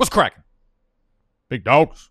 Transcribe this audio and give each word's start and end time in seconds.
What's 0.00 0.08
cracking? 0.08 0.44
Big 1.50 1.62
dogs. 1.62 2.08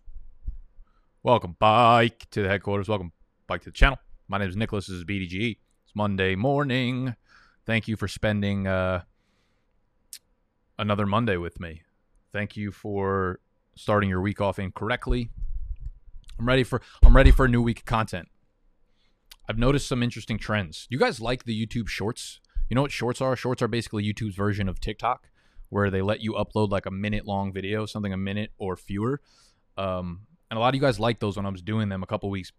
Welcome, 1.24 1.56
Bike, 1.58 2.24
to 2.30 2.40
the 2.40 2.48
headquarters. 2.48 2.88
Welcome, 2.88 3.10
Bike, 3.48 3.62
to 3.62 3.70
the 3.70 3.74
channel. 3.74 3.98
My 4.28 4.38
name 4.38 4.48
is 4.48 4.54
Nicholas. 4.54 4.86
This 4.86 4.94
is 4.94 5.04
BDGE. 5.04 5.58
It's 5.84 5.96
Monday 5.96 6.36
morning. 6.36 7.16
Thank 7.66 7.88
you 7.88 7.96
for 7.96 8.06
spending 8.06 8.68
uh, 8.68 9.02
another 10.78 11.04
Monday 11.04 11.36
with 11.36 11.58
me. 11.58 11.82
Thank 12.32 12.56
you 12.56 12.70
for 12.70 13.40
starting 13.74 14.08
your 14.08 14.20
week 14.20 14.40
off 14.40 14.60
incorrectly. 14.60 15.30
I'm 16.38 16.46
ready 16.46 16.62
for 16.62 16.80
I'm 17.04 17.16
ready 17.16 17.32
for 17.32 17.46
a 17.46 17.48
new 17.48 17.60
week 17.60 17.80
of 17.80 17.86
content. 17.86 18.28
I've 19.48 19.58
noticed 19.58 19.88
some 19.88 20.00
interesting 20.00 20.38
trends. 20.38 20.86
You 20.90 20.98
guys 21.00 21.20
like 21.20 21.42
the 21.42 21.66
YouTube 21.66 21.88
Shorts? 21.88 22.38
You 22.68 22.76
know 22.76 22.82
what 22.82 22.92
Shorts 22.92 23.20
are? 23.20 23.34
Shorts 23.34 23.62
are 23.62 23.68
basically 23.68 24.04
YouTube's 24.04 24.36
version 24.36 24.68
of 24.68 24.78
TikTok, 24.78 25.28
where 25.70 25.90
they 25.90 26.02
let 26.02 26.20
you 26.20 26.34
upload 26.34 26.70
like 26.70 26.86
a 26.86 26.90
minute 26.90 27.26
long 27.26 27.52
video, 27.52 27.86
something 27.86 28.12
a 28.12 28.18
minute 28.18 28.52
or 28.58 28.76
fewer. 28.76 29.20
Um, 29.78 30.26
and 30.50 30.58
a 30.58 30.60
lot 30.60 30.68
of 30.68 30.74
you 30.74 30.80
guys 30.80 31.00
liked 31.00 31.20
those 31.20 31.36
when 31.36 31.46
I 31.46 31.50
was 31.50 31.62
doing 31.62 31.88
them 31.88 32.02
a 32.02 32.06
couple 32.06 32.28
weeks 32.28 32.52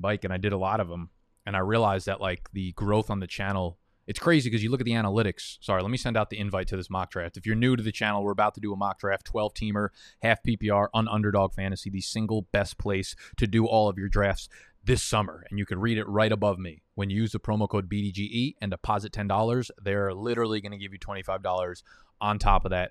bike, 0.00 0.24
and 0.24 0.32
I 0.32 0.38
did 0.38 0.52
a 0.52 0.58
lot 0.58 0.80
of 0.80 0.88
them. 0.88 1.10
And 1.46 1.56
I 1.56 1.60
realized 1.60 2.06
that 2.06 2.20
like 2.20 2.48
the 2.52 2.72
growth 2.72 3.10
on 3.10 3.20
the 3.20 3.26
channel, 3.26 3.78
it's 4.06 4.18
crazy 4.18 4.50
because 4.50 4.62
you 4.62 4.70
look 4.70 4.80
at 4.80 4.86
the 4.86 4.92
analytics. 4.92 5.58
Sorry, 5.60 5.82
let 5.82 5.90
me 5.90 5.98
send 5.98 6.16
out 6.16 6.30
the 6.30 6.38
invite 6.38 6.68
to 6.68 6.76
this 6.76 6.90
mock 6.90 7.10
draft. 7.10 7.36
If 7.36 7.46
you're 7.46 7.54
new 7.54 7.76
to 7.76 7.82
the 7.82 7.92
channel, 7.92 8.24
we're 8.24 8.32
about 8.32 8.54
to 8.54 8.60
do 8.60 8.72
a 8.72 8.76
mock 8.76 8.98
draft, 8.98 9.26
12 9.26 9.54
teamer, 9.54 9.88
half 10.20 10.42
PPR, 10.42 10.88
on 10.92 11.08
underdog 11.08 11.54
fantasy, 11.54 11.90
the 11.90 12.00
single 12.00 12.42
best 12.52 12.78
place 12.78 13.14
to 13.36 13.46
do 13.46 13.66
all 13.66 13.88
of 13.88 13.98
your 13.98 14.08
drafts 14.08 14.48
this 14.82 15.02
summer. 15.02 15.44
And 15.48 15.58
you 15.58 15.66
can 15.66 15.78
read 15.78 15.98
it 15.98 16.08
right 16.08 16.32
above 16.32 16.58
me. 16.58 16.82
When 16.94 17.10
you 17.10 17.16
use 17.16 17.32
the 17.32 17.40
promo 17.40 17.68
code 17.68 17.88
BDGE 17.88 18.54
and 18.60 18.70
deposit 18.70 19.12
$10, 19.12 19.70
they're 19.82 20.12
literally 20.12 20.60
going 20.60 20.72
to 20.72 20.78
give 20.78 20.92
you 20.92 20.98
$25 20.98 21.82
on 22.20 22.38
top 22.38 22.64
of 22.64 22.70
that 22.70 22.90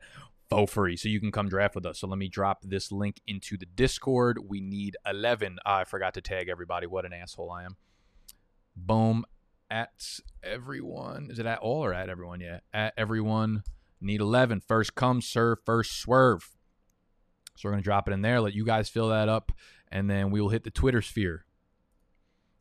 for 0.50 0.68
free. 0.68 0.96
So 0.98 1.10
you 1.10 1.20
can 1.20 1.32
come 1.32 1.50
draft 1.50 1.76
with 1.76 1.86
us. 1.86 2.00
So 2.00 2.08
let 2.08 2.18
me 2.18 2.28
drop 2.28 2.64
this 2.64 2.92
link 2.92 3.22
into 3.28 3.58
the 3.58 3.66
Discord. 3.66 4.40
We 4.48 4.62
need 4.62 4.98
11. 5.06 5.60
Ah, 5.66 5.80
I 5.80 5.84
forgot 5.84 6.14
to 6.16 6.22
tag 6.22 6.50
everybody. 6.50 6.88
What 6.88 7.06
an 7.06 7.14
asshole 7.14 7.52
I 7.52 7.64
am. 7.64 7.78
Boom. 8.76 9.26
At 9.70 10.20
everyone. 10.44 11.30
Is 11.32 11.40
it 11.40 11.46
at 11.46 11.60
all 11.60 11.84
or 11.84 11.94
at 11.94 12.10
everyone? 12.10 12.42
Yeah. 12.42 12.60
At 12.74 12.94
everyone. 12.98 13.64
Need 14.00 14.22
11. 14.22 14.62
First 14.68 14.96
come, 14.96 15.22
serve, 15.22 15.60
first 15.66 16.00
swerve. 16.00 16.52
So 17.56 17.68
we're 17.68 17.74
going 17.74 17.84
to 17.84 17.86
drop 17.86 18.08
it 18.08 18.14
in 18.14 18.22
there, 18.22 18.42
let 18.42 18.54
you 18.54 18.66
guys 18.66 18.90
fill 18.90 19.10
that 19.10 19.30
up, 19.30 19.52
and 19.92 20.10
then 20.10 20.32
we 20.32 20.42
will 20.42 20.50
hit 20.50 20.64
the 20.64 20.72
Twitter 20.72 21.02
sphere. 21.02 21.46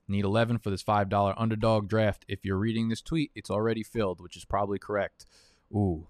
Need 0.07 0.25
11 0.25 0.59
for 0.59 0.71
this 0.71 0.83
$5 0.83 1.35
underdog 1.37 1.89
draft. 1.89 2.25
If 2.29 2.45
you're 2.45 2.59
reading 2.59 2.89
this 2.89 3.01
tweet, 3.01 3.31
it's 3.35 3.51
already 3.51 3.83
filled, 3.83 4.21
which 4.21 4.37
is 4.37 4.45
probably 4.45 4.79
correct. 4.79 5.27
Ooh. 5.73 6.09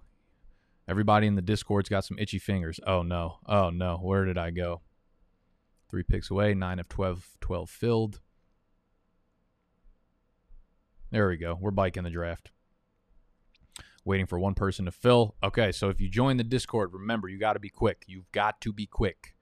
Everybody 0.87 1.27
in 1.27 1.35
the 1.35 1.41
Discord's 1.41 1.89
got 1.89 2.05
some 2.05 2.19
itchy 2.19 2.39
fingers. 2.39 2.79
Oh, 2.85 3.03
no. 3.03 3.37
Oh, 3.45 3.69
no. 3.69 3.97
Where 3.97 4.25
did 4.25 4.37
I 4.37 4.51
go? 4.51 4.81
Three 5.89 6.03
picks 6.03 6.29
away, 6.29 6.53
9 6.53 6.79
of 6.79 6.89
12, 6.89 7.37
12 7.39 7.69
filled. 7.69 8.19
There 11.11 11.27
we 11.27 11.37
go. 11.37 11.57
We're 11.59 11.71
biking 11.71 12.03
the 12.03 12.09
draft. 12.09 12.51
Waiting 14.03 14.25
for 14.25 14.39
one 14.39 14.55
person 14.55 14.85
to 14.85 14.91
fill. 14.91 15.35
Okay, 15.43 15.71
so 15.71 15.89
if 15.89 16.01
you 16.01 16.09
join 16.09 16.37
the 16.37 16.43
Discord, 16.43 16.91
remember, 16.93 17.29
you 17.29 17.39
got 17.39 17.53
to 17.53 17.59
be 17.59 17.69
quick. 17.69 18.03
You've 18.07 18.31
got 18.31 18.59
to 18.61 18.73
be 18.73 18.85
quick 18.85 19.35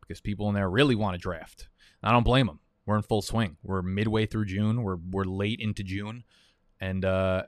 because 0.00 0.20
people 0.20 0.48
in 0.48 0.54
there 0.54 0.70
really 0.70 0.94
want 0.94 1.14
to 1.14 1.18
draft. 1.18 1.68
I 2.02 2.12
don't 2.12 2.22
blame 2.22 2.46
them 2.46 2.60
we're 2.86 2.96
in 2.96 3.02
full 3.02 3.22
swing. 3.22 3.56
We're 3.62 3.82
midway 3.82 4.26
through 4.26 4.46
June. 4.46 4.82
We're 4.82 4.96
we're 4.96 5.24
late 5.24 5.60
into 5.60 5.82
June, 5.82 6.22
and 6.80 7.04
uh, 7.04 7.42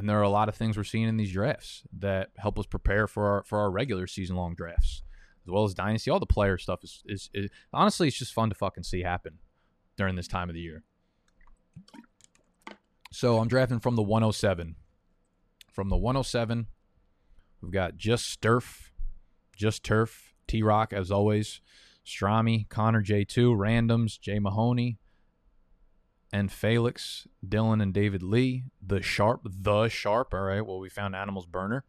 and 0.00 0.08
there 0.08 0.18
are 0.18 0.22
a 0.22 0.30
lot 0.30 0.48
of 0.48 0.54
things 0.54 0.78
we're 0.78 0.84
seeing 0.84 1.06
in 1.06 1.18
these 1.18 1.30
drafts 1.30 1.82
that 1.98 2.30
help 2.38 2.58
us 2.58 2.64
prepare 2.64 3.06
for 3.06 3.26
our 3.26 3.42
for 3.44 3.58
our 3.58 3.70
regular 3.70 4.06
season 4.06 4.34
long 4.34 4.54
drafts, 4.54 5.02
as 5.44 5.50
well 5.50 5.64
as 5.64 5.74
dynasty. 5.74 6.10
All 6.10 6.18
the 6.18 6.24
player 6.24 6.56
stuff 6.56 6.82
is, 6.82 7.02
is 7.04 7.28
is 7.34 7.50
honestly 7.70 8.08
it's 8.08 8.18
just 8.18 8.32
fun 8.32 8.48
to 8.48 8.54
fucking 8.54 8.84
see 8.84 9.02
happen 9.02 9.40
during 9.98 10.16
this 10.16 10.26
time 10.26 10.48
of 10.48 10.54
the 10.54 10.60
year. 10.62 10.84
So 13.12 13.40
I'm 13.40 13.48
drafting 13.48 13.78
from 13.78 13.94
the 13.94 14.02
107. 14.02 14.76
From 15.70 15.90
the 15.90 15.98
107, 15.98 16.66
we've 17.60 17.70
got 17.70 17.98
just 17.98 18.40
Sturf, 18.40 18.88
just 19.54 19.84
Turf, 19.84 20.32
T 20.46 20.62
Rock 20.62 20.94
as 20.94 21.10
always. 21.10 21.60
Strami, 22.06 22.66
Connor 22.70 23.02
J2, 23.02 23.54
Randoms, 23.54 24.18
Jay 24.18 24.38
Mahoney, 24.38 24.98
and 26.32 26.50
Felix, 26.50 27.26
Dylan, 27.46 27.82
and 27.82 27.92
David 27.92 28.22
Lee. 28.22 28.64
The 28.84 29.02
Sharp, 29.02 29.42
the 29.44 29.88
Sharp. 29.88 30.32
All 30.34 30.40
right. 30.40 30.64
Well, 30.64 30.78
we 30.78 30.88
found 30.88 31.14
Animals 31.16 31.46
Burner. 31.46 31.84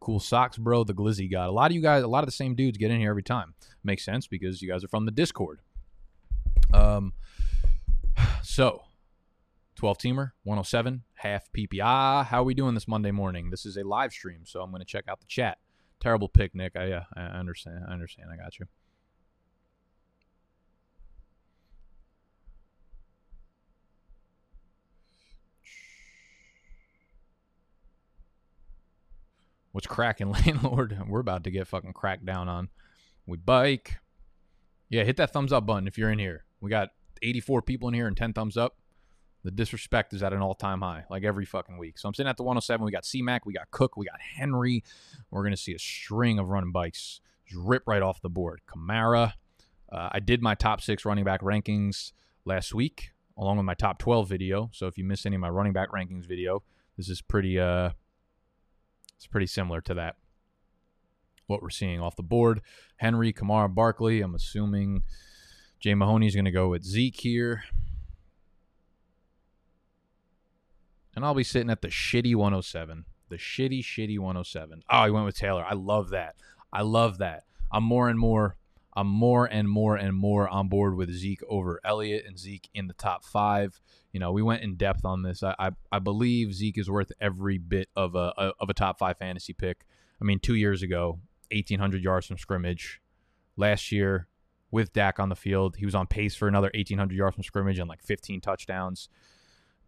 Cool 0.00 0.20
socks, 0.20 0.58
bro. 0.58 0.84
The 0.84 0.94
Glizzy 0.94 1.30
God. 1.30 1.48
A 1.48 1.52
lot 1.52 1.70
of 1.70 1.74
you 1.74 1.80
guys, 1.80 2.02
a 2.02 2.08
lot 2.08 2.22
of 2.22 2.26
the 2.26 2.32
same 2.32 2.54
dudes 2.54 2.78
get 2.78 2.90
in 2.90 3.00
here 3.00 3.10
every 3.10 3.22
time. 3.22 3.54
Makes 3.82 4.04
sense 4.04 4.26
because 4.26 4.60
you 4.62 4.68
guys 4.68 4.84
are 4.84 4.88
from 4.88 5.04
the 5.06 5.12
Discord. 5.12 5.60
Um. 6.72 7.12
So, 8.42 8.82
12 9.76 9.98
teamer, 9.98 10.32
107, 10.44 11.02
half 11.14 11.50
PPI. 11.52 12.26
How 12.26 12.40
are 12.40 12.44
we 12.44 12.54
doing 12.54 12.74
this 12.74 12.86
Monday 12.86 13.10
morning? 13.10 13.50
This 13.50 13.66
is 13.66 13.76
a 13.76 13.82
live 13.82 14.12
stream, 14.12 14.42
so 14.44 14.60
I'm 14.60 14.70
going 14.70 14.80
to 14.80 14.86
check 14.86 15.06
out 15.08 15.20
the 15.20 15.26
chat. 15.26 15.58
Terrible 15.98 16.28
pick, 16.28 16.54
Nick. 16.54 16.76
I, 16.76 16.92
uh, 16.92 17.04
I 17.16 17.22
understand. 17.22 17.84
I 17.88 17.92
understand. 17.92 18.28
I 18.32 18.36
got 18.36 18.58
you. 18.58 18.66
What's 29.74 29.88
cracking, 29.88 30.30
landlord? 30.46 30.96
We're 31.08 31.18
about 31.18 31.42
to 31.44 31.50
get 31.50 31.66
fucking 31.66 31.94
cracked 31.94 32.24
down 32.24 32.48
on. 32.48 32.68
We 33.26 33.38
bike. 33.38 33.96
Yeah, 34.88 35.02
hit 35.02 35.16
that 35.16 35.32
thumbs 35.32 35.52
up 35.52 35.66
button 35.66 35.88
if 35.88 35.98
you're 35.98 36.12
in 36.12 36.20
here. 36.20 36.44
We 36.60 36.70
got 36.70 36.90
84 37.22 37.62
people 37.62 37.88
in 37.88 37.94
here 37.94 38.06
and 38.06 38.16
10 38.16 38.34
thumbs 38.34 38.56
up. 38.56 38.76
The 39.42 39.50
disrespect 39.50 40.14
is 40.14 40.22
at 40.22 40.32
an 40.32 40.42
all 40.42 40.54
time 40.54 40.80
high, 40.80 41.06
like 41.10 41.24
every 41.24 41.44
fucking 41.44 41.76
week. 41.76 41.98
So 41.98 42.06
I'm 42.08 42.14
sitting 42.14 42.30
at 42.30 42.36
the 42.36 42.44
107. 42.44 42.84
We 42.84 42.92
got 42.92 43.02
CMAC, 43.02 43.40
we 43.46 43.52
got 43.52 43.68
Cook, 43.72 43.96
we 43.96 44.06
got 44.06 44.20
Henry. 44.20 44.84
We're 45.32 45.42
to 45.50 45.56
see 45.56 45.74
a 45.74 45.78
string 45.80 46.38
of 46.38 46.50
running 46.50 46.70
bikes 46.70 47.20
just 47.44 47.60
rip 47.60 47.82
right 47.88 48.00
off 48.00 48.22
the 48.22 48.30
board. 48.30 48.60
Kamara. 48.68 49.32
Uh, 49.92 50.08
I 50.12 50.20
did 50.20 50.40
my 50.40 50.54
top 50.54 50.82
six 50.82 51.04
running 51.04 51.24
back 51.24 51.40
rankings 51.40 52.12
last 52.44 52.74
week, 52.74 53.10
along 53.36 53.56
with 53.56 53.66
my 53.66 53.74
top 53.74 53.98
12 53.98 54.28
video. 54.28 54.70
So 54.72 54.86
if 54.86 54.96
you 54.96 55.02
missed 55.02 55.26
any 55.26 55.34
of 55.34 55.40
my 55.40 55.50
running 55.50 55.72
back 55.72 55.90
rankings 55.90 56.26
video, 56.26 56.62
this 56.96 57.08
is 57.08 57.20
pretty 57.20 57.58
uh 57.58 57.90
it's 59.24 59.30
pretty 59.30 59.46
similar 59.46 59.80
to 59.80 59.94
that. 59.94 60.16
What 61.46 61.62
we're 61.62 61.70
seeing 61.70 61.98
off 61.98 62.14
the 62.14 62.22
board. 62.22 62.60
Henry, 62.96 63.32
Kamara, 63.32 63.74
Barkley. 63.74 64.20
I'm 64.20 64.34
assuming 64.34 65.02
Jay 65.80 65.94
Mahoney's 65.94 66.34
going 66.34 66.44
to 66.44 66.50
go 66.50 66.68
with 66.68 66.84
Zeke 66.84 67.18
here. 67.18 67.64
And 71.16 71.24
I'll 71.24 71.34
be 71.34 71.42
sitting 71.42 71.70
at 71.70 71.80
the 71.80 71.88
shitty 71.88 72.34
107. 72.34 73.06
The 73.30 73.36
shitty, 73.36 73.82
shitty 73.82 74.18
107. 74.18 74.82
Oh, 74.90 75.04
he 75.06 75.10
went 75.10 75.24
with 75.24 75.38
Taylor. 75.38 75.64
I 75.66 75.72
love 75.72 76.10
that. 76.10 76.34
I 76.70 76.82
love 76.82 77.16
that. 77.18 77.44
I'm 77.72 77.84
more 77.84 78.10
and 78.10 78.18
more 78.18 78.56
I'm 78.96 79.08
more 79.08 79.46
and 79.46 79.68
more 79.68 79.96
and 79.96 80.16
more 80.16 80.48
on 80.48 80.68
board 80.68 80.96
with 80.96 81.10
Zeke 81.10 81.42
over 81.48 81.80
Elliott 81.84 82.24
and 82.26 82.38
Zeke 82.38 82.68
in 82.74 82.86
the 82.86 82.94
top 82.94 83.24
five. 83.24 83.80
You 84.12 84.20
know, 84.20 84.30
we 84.30 84.42
went 84.42 84.62
in 84.62 84.76
depth 84.76 85.04
on 85.04 85.22
this. 85.22 85.42
I 85.42 85.54
I, 85.58 85.70
I 85.90 85.98
believe 85.98 86.54
Zeke 86.54 86.78
is 86.78 86.88
worth 86.88 87.10
every 87.20 87.58
bit 87.58 87.88
of 87.96 88.14
a, 88.14 88.32
a 88.38 88.52
of 88.60 88.70
a 88.70 88.74
top 88.74 88.98
five 88.98 89.18
fantasy 89.18 89.52
pick. 89.52 89.84
I 90.20 90.24
mean, 90.24 90.38
two 90.38 90.54
years 90.54 90.82
ago, 90.82 91.18
1,800 91.50 92.02
yards 92.02 92.26
from 92.26 92.38
scrimmage. 92.38 93.00
Last 93.56 93.92
year, 93.92 94.28
with 94.70 94.92
Dak 94.92 95.20
on 95.20 95.28
the 95.28 95.36
field, 95.36 95.76
he 95.76 95.84
was 95.84 95.94
on 95.94 96.06
pace 96.06 96.34
for 96.34 96.48
another 96.48 96.70
1,800 96.74 97.16
yards 97.16 97.34
from 97.34 97.44
scrimmage 97.44 97.78
and 97.78 97.88
like 97.88 98.02
15 98.02 98.40
touchdowns. 98.40 99.08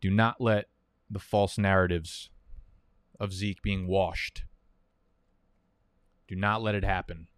Do 0.00 0.10
not 0.10 0.40
let 0.40 0.66
the 1.10 1.18
false 1.18 1.58
narratives 1.58 2.30
of 3.18 3.32
Zeke 3.32 3.62
being 3.62 3.86
washed. 3.86 4.44
Do 6.28 6.36
not 6.36 6.62
let 6.62 6.74
it 6.74 6.84
happen. 6.84 7.28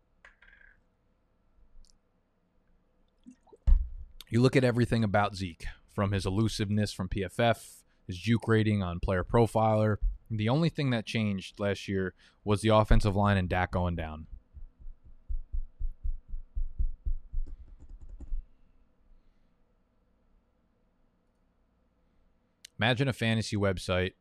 You 4.30 4.40
look 4.40 4.56
at 4.56 4.64
everything 4.64 5.04
about 5.04 5.34
Zeke 5.34 5.64
from 5.94 6.12
his 6.12 6.26
elusiveness 6.26 6.92
from 6.92 7.08
PFF, 7.08 7.82
his 8.06 8.19
juke 8.19 8.46
rating 8.46 8.82
on 8.82 9.00
player 9.00 9.25
profiler. 9.25 9.96
The 10.30 10.48
only 10.48 10.69
thing 10.69 10.90
that 10.90 11.06
changed 11.06 11.58
last 11.58 11.88
year 11.88 12.14
was 12.44 12.60
the 12.60 12.69
offensive 12.69 13.16
line 13.16 13.36
and 13.36 13.48
Dak 13.48 13.72
going 13.72 13.96
down. 13.96 14.26
Imagine 22.78 23.08
a 23.08 23.12
fantasy 23.12 23.56
website 23.56 24.12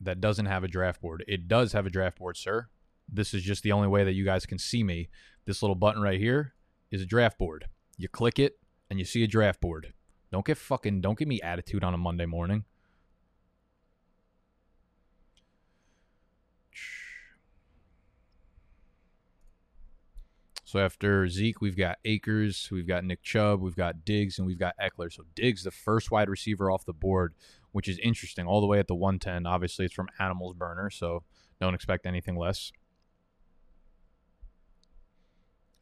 that 0.00 0.20
doesn't 0.20 0.46
have 0.46 0.62
a 0.62 0.68
draft 0.68 1.00
board. 1.00 1.24
It 1.26 1.48
does 1.48 1.72
have 1.72 1.86
a 1.86 1.90
draft 1.90 2.18
board, 2.18 2.36
sir. 2.36 2.68
This 3.08 3.34
is 3.34 3.42
just 3.42 3.62
the 3.62 3.72
only 3.72 3.88
way 3.88 4.04
that 4.04 4.12
you 4.12 4.24
guys 4.24 4.46
can 4.46 4.58
see 4.58 4.84
me. 4.84 5.08
This 5.46 5.62
little 5.62 5.74
button 5.74 6.00
right 6.00 6.20
here 6.20 6.54
is 6.90 7.02
a 7.02 7.06
draft 7.06 7.38
board. 7.38 7.66
You 7.96 8.08
click 8.08 8.38
it, 8.38 8.58
and 8.94 9.00
you 9.00 9.04
see 9.04 9.24
a 9.24 9.26
draft 9.26 9.60
board. 9.60 9.92
Don't 10.30 10.46
get 10.46 10.56
fucking 10.56 11.00
don't 11.00 11.18
give 11.18 11.26
me 11.26 11.40
attitude 11.40 11.82
on 11.82 11.94
a 11.94 11.98
Monday 11.98 12.26
morning. 12.26 12.64
So 20.64 20.78
after 20.78 21.28
Zeke, 21.28 21.60
we've 21.60 21.76
got 21.76 21.98
Akers, 22.04 22.68
we've 22.70 22.86
got 22.86 23.02
Nick 23.02 23.24
Chubb, 23.24 23.60
we've 23.60 23.74
got 23.74 24.04
Diggs, 24.04 24.38
and 24.38 24.46
we've 24.46 24.60
got 24.60 24.76
Ekeler. 24.80 25.12
So 25.12 25.24
Diggs, 25.34 25.64
the 25.64 25.72
first 25.72 26.12
wide 26.12 26.28
receiver 26.28 26.70
off 26.70 26.84
the 26.84 26.92
board, 26.92 27.34
which 27.72 27.88
is 27.88 27.98
interesting, 27.98 28.46
all 28.46 28.60
the 28.60 28.68
way 28.68 28.78
at 28.78 28.86
the 28.86 28.94
110. 28.94 29.44
Obviously, 29.44 29.84
it's 29.86 29.94
from 29.94 30.08
Animals 30.20 30.54
Burner, 30.54 30.88
so 30.88 31.24
don't 31.60 31.74
expect 31.74 32.06
anything 32.06 32.36
less. 32.36 32.70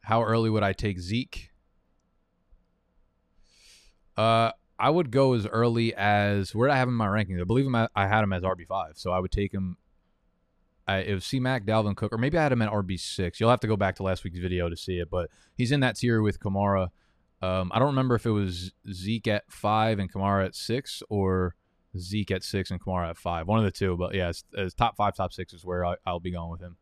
How 0.01 0.23
early 0.23 0.49
would 0.49 0.63
I 0.63 0.73
take 0.73 0.99
Zeke? 0.99 1.52
Uh, 4.17 4.51
I 4.79 4.89
would 4.89 5.11
go 5.11 5.33
as 5.33 5.47
early 5.47 5.93
as 5.95 6.53
where 6.53 6.67
did 6.67 6.73
I 6.73 6.77
have 6.77 6.87
him 6.87 6.95
in 6.95 6.97
my 6.97 7.07
rankings? 7.07 7.39
I 7.39 7.45
believe 7.45 7.65
him, 7.65 7.75
I 7.75 8.07
had 8.07 8.23
him 8.23 8.33
as 8.33 8.43
RB 8.43 8.67
five, 8.67 8.97
so 8.97 9.11
I 9.11 9.19
would 9.19 9.31
take 9.31 9.53
him. 9.53 9.77
I, 10.85 10.97
it 10.97 11.13
was 11.13 11.25
C 11.25 11.39
Mac, 11.39 11.65
Dalvin 11.65 11.95
Cook, 11.95 12.11
or 12.11 12.17
maybe 12.17 12.37
I 12.37 12.43
had 12.43 12.51
him 12.51 12.61
at 12.61 12.69
RB 12.69 12.99
six. 12.99 13.39
You'll 13.39 13.49
have 13.49 13.61
to 13.61 13.67
go 13.67 13.77
back 13.77 13.95
to 13.95 14.03
last 14.03 14.23
week's 14.23 14.39
video 14.39 14.67
to 14.69 14.75
see 14.75 14.99
it, 14.99 15.09
but 15.09 15.29
he's 15.55 15.71
in 15.71 15.79
that 15.79 15.95
tier 15.95 16.21
with 16.21 16.39
Kamara. 16.39 16.89
Um, 17.41 17.71
I 17.73 17.79
don't 17.79 17.89
remember 17.89 18.15
if 18.15 18.25
it 18.25 18.31
was 18.31 18.73
Zeke 18.91 19.27
at 19.27 19.43
five 19.49 19.99
and 19.99 20.11
Kamara 20.11 20.45
at 20.45 20.55
six, 20.55 21.01
or 21.09 21.55
Zeke 21.97 22.31
at 22.31 22.43
six 22.43 22.71
and 22.71 22.83
Kamara 22.83 23.11
at 23.11 23.17
five. 23.17 23.47
One 23.47 23.59
of 23.59 23.65
the 23.65 23.71
two, 23.71 23.95
but 23.95 24.13
yeah, 24.13 24.29
it's, 24.29 24.43
it's 24.53 24.73
top 24.73 24.97
five, 24.97 25.15
top 25.15 25.31
six 25.31 25.53
is 25.53 25.63
where 25.63 25.85
I, 25.85 25.95
I'll 26.05 26.19
be 26.19 26.31
going 26.31 26.49
with 26.51 26.61
him. 26.61 26.77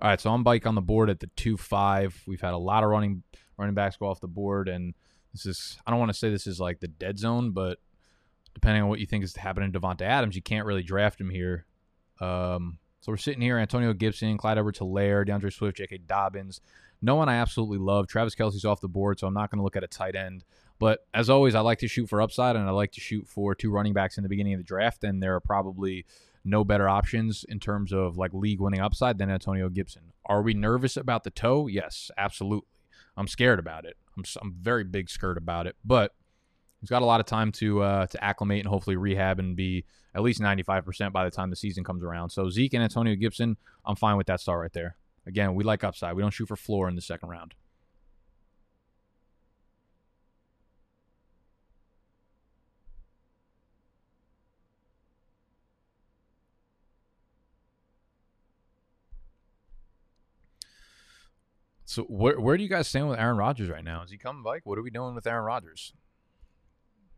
All 0.00 0.08
right, 0.08 0.20
so 0.20 0.32
I'm 0.32 0.44
bike 0.44 0.66
on 0.66 0.74
the 0.74 0.80
board 0.80 1.10
at 1.10 1.20
the 1.20 1.28
two 1.36 1.56
five. 1.56 2.22
We've 2.26 2.40
had 2.40 2.54
a 2.54 2.58
lot 2.58 2.84
of 2.84 2.90
running 2.90 3.22
running 3.56 3.74
backs 3.74 3.96
go 3.96 4.06
off 4.06 4.20
the 4.20 4.28
board, 4.28 4.68
and 4.68 4.94
this 5.32 5.46
is 5.46 5.78
I 5.86 5.90
don't 5.90 6.00
want 6.00 6.10
to 6.12 6.18
say 6.18 6.30
this 6.30 6.46
is 6.46 6.60
like 6.60 6.80
the 6.80 6.88
dead 6.88 7.18
zone, 7.18 7.50
but 7.52 7.78
depending 8.54 8.82
on 8.82 8.88
what 8.88 9.00
you 9.00 9.06
think 9.06 9.24
is 9.24 9.36
happening 9.36 9.72
to 9.72 9.80
Davante 9.80 10.02
Adams, 10.02 10.36
you 10.36 10.42
can't 10.42 10.66
really 10.66 10.82
draft 10.82 11.20
him 11.20 11.30
here. 11.30 11.66
Um, 12.20 12.78
so 13.00 13.12
we're 13.12 13.16
sitting 13.16 13.40
here: 13.40 13.58
Antonio 13.58 13.92
Gibson, 13.92 14.36
Clyde 14.36 14.58
Edwards-Helaire, 14.58 15.26
D'Andre 15.26 15.50
Swift, 15.50 15.76
J.K. 15.78 15.98
Dobbins. 16.06 16.60
No 17.02 17.14
one 17.14 17.28
I 17.30 17.36
absolutely 17.36 17.78
love. 17.78 18.06
Travis 18.06 18.34
Kelce's 18.34 18.64
off 18.64 18.82
the 18.82 18.88
board, 18.88 19.18
so 19.18 19.26
I'm 19.26 19.34
not 19.34 19.50
going 19.50 19.58
to 19.58 19.64
look 19.64 19.76
at 19.76 19.84
a 19.84 19.88
tight 19.88 20.14
end. 20.14 20.44
But 20.78 21.06
as 21.14 21.30
always, 21.30 21.54
I 21.54 21.60
like 21.60 21.78
to 21.78 21.88
shoot 21.88 22.08
for 22.08 22.20
upside, 22.20 22.56
and 22.56 22.68
I 22.68 22.72
like 22.72 22.92
to 22.92 23.00
shoot 23.00 23.26
for 23.26 23.54
two 23.54 23.70
running 23.70 23.94
backs 23.94 24.18
in 24.18 24.22
the 24.22 24.28
beginning 24.28 24.54
of 24.54 24.60
the 24.60 24.64
draft, 24.64 25.04
and 25.04 25.22
there 25.22 25.34
are 25.34 25.40
probably 25.40 26.04
no 26.44 26.64
better 26.64 26.88
options 26.88 27.44
in 27.48 27.60
terms 27.60 27.92
of 27.92 28.16
like 28.16 28.32
league 28.32 28.60
winning 28.60 28.80
upside 28.80 29.18
than 29.18 29.30
Antonio 29.30 29.68
Gibson. 29.68 30.12
Are 30.26 30.42
we 30.42 30.54
nervous 30.54 30.96
about 30.96 31.24
the 31.24 31.30
toe? 31.30 31.66
Yes, 31.66 32.10
absolutely. 32.16 32.68
I'm 33.16 33.28
scared 33.28 33.58
about 33.58 33.84
it. 33.84 33.96
I'm 34.16 34.24
I'm 34.42 34.54
very 34.60 34.84
big 34.84 35.08
scared 35.08 35.36
about 35.36 35.66
it, 35.66 35.76
but 35.84 36.14
he's 36.80 36.90
got 36.90 37.02
a 37.02 37.04
lot 37.06 37.20
of 37.20 37.26
time 37.26 37.52
to 37.52 37.82
uh, 37.82 38.06
to 38.06 38.24
acclimate 38.24 38.60
and 38.60 38.68
hopefully 38.68 38.96
rehab 38.96 39.38
and 39.38 39.56
be 39.56 39.84
at 40.14 40.22
least 40.22 40.40
95% 40.40 41.12
by 41.12 41.24
the 41.24 41.30
time 41.30 41.50
the 41.50 41.56
season 41.56 41.84
comes 41.84 42.02
around. 42.02 42.30
So 42.30 42.50
Zeke 42.50 42.74
and 42.74 42.82
Antonio 42.82 43.14
Gibson, 43.14 43.56
I'm 43.84 43.96
fine 43.96 44.16
with 44.16 44.26
that 44.26 44.40
start 44.40 44.60
right 44.60 44.72
there. 44.72 44.96
Again, 45.26 45.54
we 45.54 45.62
like 45.62 45.84
upside. 45.84 46.16
We 46.16 46.22
don't 46.22 46.32
shoot 46.32 46.48
for 46.48 46.56
floor 46.56 46.88
in 46.88 46.96
the 46.96 47.02
second 47.02 47.28
round. 47.28 47.54
So 61.90 62.04
where 62.04 62.38
where 62.38 62.56
do 62.56 62.62
you 62.62 62.68
guys 62.68 62.86
stand 62.86 63.08
with 63.08 63.18
Aaron 63.18 63.36
Rodgers 63.36 63.68
right 63.68 63.82
now? 63.82 64.04
Is 64.04 64.12
he 64.12 64.16
coming 64.16 64.44
back? 64.44 64.60
What 64.62 64.78
are 64.78 64.82
we 64.82 64.90
doing 64.92 65.12
with 65.16 65.26
Aaron 65.26 65.44
Rodgers? 65.44 65.92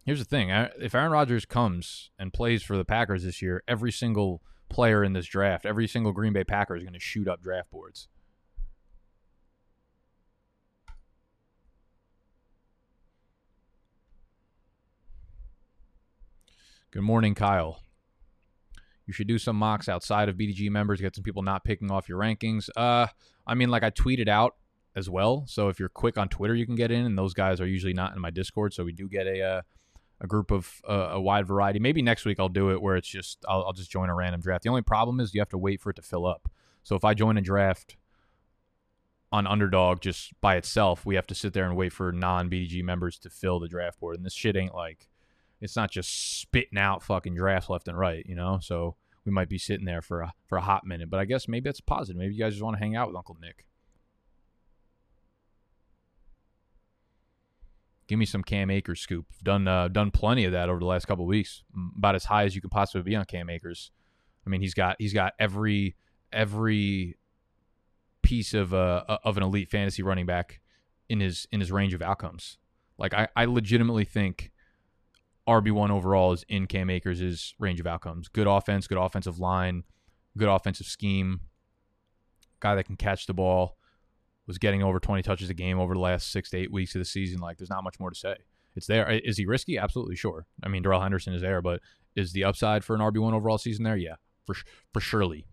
Here's 0.06 0.19
the 0.19 0.24
thing: 0.24 0.48
if 0.48 0.94
Aaron 0.94 1.12
Rodgers 1.12 1.44
comes 1.44 2.08
and 2.19 2.32
plays 2.32 2.62
for 2.62 2.78
the 2.78 2.84
Packers 2.86 3.22
this 3.22 3.42
year, 3.42 3.62
every 3.69 3.92
single 3.92 4.40
player 4.70 5.04
in 5.04 5.12
this 5.12 5.26
draft, 5.26 5.66
every 5.66 5.86
single 5.86 6.12
Green 6.12 6.32
Bay 6.32 6.42
Packer 6.42 6.74
is 6.74 6.84
going 6.84 6.94
to 6.94 6.98
shoot 6.98 7.28
up 7.28 7.42
draft 7.42 7.70
boards. 7.70 8.08
Good 16.92 17.02
morning, 17.02 17.34
Kyle. 17.34 17.82
You 19.04 19.12
should 19.12 19.28
do 19.28 19.36
some 19.36 19.56
mocks 19.56 19.86
outside 19.86 20.30
of 20.30 20.36
BDG 20.36 20.70
members, 20.70 21.02
get 21.02 21.14
some 21.14 21.25
people 21.25 21.42
not 21.42 21.62
picking 21.62 21.90
off 21.90 22.08
your 22.08 22.18
rankings. 22.18 22.70
Uh, 22.75 23.08
I 23.46 23.54
mean, 23.54 23.68
like 23.68 23.82
I 23.82 23.90
tweeted 23.90 24.28
out 24.28 24.54
as 24.94 25.08
well. 25.08 25.44
So 25.46 25.68
if 25.68 25.78
you're 25.78 25.88
quick 25.88 26.18
on 26.18 26.28
Twitter, 26.28 26.54
you 26.54 26.66
can 26.66 26.74
get 26.74 26.90
in, 26.90 27.04
and 27.04 27.16
those 27.16 27.34
guys 27.34 27.60
are 27.60 27.66
usually 27.66 27.94
not 27.94 28.14
in 28.14 28.20
my 28.20 28.30
Discord. 28.30 28.74
So 28.74 28.84
we 28.84 28.92
do 28.92 29.08
get 29.08 29.26
a 29.26 29.42
uh, 29.42 29.62
a 30.20 30.26
group 30.26 30.50
of 30.50 30.80
uh, 30.88 31.10
a 31.12 31.20
wide 31.20 31.46
variety. 31.46 31.78
Maybe 31.78 32.02
next 32.02 32.24
week 32.24 32.38
I'll 32.38 32.48
do 32.48 32.70
it 32.70 32.80
where 32.80 32.96
it's 32.96 33.08
just 33.08 33.44
I'll, 33.48 33.64
I'll 33.64 33.72
just 33.72 33.90
join 33.90 34.08
a 34.08 34.14
random 34.14 34.40
draft. 34.40 34.62
The 34.62 34.70
only 34.70 34.82
problem 34.82 35.20
is 35.20 35.34
you 35.34 35.40
have 35.40 35.48
to 35.50 35.58
wait 35.58 35.80
for 35.80 35.90
it 35.90 35.96
to 35.96 36.02
fill 36.02 36.26
up. 36.26 36.48
So 36.82 36.96
if 36.96 37.04
I 37.04 37.14
join 37.14 37.36
a 37.36 37.40
draft 37.40 37.96
on 39.30 39.46
underdog 39.46 40.00
just 40.00 40.38
by 40.40 40.56
itself, 40.56 41.06
we 41.06 41.14
have 41.14 41.26
to 41.28 41.34
sit 41.34 41.54
there 41.54 41.64
and 41.64 41.76
wait 41.76 41.92
for 41.92 42.12
non 42.12 42.48
BDG 42.48 42.82
members 42.82 43.18
to 43.20 43.30
fill 43.30 43.58
the 43.58 43.68
draft 43.68 43.98
board. 43.98 44.16
And 44.16 44.24
this 44.24 44.34
shit 44.34 44.56
ain't 44.56 44.74
like 44.74 45.08
it's 45.60 45.76
not 45.76 45.90
just 45.90 46.40
spitting 46.40 46.78
out 46.78 47.02
fucking 47.02 47.34
drafts 47.34 47.70
left 47.70 47.88
and 47.88 47.98
right, 47.98 48.24
you 48.26 48.34
know. 48.34 48.58
So 48.60 48.96
we 49.24 49.32
might 49.32 49.48
be 49.48 49.58
sitting 49.58 49.86
there 49.86 50.02
for 50.02 50.20
a 50.20 50.34
for 50.46 50.58
a 50.58 50.62
hot 50.62 50.86
minute. 50.86 51.10
But 51.10 51.20
I 51.20 51.24
guess 51.24 51.48
maybe 51.48 51.68
that's 51.68 51.80
positive. 51.80 52.18
Maybe 52.18 52.34
you 52.34 52.40
guys 52.40 52.52
just 52.52 52.64
want 52.64 52.76
to 52.76 52.82
hang 52.82 52.96
out 52.96 53.08
with 53.08 53.16
Uncle 53.16 53.36
Nick. 53.40 53.66
Give 58.12 58.19
me 58.19 58.26
some 58.26 58.43
Cam 58.43 58.69
Akers 58.69 59.00
scoop. 59.00 59.25
Done 59.43 59.67
uh, 59.67 59.88
done 59.88 60.11
plenty 60.11 60.44
of 60.44 60.53
that 60.53 60.69
over 60.69 60.79
the 60.79 60.85
last 60.85 61.06
couple 61.06 61.25
weeks. 61.25 61.64
About 61.97 62.14
as 62.14 62.26
high 62.26 62.44
as 62.44 62.55
you 62.55 62.61
can 62.61 62.69
possibly 62.69 63.00
be 63.00 63.17
on 63.17 63.25
Cam 63.25 63.49
Akers. 63.49 63.91
I 64.47 64.50
mean, 64.50 64.61
he's 64.61 64.75
got 64.75 64.97
he's 64.99 65.14
got 65.14 65.32
every 65.38 65.97
every 66.31 67.17
piece 68.20 68.53
of 68.53 68.75
uh 68.75 69.03
of 69.25 69.38
an 69.38 69.43
elite 69.43 69.70
fantasy 69.70 70.03
running 70.03 70.26
back 70.26 70.61
in 71.09 71.20
his 71.20 71.49
in 71.53 71.61
his 71.61 71.73
range 71.73 71.94
of 71.94 72.03
outcomes. 72.03 72.59
Like 72.99 73.14
I, 73.14 73.29
I 73.35 73.47
legitimately 73.47 74.05
think 74.05 74.53
RB1 75.49 75.88
overall 75.88 76.35
is 76.35 76.44
in 76.50 76.67
Cam 76.67 76.91
Akers' 76.91 77.55
range 77.59 77.81
of 77.81 77.87
outcomes. 77.87 78.29
Good 78.29 78.47
offense, 78.47 78.87
good 78.87 78.99
offensive 78.99 79.38
line, 79.38 79.85
good 80.37 80.50
offensive 80.50 80.87
scheme. 80.87 81.41
Guy 82.61 82.75
that 82.75 82.85
can 82.85 82.97
catch 82.97 83.25
the 83.25 83.32
ball. 83.32 83.79
Was 84.46 84.58
getting 84.58 84.82
over 84.82 84.98
20 84.98 85.22
touches 85.22 85.50
a 85.50 85.54
game 85.54 85.78
over 85.78 85.94
the 85.94 86.00
last 86.00 86.32
six 86.32 86.50
to 86.50 86.58
eight 86.58 86.72
weeks 86.72 86.94
of 86.94 86.98
the 86.98 87.04
season. 87.04 87.40
Like, 87.40 87.58
there's 87.58 87.70
not 87.70 87.84
much 87.84 88.00
more 88.00 88.10
to 88.10 88.16
say. 88.16 88.36
It's 88.74 88.86
there. 88.86 89.08
Is 89.08 89.36
he 89.36 89.46
risky? 89.46 89.78
Absolutely, 89.78 90.16
sure. 90.16 90.46
I 90.62 90.68
mean, 90.68 90.82
Darrell 90.82 91.00
Henderson 91.00 91.34
is 91.34 91.42
there, 91.42 91.62
but 91.62 91.80
is 92.16 92.32
the 92.32 92.44
upside 92.44 92.84
for 92.84 92.94
an 92.94 93.00
RB1 93.00 93.32
overall 93.32 93.58
season 93.58 93.84
there? 93.84 93.96
Yeah, 93.96 94.16
for, 94.44 94.56
for 94.92 95.00
surely. 95.00 95.46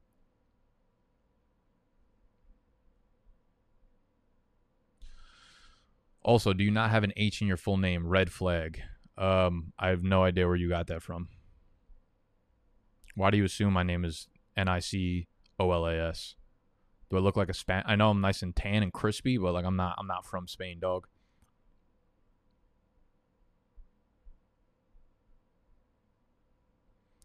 Also, 6.24 6.54
do 6.54 6.64
you 6.64 6.72
not 6.72 6.92
have 6.92 7.04
an 7.04 7.14
H 7.18 7.42
in 7.42 7.48
your 7.48 7.58
full 7.58 7.78
name? 7.78 8.08
Red 8.08 8.32
flag. 8.32 8.82
Um, 9.18 9.74
I 9.78 9.90
have 9.90 10.04
no 10.04 10.24
idea 10.24 10.48
where 10.48 10.56
you 10.56 10.70
got 10.70 10.88
that 10.88 11.02
from. 11.02 11.30
Why 13.16 13.32
do 13.32 13.38
you 13.38 13.44
assume 13.46 13.74
my 13.74 13.84
name 13.84 14.06
is 14.06 14.28
N 14.56 14.68
I 14.68 14.80
C 14.80 15.28
O 15.60 15.72
L 15.72 15.86
A 15.86 15.96
S? 15.96 16.36
Do 17.10 17.18
I 17.18 17.20
look 17.20 17.36
like 17.36 17.50
a 17.50 17.54
Span? 17.54 17.84
I 17.88 17.96
know 17.96 18.12
I'm 18.12 18.22
nice 18.22 18.42
and 18.44 18.56
tan 18.56 18.84
and 18.84 18.94
crispy, 18.94 19.38
but 19.38 19.54
like 19.54 19.66
I'm 19.66 19.76
not. 19.76 19.96
I'm 19.98 20.08
not 20.08 20.26
from 20.26 20.48
Spain, 20.48 20.80
dog. 20.80 21.08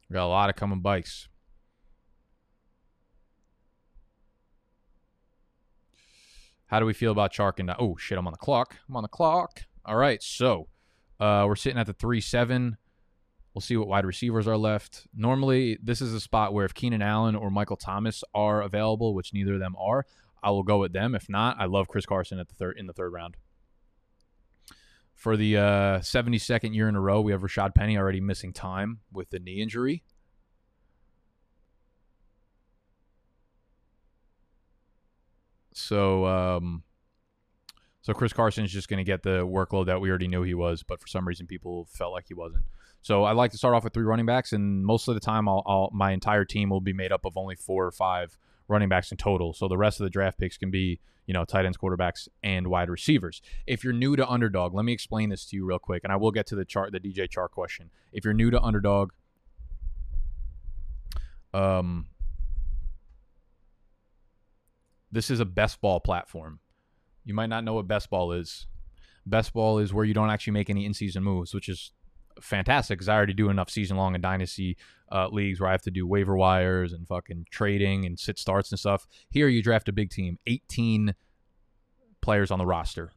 We 0.08 0.14
got 0.14 0.24
a 0.24 0.28
lot 0.28 0.48
of 0.48 0.56
coming 0.56 0.80
bikes. 0.80 1.28
How 6.66 6.80
do 6.80 6.86
we 6.86 6.94
feel 6.94 7.12
about 7.12 7.32
Chark 7.32 7.60
and 7.60 7.70
oh 7.78 7.96
shit? 7.98 8.16
I'm 8.16 8.26
on 8.26 8.32
the 8.32 8.38
clock. 8.38 8.76
I'm 8.88 8.96
on 8.96 9.02
the 9.02 9.08
clock. 9.08 9.60
All 9.84 9.96
right, 9.96 10.22
so 10.22 10.68
uh, 11.20 11.44
we're 11.46 11.56
sitting 11.56 11.78
at 11.78 11.86
the 11.86 11.92
three 11.92 12.20
seven. 12.20 12.78
We'll 13.54 13.62
see 13.62 13.76
what 13.76 13.86
wide 13.86 14.04
receivers 14.04 14.48
are 14.48 14.56
left. 14.56 15.06
Normally, 15.14 15.78
this 15.80 16.00
is 16.00 16.12
a 16.12 16.20
spot 16.20 16.52
where 16.52 16.64
if 16.64 16.74
Keenan 16.74 17.02
Allen 17.02 17.36
or 17.36 17.50
Michael 17.50 17.76
Thomas 17.76 18.24
are 18.34 18.60
available, 18.60 19.14
which 19.14 19.32
neither 19.32 19.54
of 19.54 19.60
them 19.60 19.76
are, 19.78 20.06
I 20.42 20.50
will 20.50 20.64
go 20.64 20.78
with 20.78 20.92
them. 20.92 21.14
If 21.14 21.28
not, 21.28 21.56
I 21.60 21.66
love 21.66 21.86
Chris 21.86 22.04
Carson 22.04 22.40
at 22.40 22.48
the 22.48 22.54
third 22.54 22.76
in 22.76 22.86
the 22.86 22.92
third 22.92 23.12
round. 23.12 23.36
For 25.14 25.36
the 25.36 25.56
uh, 25.56 25.98
72nd 26.00 26.74
year 26.74 26.88
in 26.88 26.96
a 26.96 27.00
row, 27.00 27.20
we 27.20 27.30
have 27.30 27.42
Rashad 27.42 27.74
Penny 27.76 27.96
already 27.96 28.20
missing 28.20 28.52
time 28.52 28.98
with 29.12 29.30
the 29.30 29.38
knee 29.38 29.62
injury. 29.62 30.02
So 35.72 36.26
um, 36.26 36.82
so 38.02 38.12
Chris 38.12 38.32
Carson 38.32 38.64
is 38.64 38.72
just 38.72 38.88
going 38.88 38.98
to 38.98 39.04
get 39.04 39.22
the 39.22 39.46
workload 39.46 39.86
that 39.86 40.00
we 40.00 40.10
already 40.10 40.28
knew 40.28 40.42
he 40.42 40.54
was, 40.54 40.82
but 40.82 41.00
for 41.00 41.06
some 41.06 41.26
reason 41.26 41.46
people 41.46 41.86
felt 41.90 42.12
like 42.12 42.26
he 42.28 42.34
wasn't. 42.34 42.64
So 43.04 43.24
I 43.24 43.32
like 43.32 43.50
to 43.50 43.58
start 43.58 43.74
off 43.74 43.84
with 43.84 43.92
three 43.92 44.04
running 44.04 44.24
backs, 44.24 44.54
and 44.54 44.84
most 44.84 45.08
of 45.08 45.14
the 45.14 45.20
time, 45.20 45.46
I'll, 45.46 45.62
I'll, 45.66 45.90
my 45.92 46.12
entire 46.12 46.46
team 46.46 46.70
will 46.70 46.80
be 46.80 46.94
made 46.94 47.12
up 47.12 47.26
of 47.26 47.36
only 47.36 47.54
four 47.54 47.86
or 47.86 47.92
five 47.92 48.38
running 48.66 48.88
backs 48.88 49.10
in 49.10 49.18
total. 49.18 49.52
So 49.52 49.68
the 49.68 49.76
rest 49.76 50.00
of 50.00 50.04
the 50.04 50.10
draft 50.10 50.38
picks 50.38 50.56
can 50.56 50.70
be, 50.70 51.00
you 51.26 51.34
know, 51.34 51.44
tight 51.44 51.66
ends, 51.66 51.76
quarterbacks, 51.76 52.28
and 52.42 52.68
wide 52.68 52.88
receivers. 52.88 53.42
If 53.66 53.84
you're 53.84 53.92
new 53.92 54.16
to 54.16 54.26
underdog, 54.26 54.72
let 54.72 54.86
me 54.86 54.94
explain 54.94 55.28
this 55.28 55.44
to 55.50 55.56
you 55.56 55.66
real 55.66 55.78
quick, 55.78 56.02
and 56.02 56.12
I 56.12 56.16
will 56.16 56.30
get 56.30 56.46
to 56.46 56.56
the 56.56 56.64
chart, 56.64 56.92
the 56.92 56.98
DJ 56.98 57.30
chart 57.30 57.50
question. 57.50 57.90
If 58.10 58.24
you're 58.24 58.32
new 58.32 58.50
to 58.50 58.60
underdog, 58.60 59.12
um, 61.52 62.06
This 65.14 65.30
is 65.30 65.38
a 65.38 65.44
best 65.44 65.80
ball 65.80 66.00
platform. 66.00 66.58
You 67.24 67.34
might 67.34 67.46
not 67.46 67.62
know 67.62 67.74
what 67.74 67.86
best 67.86 68.10
ball 68.10 68.32
is. 68.32 68.66
Best 69.24 69.52
ball 69.52 69.78
is 69.78 69.94
where 69.94 70.04
you 70.04 70.12
don't 70.12 70.28
actually 70.28 70.54
make 70.54 70.68
any 70.68 70.84
in 70.84 70.92
season 70.92 71.22
moves, 71.22 71.54
which 71.54 71.68
is 71.68 71.92
fantastic 72.40 72.98
because 72.98 73.08
I 73.08 73.14
already 73.14 73.34
do 73.34 73.48
enough 73.48 73.70
season 73.70 73.96
long 73.96 74.14
and 74.14 74.22
dynasty 74.22 74.76
uh, 75.10 75.28
leagues 75.28 75.60
where 75.60 75.68
I 75.68 75.72
have 75.72 75.82
to 75.82 75.90
do 75.90 76.06
waiver 76.06 76.36
wires 76.36 76.92
and 76.92 77.06
fucking 77.06 77.46
trading 77.50 78.04
and 78.04 78.18
sit 78.18 78.38
starts 78.38 78.70
and 78.70 78.78
stuff. 78.78 79.06
Here 79.30 79.48
you 79.48 79.62
draft 79.62 79.88
a 79.88 79.92
big 79.92 80.10
team, 80.10 80.38
18 80.46 81.14
players 82.20 82.50
on 82.50 82.58
the 82.58 82.66
roster. 82.66 83.12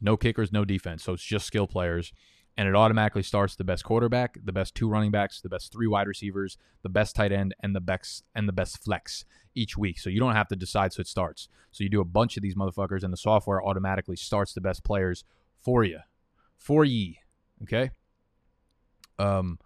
No 0.00 0.16
kickers, 0.16 0.52
no 0.52 0.64
defense. 0.64 1.02
So 1.02 1.14
it's 1.14 1.22
just 1.22 1.46
skill 1.46 1.66
players. 1.66 2.12
And 2.56 2.68
it 2.68 2.76
automatically 2.76 3.22
starts 3.22 3.56
the 3.56 3.64
best 3.64 3.82
quarterback, 3.82 4.36
the 4.44 4.52
best 4.52 4.74
two 4.74 4.86
running 4.86 5.10
backs, 5.10 5.40
the 5.40 5.48
best 5.48 5.72
three 5.72 5.86
wide 5.86 6.06
receivers, 6.06 6.58
the 6.82 6.90
best 6.90 7.16
tight 7.16 7.32
end, 7.32 7.54
and 7.60 7.74
the 7.74 7.80
best 7.80 8.24
and 8.34 8.46
the 8.46 8.52
best 8.52 8.84
flex 8.84 9.24
each 9.54 9.78
week. 9.78 9.98
So 9.98 10.10
you 10.10 10.20
don't 10.20 10.34
have 10.34 10.48
to 10.48 10.56
decide, 10.56 10.92
so 10.92 11.00
it 11.00 11.06
starts. 11.06 11.48
So 11.70 11.82
you 11.82 11.88
do 11.88 12.02
a 12.02 12.04
bunch 12.04 12.36
of 12.36 12.42
these 12.42 12.54
motherfuckers, 12.54 13.04
and 13.04 13.12
the 13.12 13.16
software 13.16 13.64
automatically 13.64 14.16
starts 14.16 14.52
the 14.52 14.60
best 14.60 14.84
players 14.84 15.24
for 15.60 15.82
you. 15.82 16.00
For 16.58 16.84
ye. 16.84 17.20
Okay? 17.62 17.90
Um 19.18 19.58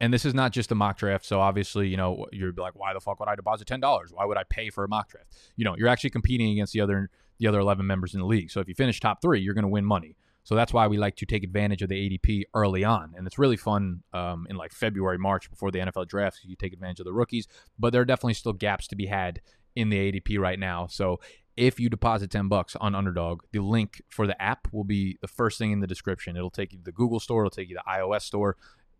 and 0.00 0.14
this 0.14 0.24
is 0.24 0.32
not 0.32 0.52
just 0.52 0.72
a 0.72 0.74
mock 0.74 0.96
draft. 0.96 1.26
So 1.26 1.40
obviously, 1.40 1.88
you 1.88 1.96
know, 1.96 2.26
you're 2.32 2.52
like, 2.52 2.74
why 2.74 2.94
the 2.94 3.00
fuck 3.00 3.20
would 3.20 3.28
I 3.28 3.36
deposit 3.36 3.66
ten 3.66 3.80
dollars? 3.80 4.10
Why 4.12 4.24
would 4.24 4.38
I 4.38 4.44
pay 4.48 4.70
for 4.70 4.82
a 4.82 4.88
mock 4.88 5.10
draft? 5.10 5.26
You 5.56 5.64
know, 5.64 5.76
you're 5.76 5.88
actually 5.88 6.10
competing 6.10 6.50
against 6.52 6.72
the 6.72 6.80
other 6.80 7.10
the 7.38 7.46
other 7.46 7.60
eleven 7.60 7.86
members 7.86 8.14
in 8.14 8.20
the 8.20 8.26
league. 8.26 8.50
So 8.50 8.60
if 8.60 8.68
you 8.68 8.74
finish 8.74 8.98
top 8.98 9.20
three, 9.20 9.40
you're 9.40 9.54
going 9.54 9.64
to 9.64 9.68
win 9.68 9.84
money. 9.84 10.16
So 10.42 10.54
that's 10.54 10.72
why 10.72 10.86
we 10.86 10.96
like 10.96 11.16
to 11.16 11.26
take 11.26 11.44
advantage 11.44 11.82
of 11.82 11.90
the 11.90 11.94
ADP 11.94 12.44
early 12.54 12.82
on, 12.82 13.12
and 13.16 13.26
it's 13.26 13.38
really 13.38 13.58
fun 13.58 14.02
um, 14.14 14.46
in 14.48 14.56
like 14.56 14.72
February, 14.72 15.18
March 15.18 15.50
before 15.50 15.70
the 15.70 15.80
NFL 15.80 16.08
drafts. 16.08 16.40
You 16.44 16.56
take 16.56 16.72
advantage 16.72 17.00
of 17.00 17.04
the 17.04 17.12
rookies, 17.12 17.46
but 17.78 17.92
there 17.92 18.00
are 18.00 18.06
definitely 18.06 18.34
still 18.34 18.54
gaps 18.54 18.88
to 18.88 18.96
be 18.96 19.06
had 19.06 19.42
in 19.76 19.90
the 19.90 20.12
ADP 20.12 20.38
right 20.38 20.58
now. 20.58 20.86
So 20.86 21.20
if 21.60 21.78
you 21.78 21.90
deposit 21.90 22.30
10 22.30 22.48
bucks 22.48 22.74
on 22.80 22.94
Underdog, 22.94 23.42
the 23.52 23.58
link 23.58 24.00
for 24.08 24.26
the 24.26 24.40
app 24.40 24.66
will 24.72 24.82
be 24.82 25.18
the 25.20 25.28
first 25.28 25.58
thing 25.58 25.72
in 25.72 25.80
the 25.80 25.86
description. 25.86 26.34
It'll 26.34 26.48
take 26.48 26.72
you 26.72 26.78
to 26.78 26.84
the 26.84 26.90
Google 26.90 27.20
store, 27.20 27.42
it'll 27.42 27.50
take 27.50 27.68
you 27.68 27.76
to 27.76 27.82
the 27.84 27.90
iOS 27.90 28.22
store. 28.22 28.56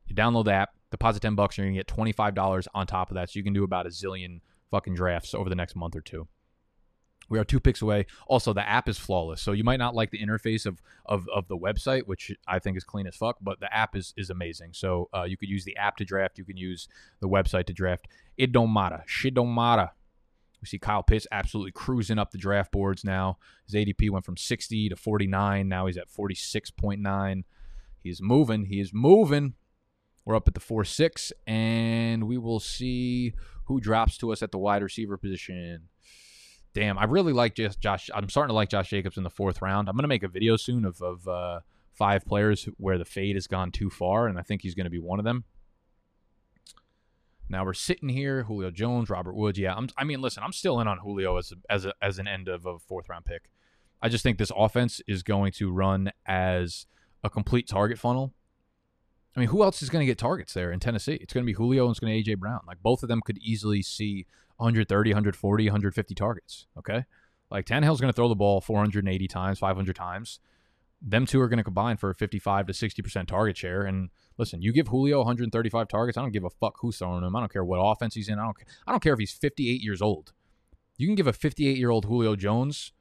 You 0.07 0.15
download 0.15 0.45
the 0.45 0.53
app, 0.53 0.75
deposit 0.91 1.21
10 1.21 1.37
bucks, 1.37 1.57
and 1.57 1.65
you're 1.65 1.73
going 1.73 1.83
to 1.83 2.13
get 2.13 2.17
$25 2.19 2.67
on 2.75 2.87
top 2.87 3.11
of 3.11 3.15
that. 3.15 3.31
So 3.31 3.39
you 3.39 3.45
can 3.45 3.55
do 3.55 3.65
about 3.65 3.87
a 3.87 3.89
zillion 3.89 4.41
fucking 4.71 4.95
drafts 4.95 5.33
over 5.33 5.49
the 5.49 5.55
next 5.55 5.75
month 5.75 5.97
or 5.97 6.03
two. 6.03 6.29
We 7.31 7.39
are 7.39 7.45
two 7.45 7.61
picks 7.61 7.81
away. 7.81 8.07
Also, 8.27 8.53
the 8.53 8.69
app 8.69 8.91
is 8.91 8.99
flawless. 8.99 9.41
So 9.41 9.53
you 9.53 9.65
might 9.65 9.79
not 9.79 9.95
like 9.95 10.11
the 10.11 10.19
interface 10.19 10.67
of 10.67 10.83
of, 11.07 11.27
of 11.35 11.49
the 11.49 11.57
website, 11.57 12.03
which 12.07 12.33
I 12.47 12.59
think 12.59 12.77
is 12.77 12.85
clean 12.85 13.07
as 13.07 13.17
fuck, 13.17 13.37
but 13.41 13.61
the 13.61 13.75
app 13.75 13.97
is 13.97 14.13
is 14.17 14.29
amazing. 14.29 14.73
So 14.75 15.09
uh, 15.15 15.23
you 15.23 15.37
could 15.37 15.49
use 15.49 15.65
the 15.65 15.77
app 15.77 15.97
to 15.99 16.05
draft. 16.05 16.39
You 16.39 16.45
can 16.45 16.57
use 16.57 16.89
the 17.21 17.29
website 17.29 17.67
to 17.67 17.73
draft. 17.73 18.09
It 18.37 18.51
don't 18.51 18.73
matter. 18.73 19.05
Shit 19.07 19.35
don't 19.35 19.55
matter. 19.55 19.93
We 20.61 20.67
see 20.67 20.79
Kyle 20.79 21.03
Pitts 21.03 21.27
absolutely 21.33 21.73
cruising 21.73 22.19
up 22.19 22.31
the 22.31 22.39
draft 22.39 22.73
boards 22.73 23.05
now. 23.05 23.39
His 23.67 23.75
ADP 23.75 24.11
went 24.11 24.25
from 24.25 24.37
60 24.37 24.91
to 24.91 24.97
49. 24.97 25.69
Now 25.69 25.87
he's 25.87 25.97
at 25.97 26.11
46.9. 26.11 27.45
He's 28.03 28.21
moving. 28.21 28.67
He 28.67 28.81
is 28.81 28.93
moving. 28.93 29.55
We're 30.25 30.37
up 30.37 30.49
at 30.49 30.55
the 30.55 30.61
4 30.61 30.85
6, 30.85 31.33
and 31.47 32.29
we 32.29 32.37
will 32.39 32.61
see 32.61 33.33
who 33.65 33.81
drops 33.81 34.19
to 34.19 34.33
us 34.33 34.43
at 34.43 34.53
the 34.53 34.59
wide 34.59 34.83
receiver 34.83 35.17
position. 35.17 35.89
Damn, 36.73 36.99
I 36.99 37.05
really 37.05 37.33
like 37.33 37.55
just 37.55 37.81
Josh. 37.81 38.11
I'm 38.15 38.29
starting 38.29 38.51
to 38.51 38.55
like 38.55 38.69
Josh 38.69 38.91
Jacobs 38.91 39.17
in 39.17 39.25
the 39.25 39.31
fourth 39.31 39.61
round. 39.61 39.89
I'm 39.89 39.97
going 39.97 40.05
to 40.05 40.09
make 40.09 40.23
a 40.23 40.29
video 40.29 40.57
soon 40.57 40.85
of, 40.85 41.01
of 41.03 41.27
uh, 41.27 41.61
five 41.93 42.25
players 42.25 42.69
where 42.77 42.99
the 42.99 43.05
fade 43.05 43.35
has 43.35 43.47
gone 43.47 43.73
too 43.73 43.91
far, 43.91 44.29
and 44.29 44.39
I 44.39 44.43
think 44.43 44.63
he's 44.63 44.75
going 44.75 44.85
to 44.85 44.91
be 44.91 45.01
one 45.01 45.19
of 45.19 45.25
them. 45.25 45.45
Now 47.51 47.65
we're 47.65 47.75
sitting 47.75 48.09
here, 48.09 48.45
Julio 48.45 48.71
Jones, 48.71 49.11
Robert 49.11 49.35
Woods. 49.35 49.59
Yeah, 49.59 49.75
I'm, 49.75 49.89
I 49.97 50.05
mean, 50.05 50.21
listen, 50.21 50.45
I'm 50.45 50.53
still 50.53 50.79
in 50.81 50.87
on 50.87 50.99
Julio 50.99 51.37
as 51.37 51.53
a, 51.53 51.57
as 51.69 51.85
a, 51.85 51.93
as 52.01 52.21
an 52.21 52.29
end 52.29 52.47
of 52.47 52.65
a 52.65 52.79
fourth 52.79 53.09
round 53.09 53.25
pick. 53.25 53.51
I 54.01 54.09
just 54.09 54.23
think 54.23 54.39
this 54.39 54.53
offense 54.57 55.03
is 55.09 55.25
going 55.25 55.53
to 55.53 55.71
run 55.71 56.13
as 56.27 56.87
a 57.25 57.29
complete 57.29 57.69
target 57.69 57.99
funnel. 57.99 58.33
I 59.37 59.41
mean, 59.41 59.49
who 59.49 59.63
else 59.63 59.83
is 59.83 59.91
going 59.91 60.01
to 60.01 60.07
get 60.07 60.17
targets 60.17 60.55
there 60.55 60.71
in 60.71 60.79
Tennessee? 60.79 61.19
It's 61.21 61.33
going 61.33 61.45
to 61.45 61.47
be 61.47 61.53
Julio 61.53 61.85
and 61.85 61.91
it's 61.91 62.01
going 62.01 62.13
to 62.13 62.25
be 62.25 62.37
AJ 62.37 62.39
Brown. 62.39 62.61
Like 62.67 62.83
both 62.83 63.03
of 63.03 63.09
them 63.09 63.21
could 63.25 63.39
easily 63.39 63.83
see 63.83 64.27
130, 64.57 65.11
140, 65.11 65.65
150 65.65 66.15
targets. 66.15 66.67
Okay, 66.79 67.05
like 67.51 67.67
Tannehill's 67.67 68.01
going 68.01 68.13
to 68.13 68.17
throw 68.17 68.29
the 68.29 68.37
ball 68.37 68.61
480 68.61 69.27
times, 69.27 69.59
500 69.59 69.97
times. 69.97 70.39
Them 71.03 71.27
two 71.27 71.41
are 71.41 71.49
going 71.49 71.59
to 71.59 71.65
combine 71.65 71.97
for 71.97 72.11
a 72.11 72.15
55 72.15 72.67
to 72.67 72.75
60 72.75 73.03
percent 73.03 73.29
target 73.29 73.57
share, 73.57 73.83
and 73.83 74.11
Listen, 74.41 74.63
you 74.63 74.73
give 74.73 74.89
Julio 74.89 75.19
135 75.19 75.87
targets. 75.87 76.17
I 76.17 76.23
don't 76.23 76.33
give 76.33 76.45
a 76.45 76.51
fuck 76.51 76.77
who's 76.81 76.97
throwing 76.97 77.23
him. 77.23 77.37
I 77.37 77.41
don't 77.41 77.53
care 77.53 77.63
what 77.63 77.77
offense 77.77 78.15
he's 78.15 78.31
in. 78.31 78.39
I 78.39 78.45
don't. 78.45 78.57
I 78.87 78.91
don't 78.91 79.03
care 79.03 79.13
if 79.13 79.19
he's 79.19 79.33
58 79.33 79.83
years 79.83 80.01
old. 80.01 80.33
You 80.97 81.07
can 81.07 81.15
give 81.15 81.27
a 81.27 81.35
58 81.35 81.77
year 81.77 81.91
old 81.91 82.07
Julio 82.07 82.37
Jones 82.37 82.93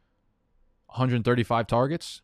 135 0.88 1.66
targets, 1.66 2.22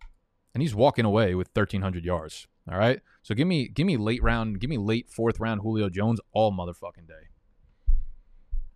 and 0.54 0.62
he's 0.62 0.76
walking 0.76 1.06
away 1.06 1.34
with 1.34 1.48
1,300 1.54 2.04
yards. 2.04 2.46
All 2.70 2.78
right. 2.78 3.00
So 3.22 3.34
give 3.34 3.48
me 3.48 3.70
give 3.70 3.88
me 3.88 3.96
late 3.96 4.22
round, 4.22 4.60
give 4.60 4.70
me 4.70 4.78
late 4.78 5.10
fourth 5.10 5.40
round 5.40 5.62
Julio 5.62 5.88
Jones 5.88 6.20
all 6.34 6.52
motherfucking 6.52 7.08
day. 7.08 7.30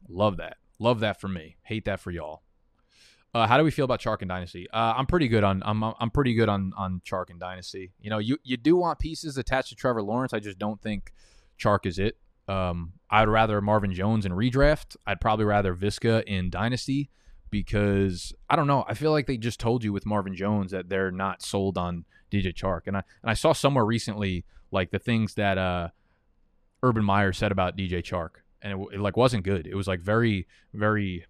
Love 0.07 0.37
that. 0.37 0.55
Love 0.79 1.01
that 1.01 1.19
for 1.19 1.27
me. 1.27 1.57
Hate 1.63 1.83
that 1.83 1.99
for 1.99 2.11
y'all. 2.11 2.43
Uh, 3.33 3.45
how 3.45 3.57
do 3.57 3.63
we 3.63 3.69
feel 3.71 3.85
about 3.85 3.99
Chark 3.99 4.21
and 4.21 4.29
Dynasty? 4.29 4.67
Uh, 4.71 4.93
I'm 4.97 5.05
pretty 5.05 5.27
good 5.27 5.43
on 5.43 5.61
I'm 5.63 5.83
I'm 5.83 6.09
pretty 6.09 6.33
good 6.33 6.49
on 6.49 6.73
on 6.75 7.01
Chark 7.05 7.29
and 7.29 7.39
Dynasty. 7.39 7.91
You 8.01 8.09
know, 8.09 8.17
you 8.17 8.37
you 8.43 8.57
do 8.57 8.75
want 8.75 8.97
pieces 8.99 9.37
attached 9.37 9.69
to 9.69 9.75
Trevor 9.75 10.01
Lawrence. 10.01 10.33
I 10.33 10.39
just 10.39 10.57
don't 10.57 10.81
think 10.81 11.13
Chark 11.59 11.85
is 11.85 11.99
it. 11.99 12.17
Um, 12.47 12.93
I'd 13.11 13.29
rather 13.29 13.61
Marvin 13.61 13.93
Jones 13.93 14.25
in 14.25 14.31
redraft. 14.31 14.97
I'd 15.05 15.21
probably 15.21 15.45
rather 15.45 15.75
Viska 15.75 16.23
in 16.23 16.49
Dynasty 16.49 17.11
because 17.51 18.33
I 18.49 18.55
don't 18.55 18.65
know. 18.65 18.83
I 18.87 18.95
feel 18.95 19.11
like 19.11 19.27
they 19.27 19.37
just 19.37 19.59
told 19.59 19.83
you 19.83 19.93
with 19.93 20.07
Marvin 20.07 20.35
Jones 20.35 20.71
that 20.71 20.89
they're 20.89 21.11
not 21.11 21.43
sold 21.43 21.77
on 21.77 22.05
DJ 22.31 22.53
Chark, 22.53 22.81
and 22.87 22.97
I 22.97 23.03
and 23.21 23.29
I 23.29 23.35
saw 23.35 23.53
somewhere 23.53 23.85
recently 23.85 24.45
like 24.71 24.89
the 24.89 24.99
things 24.99 25.35
that 25.35 25.59
uh, 25.59 25.89
Urban 26.81 27.03
Meyer 27.03 27.33
said 27.33 27.51
about 27.51 27.77
DJ 27.77 28.01
Chark, 28.01 28.41
and 28.63 28.73
it, 28.73 28.95
it 28.95 28.99
like 28.99 29.17
wasn't 29.17 29.43
good. 29.43 29.67
It 29.67 29.75
was 29.75 29.87
like 29.87 29.99
very 29.99 30.47
very 30.73 31.25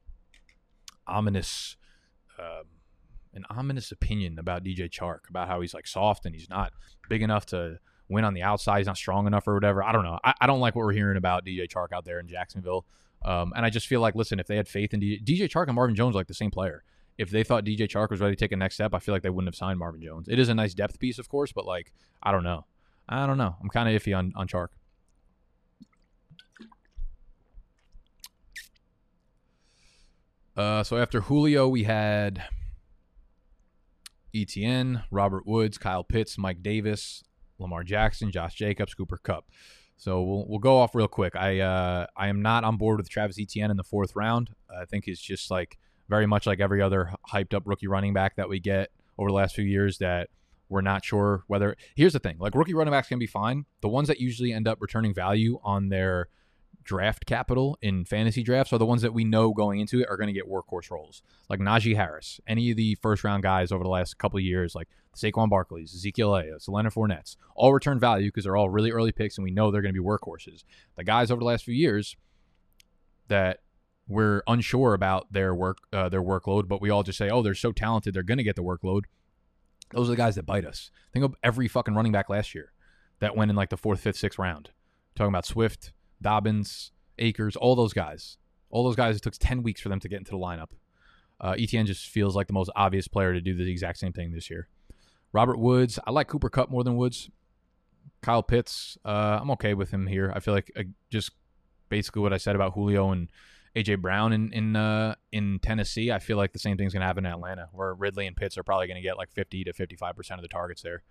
ominous 1.05 1.75
um, 2.39 2.63
an 3.34 3.46
ominous 3.50 3.91
opinion 3.91 4.39
about 4.39 4.63
DJ 4.63 4.89
Chark 4.89 5.29
about 5.29 5.48
how 5.48 5.62
he's 5.62 5.74
like 5.74 5.88
soft 5.88 6.25
and 6.25 6.34
he's 6.34 6.50
not 6.50 6.72
big 7.10 7.22
enough 7.22 7.46
to 7.48 7.79
win 8.08 8.24
on 8.24 8.34
the 8.34 8.41
outside. 8.41 8.79
He's 8.79 8.88
not 8.88 8.98
strong 8.98 9.27
enough 9.27 9.48
or 9.48 9.53
whatever. 9.53 9.84
I 9.84 9.91
don't 9.91 10.03
know. 10.03 10.19
I, 10.24 10.34
I 10.41 10.48
don't 10.48 10.60
like 10.60 10.75
what 10.75 10.86
we're 10.86 10.93
hearing 10.93 11.17
about 11.17 11.46
DJ 11.46 11.67
Chark 11.67 11.93
out 11.93 12.05
there 12.05 12.19
in 12.19 12.27
Jacksonville. 12.27 12.86
Um, 13.24 13.53
and 13.55 13.65
I 13.65 13.69
just 13.69 13.88
feel 13.88 14.01
like, 14.01 14.15
listen, 14.15 14.39
if 14.39 14.48
they 14.48 14.55
had 14.55 14.67
faith 14.67 14.93
in 14.93 15.00
DJ, 15.00 15.24
DJ 15.24 15.50
Chark 15.50 15.67
and 15.67 15.75
Marvin 15.75 15.96
Jones, 15.96 16.15
like 16.15 16.27
the 16.27 16.34
same 16.34 16.51
player. 16.51 16.84
If 17.17 17.29
they 17.29 17.43
thought 17.43 17.65
DJ 17.65 17.81
Chark 17.81 18.10
was 18.10 18.22
ready 18.22 18.36
to 18.36 18.39
take 18.39 18.53
a 18.53 18.55
next 18.55 18.75
step, 18.75 18.93
I 18.93 19.00
feel 19.00 19.13
like 19.13 19.24
they 19.24 19.29
wouldn't 19.29 19.50
have 19.50 19.55
signed 19.55 19.77
Marvin 19.77 20.01
Jones. 20.01 20.27
It 20.29 20.39
is 20.39 20.50
a 20.50 20.55
nice 20.55 20.74
depth 20.74 21.00
piece, 21.00 21.19
of 21.19 21.27
course, 21.27 21.51
but 21.51 21.65
like, 21.65 21.91
I 22.24 22.31
don't 22.31 22.43
know. 22.43 22.65
I 23.10 23.25
don't 23.27 23.38
know. 23.38 23.55
I'm 23.62 23.69
kind 23.69 23.93
of 23.93 24.01
iffy 24.01 24.17
on, 24.17 24.31
on 24.36 24.48
Chark. 24.48 24.69
Uh, 30.59 30.83
so 30.83 30.97
after 30.97 31.21
Julio, 31.21 31.69
we 31.69 31.85
had 31.85 32.43
Etienne, 34.35 35.03
Robert 35.09 35.47
Woods, 35.47 35.77
Kyle 35.77 36.03
Pitts, 36.03 36.37
Mike 36.37 36.61
Davis, 36.61 37.23
Lamar 37.59 37.85
Jackson, 37.85 38.29
Josh 38.29 38.55
Jacobs, 38.55 38.93
Cooper 38.93 39.17
Kupp. 39.23 39.45
So 39.95 40.21
we'll 40.21 40.45
we'll 40.49 40.59
go 40.59 40.77
off 40.77 40.95
real 40.95 41.07
quick. 41.07 41.37
I 41.37 41.61
uh, 41.61 42.07
I 42.17 42.27
am 42.27 42.41
not 42.41 42.65
on 42.65 42.75
board 42.75 42.97
with 42.97 43.09
Travis 43.09 43.39
Etienne 43.39 43.71
in 43.71 43.77
the 43.77 43.85
fourth 43.85 44.17
round. 44.17 44.49
I 44.69 44.83
think 44.83 45.05
he's 45.05 45.21
just 45.21 45.49
like 45.49 45.77
very 46.09 46.27
much 46.27 46.45
like 46.45 46.59
every 46.59 46.81
other 46.81 47.13
hyped 47.31 47.53
up 47.53 47.63
rookie 47.65 47.87
running 47.87 48.13
back 48.13 48.35
that 48.35 48.49
we 48.49 48.59
get 48.59 48.89
over 49.17 49.29
the 49.29 49.35
last 49.35 49.55
few 49.55 49.63
years 49.63 49.99
that 49.99 50.27
we're 50.67 50.81
not 50.81 51.05
sure 51.05 51.45
whether. 51.47 51.77
Here's 51.95 52.11
the 52.11 52.19
thing: 52.19 52.35
like 52.37 52.53
rookie 52.53 52.73
running 52.73 52.91
backs 52.91 53.07
can 53.07 53.17
be 53.17 53.27
fine. 53.27 53.63
The 53.79 53.87
ones 53.87 54.09
that 54.09 54.19
usually 54.19 54.51
end 54.51 54.67
up 54.67 54.79
returning 54.81 55.13
value 55.13 55.57
on 55.63 55.87
their 55.87 56.27
draft 56.83 57.25
capital 57.25 57.77
in 57.81 58.03
fantasy 58.03 58.41
drafts 58.41 58.73
are 58.73 58.79
the 58.79 58.85
ones 58.85 59.03
that 59.03 59.13
we 59.13 59.23
know 59.23 59.53
going 59.53 59.79
into 59.79 60.01
it 60.01 60.07
are 60.09 60.17
going 60.17 60.27
to 60.27 60.33
get 60.33 60.49
workhorse 60.49 60.89
roles, 60.89 61.21
like 61.49 61.59
Najee 61.59 61.95
Harris, 61.95 62.39
any 62.47 62.71
of 62.71 62.77
the 62.77 62.95
first 62.95 63.23
round 63.23 63.43
guys 63.43 63.71
over 63.71 63.83
the 63.83 63.89
last 63.89 64.17
couple 64.17 64.38
of 64.38 64.43
years, 64.43 64.73
like 64.73 64.88
Saquon 65.15 65.49
Barkley's, 65.49 65.93
Ezekiel 65.93 66.35
Elliott, 66.35 66.67
Leonard 66.67 66.93
Fournette's, 66.93 67.38
all 67.55 67.73
return 67.73 67.99
value 67.99 68.29
because 68.29 68.43
they're 68.43 68.57
all 68.57 68.69
really 68.69 68.91
early 68.91 69.11
picks 69.11 69.38
and 69.38 69.43
we 69.43 69.51
know 69.51 69.69
they're 69.69 69.83
going 69.83 69.93
to 69.93 70.01
be 70.01 70.05
workhorses. 70.05 70.63
The 70.95 71.03
guys 71.03 71.29
over 71.29 71.39
the 71.39 71.45
last 71.45 71.63
few 71.63 71.75
years 71.75 72.15
that 73.27 73.59
we're 74.07 74.41
unsure 74.47 74.95
about 74.95 75.31
their 75.31 75.53
work, 75.53 75.77
uh, 75.93 76.09
their 76.09 76.23
workload, 76.23 76.67
but 76.67 76.81
we 76.81 76.89
all 76.89 77.03
just 77.03 77.19
say, 77.19 77.29
oh, 77.29 77.43
they're 77.43 77.53
so 77.53 77.71
talented, 77.71 78.13
they're 78.13 78.23
going 78.23 78.39
to 78.39 78.43
get 78.43 78.55
the 78.55 78.63
workload. 78.63 79.03
Those 79.91 80.07
are 80.07 80.11
the 80.11 80.17
guys 80.17 80.35
that 80.35 80.45
bite 80.45 80.65
us. 80.65 80.89
Think 81.13 81.25
of 81.25 81.35
every 81.43 81.67
fucking 81.67 81.93
running 81.93 82.11
back 82.11 82.29
last 82.29 82.55
year 82.55 82.73
that 83.19 83.35
went 83.35 83.51
in 83.51 83.55
like 83.55 83.69
the 83.69 83.77
fourth, 83.77 83.99
fifth, 83.99 84.17
sixth 84.17 84.39
round. 84.39 84.71
talking 85.15 85.29
about 85.29 85.45
Swift, 85.45 85.93
Dobbins, 86.21 86.91
Akers, 87.17 87.55
all 87.55 87.75
those 87.75 87.93
guys. 87.93 88.38
All 88.69 88.83
those 88.83 88.95
guys, 88.95 89.15
it 89.15 89.21
took 89.21 89.33
10 89.33 89.63
weeks 89.63 89.81
for 89.81 89.89
them 89.89 89.99
to 89.99 90.07
get 90.07 90.19
into 90.19 90.31
the 90.31 90.38
lineup. 90.38 90.69
Uh, 91.41 91.55
Etienne 91.57 91.85
just 91.85 92.07
feels 92.07 92.35
like 92.35 92.47
the 92.47 92.53
most 92.53 92.69
obvious 92.75 93.07
player 93.07 93.33
to 93.33 93.41
do 93.41 93.55
the 93.55 93.69
exact 93.71 93.97
same 93.97 94.13
thing 94.13 94.31
this 94.31 94.49
year. 94.49 94.67
Robert 95.31 95.57
Woods, 95.57 95.97
I 96.05 96.11
like 96.11 96.27
Cooper 96.27 96.49
Kupp 96.49 96.69
more 96.69 96.83
than 96.83 96.97
Woods. 96.97 97.29
Kyle 98.21 98.43
Pitts, 98.43 98.97
uh, 99.05 99.39
I'm 99.41 99.51
okay 99.51 99.73
with 99.73 99.91
him 99.91 100.07
here. 100.07 100.31
I 100.35 100.39
feel 100.39 100.53
like 100.53 100.71
uh, 100.75 100.83
just 101.09 101.31
basically 101.88 102.21
what 102.21 102.33
I 102.33 102.38
said 102.38 102.55
about 102.55 102.73
Julio 102.73 103.11
and 103.11 103.29
AJ 103.75 104.01
Brown 104.01 104.33
in 104.33 104.51
in 104.51 104.75
uh, 104.75 105.15
in 105.31 105.59
Tennessee, 105.59 106.11
I 106.11 106.19
feel 106.19 106.35
like 106.38 106.51
the 106.51 106.59
same 106.59 106.75
thing's 106.75 106.91
going 106.93 107.01
to 107.01 107.07
happen 107.07 107.25
in 107.25 107.31
Atlanta, 107.31 107.69
where 107.71 107.93
Ridley 107.93 108.27
and 108.27 108.35
Pitts 108.35 108.57
are 108.57 108.63
probably 108.63 108.88
going 108.88 108.95
to 108.95 109.01
get 109.01 109.17
like 109.17 109.31
50 109.31 109.63
to 109.65 109.73
55 109.73 110.15
percent 110.15 110.39
of 110.39 110.41
the 110.41 110.49
targets 110.49 110.81
there. 110.81 111.03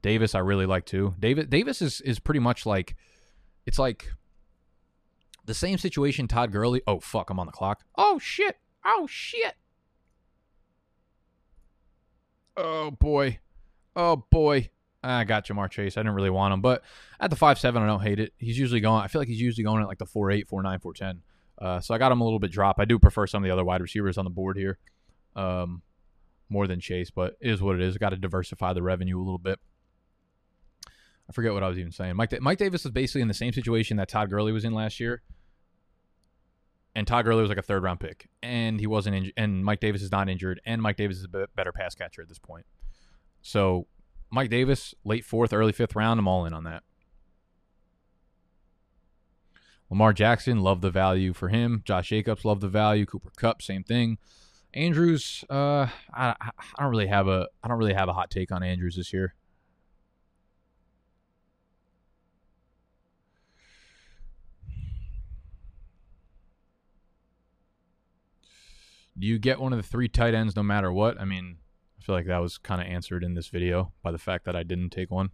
Davis, 0.00 0.34
I 0.34 0.38
really 0.38 0.66
like 0.66 0.86
too. 0.86 1.14
Davis 1.18 1.46
Davis 1.46 1.82
is 1.82 2.00
is 2.02 2.18
pretty 2.18 2.40
much 2.40 2.64
like 2.64 2.96
it's 3.68 3.78
like 3.78 4.14
the 5.44 5.52
same 5.52 5.76
situation 5.76 6.26
Todd 6.26 6.50
Gurley. 6.52 6.80
Oh 6.86 7.00
fuck, 7.00 7.28
I'm 7.28 7.38
on 7.38 7.44
the 7.44 7.52
clock. 7.52 7.84
Oh 7.98 8.18
shit. 8.18 8.56
Oh 8.82 9.06
shit. 9.06 9.56
Oh 12.56 12.90
boy. 12.90 13.40
Oh 13.94 14.24
boy. 14.30 14.70
I 15.04 15.24
got 15.24 15.46
Ja'Marr 15.46 15.70
Chase. 15.70 15.98
I 15.98 16.00
didn't 16.00 16.14
really 16.14 16.30
want 16.30 16.54
him, 16.54 16.62
but 16.62 16.82
at 17.20 17.28
the 17.28 17.36
five 17.36 17.58
seven, 17.58 17.82
I 17.82 17.86
don't 17.86 18.00
hate 18.00 18.18
it. 18.18 18.32
He's 18.38 18.58
usually 18.58 18.80
going. 18.80 19.02
I 19.02 19.06
feel 19.06 19.20
like 19.20 19.28
he's 19.28 19.40
usually 19.40 19.64
going 19.64 19.82
at 19.82 19.86
like 19.86 19.98
the 19.98 20.06
four 20.06 20.30
eight, 20.30 20.48
four 20.48 20.62
nine, 20.62 20.80
four 20.80 20.94
ten. 20.94 21.20
Uh, 21.58 21.78
so 21.78 21.94
I 21.94 21.98
got 21.98 22.10
him 22.10 22.22
a 22.22 22.24
little 22.24 22.38
bit 22.38 22.50
drop. 22.50 22.76
I 22.78 22.86
do 22.86 22.98
prefer 22.98 23.26
some 23.26 23.44
of 23.44 23.46
the 23.46 23.52
other 23.52 23.66
wide 23.66 23.82
receivers 23.82 24.16
on 24.16 24.24
the 24.24 24.30
board 24.30 24.56
here, 24.56 24.78
um, 25.36 25.82
more 26.48 26.66
than 26.66 26.80
Chase, 26.80 27.10
but 27.10 27.36
it 27.38 27.50
is 27.50 27.60
what 27.60 27.76
it 27.76 27.82
is. 27.82 27.98
Got 27.98 28.10
to 28.10 28.16
diversify 28.16 28.72
the 28.72 28.82
revenue 28.82 29.18
a 29.18 29.22
little 29.22 29.36
bit. 29.36 29.60
I 31.28 31.32
forget 31.32 31.52
what 31.52 31.62
I 31.62 31.68
was 31.68 31.78
even 31.78 31.92
saying. 31.92 32.16
Mike 32.16 32.40
Mike 32.40 32.58
Davis 32.58 32.84
is 32.84 32.90
basically 32.90 33.22
in 33.22 33.28
the 33.28 33.34
same 33.34 33.52
situation 33.52 33.98
that 33.98 34.08
Todd 34.08 34.30
Gurley 34.30 34.52
was 34.52 34.64
in 34.64 34.72
last 34.72 34.98
year. 34.98 35.22
And 36.94 37.06
Todd 37.06 37.26
Gurley 37.26 37.42
was 37.42 37.48
like 37.48 37.58
a 37.58 37.62
third 37.62 37.82
round 37.82 38.00
pick, 38.00 38.28
and 38.42 38.80
he 38.80 38.86
wasn't 38.86 39.14
injured. 39.14 39.34
And 39.36 39.64
Mike 39.64 39.80
Davis 39.80 40.02
is 40.02 40.10
not 40.10 40.28
injured, 40.28 40.60
and 40.64 40.82
Mike 40.82 40.96
Davis 40.96 41.18
is 41.18 41.24
a 41.32 41.46
better 41.54 41.70
pass 41.70 41.94
catcher 41.94 42.22
at 42.22 42.28
this 42.28 42.38
point. 42.38 42.66
So 43.42 43.86
Mike 44.30 44.50
Davis, 44.50 44.94
late 45.04 45.24
fourth, 45.24 45.52
early 45.52 45.72
fifth 45.72 45.94
round, 45.94 46.18
I'm 46.18 46.26
all 46.26 46.44
in 46.44 46.52
on 46.52 46.64
that. 46.64 46.82
Lamar 49.90 50.12
Jackson, 50.12 50.60
love 50.60 50.80
the 50.80 50.90
value 50.90 51.32
for 51.32 51.48
him. 51.48 51.82
Josh 51.84 52.08
Jacobs, 52.08 52.44
love 52.44 52.60
the 52.60 52.68
value. 52.68 53.06
Cooper 53.06 53.30
Kupp, 53.36 53.62
same 53.62 53.84
thing. 53.84 54.18
Andrews, 54.74 55.44
uh, 55.48 55.86
I, 56.12 56.34
I 56.40 56.50
don't 56.78 56.90
really 56.90 57.06
have 57.06 57.26
a 57.26 57.48
I 57.62 57.68
don't 57.68 57.78
really 57.78 57.94
have 57.94 58.08
a 58.08 58.12
hot 58.12 58.30
take 58.30 58.52
on 58.52 58.62
Andrews 58.62 58.96
this 58.96 59.12
year. 59.12 59.34
Do 69.18 69.26
you 69.26 69.38
get 69.38 69.60
one 69.60 69.72
of 69.72 69.78
the 69.78 69.88
three 69.88 70.08
tight 70.08 70.34
ends 70.34 70.54
no 70.54 70.62
matter 70.62 70.92
what? 70.92 71.20
I 71.20 71.24
mean, 71.24 71.58
I 71.98 72.04
feel 72.04 72.14
like 72.14 72.26
that 72.26 72.38
was 72.38 72.58
kind 72.58 72.80
of 72.80 72.86
answered 72.86 73.24
in 73.24 73.34
this 73.34 73.48
video 73.48 73.92
by 74.02 74.12
the 74.12 74.18
fact 74.18 74.44
that 74.44 74.54
I 74.54 74.62
didn't 74.62 74.90
take 74.90 75.10
one. 75.10 75.30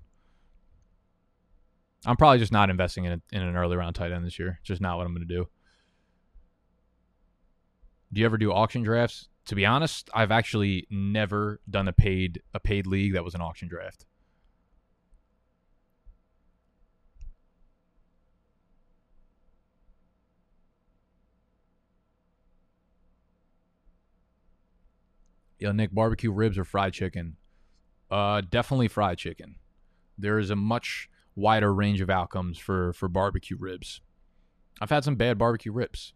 I'm 2.07 2.17
probably 2.17 2.38
just 2.38 2.53
not 2.53 2.71
investing 2.71 3.05
in, 3.05 3.12
a, 3.12 3.21
in 3.33 3.43
an 3.43 3.57
early 3.57 3.76
round 3.76 3.95
tight 3.95 4.12
end 4.12 4.25
this 4.25 4.38
year. 4.38 4.59
It's 4.61 4.69
just 4.69 4.81
not 4.81 4.97
what 4.97 5.07
I'm 5.07 5.14
going 5.14 5.26
to 5.26 5.35
do. 5.35 5.49
Do 8.12 8.21
you 8.21 8.26
ever 8.26 8.38
do 8.38 8.53
auction 8.53 8.83
drafts? 8.83 9.29
To 9.47 9.55
be 9.55 9.67
honest, 9.67 10.09
I've 10.14 10.31
actually 10.31 10.87
never 10.91 11.61
done 11.69 11.88
a 11.88 11.93
paid 11.93 12.41
a 12.55 12.61
paid 12.61 12.87
league 12.87 13.14
that 13.14 13.25
was 13.25 13.35
an 13.35 13.41
auction 13.41 13.69
draft. 13.69 14.07
Yo, 25.64 25.73
Nick, 25.73 25.94
barbecue 25.94 26.30
ribs 26.30 26.59
or 26.59 26.64
fried 26.64 26.92
chicken? 26.92 27.37
Uh, 28.11 28.42
definitely 28.42 28.87
fried 28.87 29.16
chicken. 29.16 29.54
There 30.18 30.38
is 30.38 30.50
a 30.50 30.56
much 30.56 31.09
wider 31.35 31.73
range 31.73 32.02
of 32.02 32.11
outcomes 32.11 32.59
for 32.59 32.92
for 32.92 33.09
barbecue 33.09 33.56
ribs. 33.59 34.02
I've 34.83 34.90
had 34.90 35.04
some 35.04 35.14
bad 35.14 35.38
barbecue 35.38 35.73
ribs. 35.73 36.12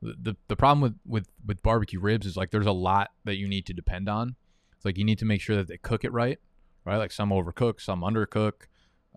The, 0.00 0.14
the 0.22 0.36
the 0.46 0.54
problem 0.54 0.82
with, 0.82 0.94
with 1.04 1.28
with 1.44 1.64
barbecue 1.64 1.98
ribs 1.98 2.26
is 2.28 2.36
like 2.36 2.52
there's 2.52 2.64
a 2.64 2.70
lot 2.70 3.10
that 3.24 3.34
you 3.34 3.48
need 3.48 3.66
to 3.66 3.72
depend 3.72 4.08
on. 4.08 4.36
It's 4.76 4.84
like 4.84 4.98
you 4.98 5.04
need 5.04 5.18
to 5.18 5.24
make 5.24 5.40
sure 5.40 5.56
that 5.56 5.66
they 5.66 5.78
cook 5.78 6.04
it 6.04 6.12
right, 6.12 6.38
right? 6.84 6.96
Like 6.96 7.10
some 7.10 7.30
overcook, 7.30 7.80
some 7.80 8.02
undercook, 8.02 8.68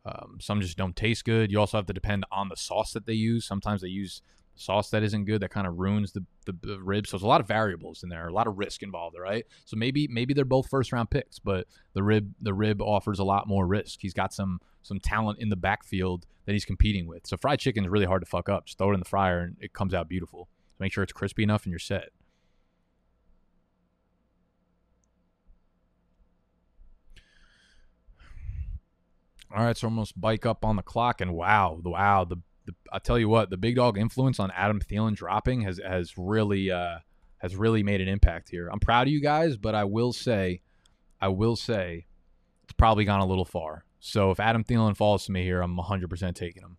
um, 0.04 0.40
some 0.42 0.62
just 0.62 0.78
don't 0.78 0.96
taste 0.96 1.26
good. 1.26 1.52
You 1.52 1.60
also 1.60 1.78
have 1.78 1.86
to 1.86 1.94
depend 1.94 2.26
on 2.32 2.50
the 2.50 2.58
sauce 2.58 2.92
that 2.94 3.06
they 3.06 3.14
use. 3.14 3.46
Sometimes 3.46 3.82
they 3.84 3.90
use 3.90 4.24
sauce 4.60 4.90
that 4.90 5.04
isn't 5.04 5.26
good 5.26 5.42
that 5.42 5.50
kind 5.50 5.66
of 5.66 5.80
ruins 5.80 6.12
the, 6.12 6.24
the, 6.46 6.54
the 6.62 6.80
ribs. 6.80 7.10
So 7.10 7.18
there's 7.18 7.24
a 7.24 7.28
lot 7.28 7.42
of 7.42 7.48
variables 7.48 8.04
in 8.04 8.10
there, 8.10 8.28
a 8.28 8.34
lot 8.34 8.48
of 8.48 8.58
risk 8.58 8.84
involved, 8.84 9.16
right? 9.20 9.46
So 9.66 9.78
maybe 9.78 10.08
maybe 10.10 10.34
they're 10.34 10.46
both 10.46 10.68
first 10.68 10.92
round 10.92 11.10
picks, 11.10 11.40
but 11.40 11.68
the 11.94 12.04
rib 12.04 12.34
the 12.42 12.54
rib 12.54 12.82
offers 12.82 13.20
a 13.20 13.24
lot 13.24 13.48
more 13.48 13.66
risk. 13.66 14.00
He's 14.02 14.14
got 14.14 14.34
some 14.34 14.60
some 14.82 15.00
talent 15.00 15.40
in 15.40 15.50
the 15.50 15.56
backfield 15.56 16.26
that 16.46 16.54
he's 16.54 16.66
competing 16.66 17.08
with. 17.08 17.26
So 17.26 17.38
fried 17.38 17.60
chicken 17.60 17.86
is 17.86 17.90
really 17.90 18.06
hard 18.06 18.22
to 18.22 18.30
fuck 18.30 18.50
up. 18.50 18.66
Just 18.66 18.78
throw 18.78 18.92
it 18.92 18.96
in 18.96 19.00
the 19.00 19.06
fryer 19.06 19.40
and 19.40 19.56
it 19.60 19.74
comes 19.74 19.94
out 19.94 20.10
beautiful. 20.10 20.50
So 20.74 20.78
make 20.80 20.92
sure 20.92 21.04
it's 21.04 21.14
crispy 21.14 21.44
enough 21.44 21.64
and 21.64 21.72
you're 21.72 21.80
set. 21.80 22.10
All 29.56 29.64
right, 29.64 29.76
so 29.76 29.88
almost 29.88 30.20
bike 30.20 30.46
up 30.46 30.64
on 30.64 30.76
the 30.76 30.84
clock, 30.84 31.22
and 31.22 31.34
wow, 31.34 31.80
the 31.82 31.90
wow, 31.90 32.24
the 32.24 32.38
I 32.92 33.00
tell 33.00 33.20
you 33.20 33.30
what, 33.30 33.50
the 33.50 33.58
big 33.58 33.76
dog 33.76 33.98
influence 33.98 34.40
on 34.40 34.52
Adam 34.52 34.80
Thielen 34.80 35.16
dropping 35.16 35.62
has 35.62 35.80
has 35.86 36.18
really 36.18 36.72
uh, 36.72 37.00
has 37.40 37.56
really 37.56 37.84
made 37.84 38.02
an 38.02 38.08
impact 38.08 38.50
here. 38.50 38.70
I'm 38.72 38.80
proud 38.80 39.08
of 39.08 39.14
you 39.14 39.22
guys, 39.22 39.58
but 39.58 39.76
I 39.76 39.86
will 39.86 40.14
say, 40.14 40.62
I 41.22 41.30
will 41.30 41.56
say, 41.56 42.06
it's 42.64 42.74
probably 42.74 43.06
gone 43.06 43.22
a 43.22 43.26
little 43.26 43.46
far. 43.46 43.86
So 44.00 44.32
if 44.32 44.40
Adam 44.40 44.64
Thielen 44.64 44.96
falls 44.96 45.26
to 45.26 45.32
me 45.32 45.44
here, 45.44 45.62
I'm 45.62 45.78
100% 45.78 46.36
taking 46.36 46.64
him. 46.64 46.78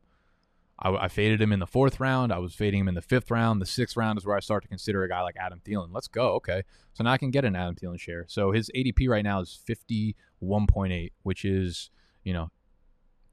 I, 0.79 0.91
I, 0.91 1.09
faded 1.09 1.41
him 1.41 1.53
in 1.53 1.61
the 1.61 1.67
fourth 1.67 2.01
round. 2.01 2.33
I 2.33 2.39
was 2.39 2.55
fading 2.55 2.81
him 2.81 2.89
in 2.89 2.95
the 2.95 3.03
fifth 3.03 3.31
round. 3.31 3.61
The 3.61 3.67
sixth 3.67 3.97
round 3.97 4.19
is 4.19 4.25
where 4.25 4.37
I 4.37 4.41
start 4.41 4.63
to 4.63 4.69
consider 4.69 5.03
a 5.03 5.09
guy 5.09 5.21
like 5.21 5.37
Adam 5.37 5.61
Thielen. 5.65 5.89
Let's 5.93 6.09
go. 6.09 6.35
Okay. 6.35 6.63
So 6.95 7.05
now 7.05 7.13
I 7.13 7.19
can 7.19 7.31
get 7.31 7.45
an 7.45 7.55
Adam 7.55 7.75
Thielen 7.75 8.01
share. 8.01 8.25
So 8.29 8.53
his 8.53 8.71
ADP 8.75 9.09
right 9.09 9.25
now 9.25 9.41
is 9.41 9.59
51.8, 9.69 11.13
which 11.23 11.45
is, 11.45 11.91
you 12.25 12.33
know, 12.33 12.51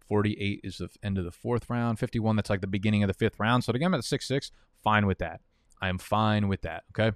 48 0.07 0.61
is 0.63 0.77
the 0.77 0.89
end 1.03 1.17
of 1.17 1.25
the 1.25 1.31
fourth 1.31 1.69
round. 1.69 1.99
51, 1.99 2.35
that's 2.35 2.49
like 2.49 2.61
the 2.61 2.67
beginning 2.67 3.03
of 3.03 3.07
the 3.07 3.13
fifth 3.13 3.39
round. 3.39 3.63
So 3.63 3.71
to 3.71 3.79
get 3.79 3.93
at 3.93 4.03
6 4.03 4.27
6, 4.27 4.51
fine 4.83 5.05
with 5.05 5.19
that. 5.19 5.41
I 5.81 5.89
am 5.89 5.97
fine 5.97 6.47
with 6.47 6.61
that. 6.61 6.83
Okay. 6.91 7.15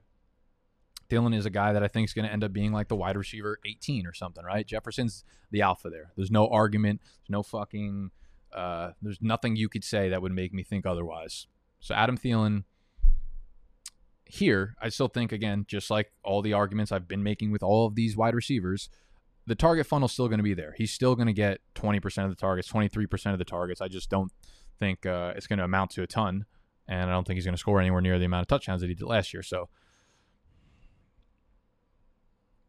Thielen 1.10 1.36
is 1.36 1.46
a 1.46 1.50
guy 1.50 1.74
that 1.74 1.84
I 1.84 1.88
think 1.88 2.08
is 2.08 2.14
going 2.14 2.26
to 2.26 2.32
end 2.32 2.44
up 2.44 2.54
being 2.54 2.72
like 2.72 2.88
the 2.88 2.96
wide 2.96 3.18
receiver 3.18 3.60
18 3.66 4.08
or 4.08 4.14
something, 4.14 4.46
right? 4.46 4.66
Jefferson's 4.66 5.26
the 5.52 5.62
alpha 5.62 5.90
there. 5.90 6.14
There's 6.16 6.32
no 6.32 6.48
argument. 6.48 7.02
There's 7.04 7.30
no 7.30 7.44
fucking, 7.44 8.12
uh, 8.54 8.92
there's 9.02 9.22
nothing 9.22 9.58
you 9.58 9.68
could 9.68 9.84
say 9.84 10.10
that 10.10 10.22
would 10.22 10.32
make 10.32 10.54
me 10.54 10.64
think 10.64 10.86
otherwise. 10.86 11.48
So 11.82 11.96
Adam 11.96 12.18
Thielen 12.18 12.64
here, 14.26 14.76
I 14.82 14.88
still 14.88 15.10
think, 15.10 15.34
again, 15.34 15.66
just 15.68 15.90
like 15.90 16.14
all 16.24 16.42
the 16.42 16.54
arguments 16.54 16.94
I've 16.94 17.08
been 17.08 17.24
making 17.24 17.52
with 17.52 17.64
all 17.64 17.88
of 17.88 17.96
these 17.96 18.16
wide 18.16 18.36
receivers, 18.36 18.90
the 19.48 19.56
target 19.56 19.88
funnel's 19.88 20.12
still 20.12 20.28
going 20.28 20.40
to 20.40 20.44
be 20.44 20.54
there. 20.54 20.74
He's 20.78 20.92
still 20.92 21.16
going 21.16 21.28
to 21.28 21.34
get 21.34 21.62
20% 21.76 22.24
of 22.24 22.30
the 22.30 22.36
targets, 22.36 22.72
23% 22.72 23.34
of 23.34 23.40
the 23.40 23.46
targets. 23.46 23.82
I 23.82 23.88
just 23.88 24.10
don't 24.10 24.32
think 24.80 25.06
uh, 25.06 25.34
it's 25.36 25.48
going 25.48 25.60
to 25.60 25.66
amount 25.66 25.92
to 25.92 26.04
a 26.04 26.08
ton. 26.08 26.46
And 26.88 27.10
I 27.10 27.14
don't 27.14 27.26
think 27.26 27.38
he's 27.38 27.46
going 27.46 27.56
to 27.56 27.60
score 27.60 27.80
anywhere 27.80 28.02
near 28.02 28.20
the 28.20 28.26
amount 28.26 28.42
of 28.42 28.48
touchdowns 28.48 28.82
that 28.82 28.88
he 28.88 28.96
did 28.96 29.06
last 29.06 29.34
year. 29.34 29.44
So, 29.44 29.70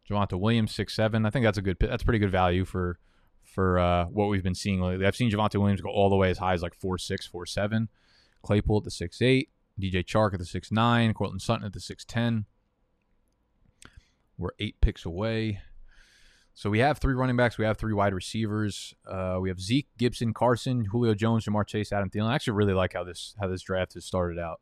Javonte 0.08 0.38
Williams, 0.38 0.72
six 0.72 0.94
seven. 0.94 1.26
I 1.26 1.30
think 1.30 1.44
that's 1.44 1.58
a 1.58 1.62
good. 1.62 1.76
That's 1.80 2.02
pretty 2.02 2.18
good 2.18 2.30
value 2.30 2.64
for 2.64 2.98
for 3.42 3.78
uh, 3.78 4.04
what 4.06 4.26
we've 4.26 4.42
been 4.42 4.54
seeing 4.54 4.80
lately. 4.80 5.06
I've 5.06 5.16
seen 5.16 5.30
Javonte 5.30 5.56
Williams 5.56 5.80
go 5.80 5.90
all 5.90 6.08
the 6.08 6.16
way 6.16 6.30
as 6.30 6.38
high 6.38 6.52
as 6.52 6.62
like 6.62 6.74
four 6.74 6.98
six, 6.98 7.26
four 7.26 7.46
seven. 7.46 7.88
Claypool 8.42 8.78
at 8.78 8.84
the 8.84 8.90
six 8.90 9.20
eight. 9.22 9.48
DJ 9.80 10.04
Chark 10.04 10.34
at 10.34 10.38
the 10.38 10.44
six 10.44 10.70
nine. 10.70 11.14
Courtland 11.14 11.42
Sutton 11.42 11.64
at 11.64 11.72
the 11.72 11.80
six 11.80 12.04
ten. 12.04 12.44
We're 14.36 14.50
eight 14.58 14.76
picks 14.80 15.04
away. 15.04 15.60
So 16.54 16.68
we 16.68 16.80
have 16.80 16.98
three 16.98 17.14
running 17.14 17.36
backs. 17.36 17.56
We 17.56 17.64
have 17.64 17.78
three 17.78 17.94
wide 17.94 18.12
receivers. 18.12 18.94
Uh, 19.10 19.38
we 19.40 19.48
have 19.48 19.60
Zeke, 19.60 19.88
Gibson, 19.98 20.34
Carson, 20.34 20.84
Julio 20.84 21.14
Jones, 21.14 21.46
Ja'Marr 21.46 21.66
Chase, 21.66 21.92
Adam 21.92 22.10
Thielen. 22.10 22.28
I 22.28 22.34
actually 22.34 22.54
really 22.54 22.74
like 22.74 22.92
how 22.92 23.04
this 23.04 23.34
how 23.40 23.48
this 23.48 23.62
draft 23.62 23.94
has 23.94 24.04
started 24.04 24.38
out. 24.38 24.60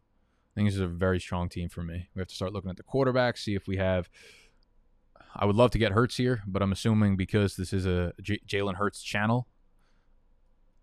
I 0.53 0.53
think 0.55 0.69
this 0.69 0.77
is 0.77 0.81
a 0.81 0.89
very 0.89 1.21
strong 1.21 1.49
team 1.49 1.69
for 1.69 1.83
me. 1.83 2.09
We 2.15 2.21
have 2.21 2.29
to 2.29 2.35
start 2.35 2.53
looking 2.53 2.71
at 2.71 2.77
the 2.77 2.83
quarterbacks, 2.83 3.39
see 3.39 3.55
if 3.55 3.67
we 3.67 3.77
have. 3.77 4.09
I 5.35 5.47
would 5.47 5.57
love 5.57 5.71
to 5.73 5.79
get 5.79 5.93
Hurts 5.93 6.17
here, 6.17 6.43
but 6.47 6.61
I'm 6.61 6.73
assuming 6.73 7.17
because 7.17 7.55
this 7.55 7.73
is 7.73 7.87
a 7.87 8.13
J- 8.21 8.41
Jalen 8.49 8.75
Hurts 8.75 9.01
channel, 9.01 9.47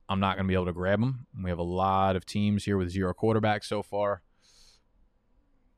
I'm 0.07 0.21
not 0.21 0.37
going 0.37 0.45
to 0.45 0.47
be 0.47 0.53
able 0.53 0.67
to 0.67 0.73
grab 0.73 1.01
him. 1.01 1.27
We 1.41 1.49
have 1.49 1.59
a 1.59 1.63
lot 1.63 2.15
of 2.15 2.25
teams 2.25 2.63
here 2.63 2.77
with 2.77 2.89
zero 2.89 3.13
quarterbacks 3.13 3.65
so 3.65 3.83
far. 3.83 4.21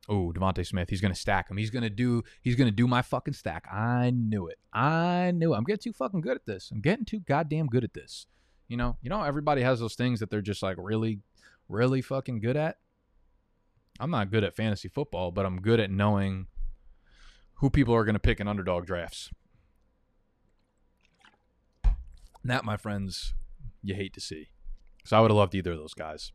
Oh, 0.10 0.34
DeVonta 0.36 0.66
Smith. 0.66 0.90
He's 0.90 1.02
gonna 1.02 1.14
stack 1.14 1.52
him. 1.52 1.58
He's 1.58 1.70
gonna 1.70 1.90
do. 1.90 2.24
He's 2.42 2.56
gonna 2.56 2.72
do 2.72 2.88
my 2.88 3.04
fucking 3.04 3.36
stack. 3.36 3.72
I 3.72 4.10
knew 4.10 4.48
it. 4.48 4.58
I 4.74 5.32
knew 5.32 5.54
it. 5.54 5.58
I'm 5.58 5.64
getting 5.64 5.84
too 5.84 5.94
fucking 5.94 6.22
good 6.22 6.36
at 6.36 6.48
this. 6.48 6.72
I'm 6.72 6.82
getting 6.82 7.06
too 7.06 7.20
goddamn 7.20 7.68
good 7.68 7.84
at 7.84 7.94
this. 7.94 8.26
You 8.68 8.76
know. 8.76 8.98
You 9.04 9.12
know. 9.12 9.22
Everybody 9.22 9.62
has 9.62 9.80
those 9.80 9.94
things 9.94 10.20
that 10.20 10.32
they're 10.32 10.42
just 10.42 10.64
like 10.64 10.78
really, 10.80 11.20
really 11.68 12.02
fucking 12.02 12.40
good 12.40 12.58
at. 12.58 12.78
I'm 14.00 14.10
not 14.10 14.32
good 14.32 14.44
at 14.44 14.56
fantasy 14.56 14.88
football, 14.88 15.30
but 15.30 15.46
I'm 15.46 15.62
good 15.62 15.80
at 15.80 15.92
knowing 15.92 16.48
who 17.56 17.70
people 17.70 17.94
are 17.94 18.04
gonna 18.04 18.18
pick 18.18 18.40
in 18.40 18.48
underdog 18.48 18.88
drafts. 18.88 19.30
that, 22.46 22.66
my 22.66 22.78
friends, 22.78 23.36
you 23.84 23.94
hate 23.94 24.14
to 24.14 24.22
see. 24.22 24.50
Because 24.98 25.14
I 25.14 25.20
would 25.20 25.30
have 25.30 25.38
loved 25.38 25.54
either 25.54 25.74
of 25.74 25.78
those 25.78 25.94
guys. 25.94 26.32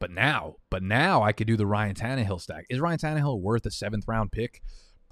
But 0.00 0.10
now, 0.10 0.56
but 0.70 0.82
now 0.82 1.22
I 1.22 1.32
could 1.32 1.46
do 1.46 1.58
the 1.58 1.66
Ryan 1.66 1.94
Tannehill 1.94 2.40
stack. 2.40 2.64
Is 2.70 2.80
Ryan 2.80 2.98
Tannehill 2.98 3.40
worth 3.40 3.66
a 3.66 3.70
seventh 3.70 4.08
round 4.08 4.32
pick? 4.32 4.62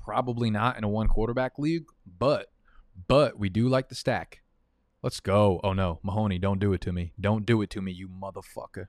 Probably 0.03 0.51
not 0.51 0.79
in 0.79 0.83
a 0.83 0.89
one 0.89 1.09
quarterback 1.09 1.59
league, 1.59 1.85
but 2.19 2.47
but 3.07 3.39
we 3.39 3.51
do 3.51 3.69
like 3.69 3.91
the 3.91 3.95
stack. 3.95 4.41
Let's 5.03 5.21
go. 5.21 5.61
Oh 5.63 5.75
no, 5.75 6.01
Mahoney, 6.03 6.39
don't 6.39 6.59
do 6.59 6.73
it 6.73 6.81
to 6.81 6.93
me. 6.93 7.13
Don't 7.21 7.45
do 7.45 7.61
it 7.61 7.69
to 7.71 7.83
me, 7.83 7.93
you 7.93 8.09
motherfucker. 8.09 8.87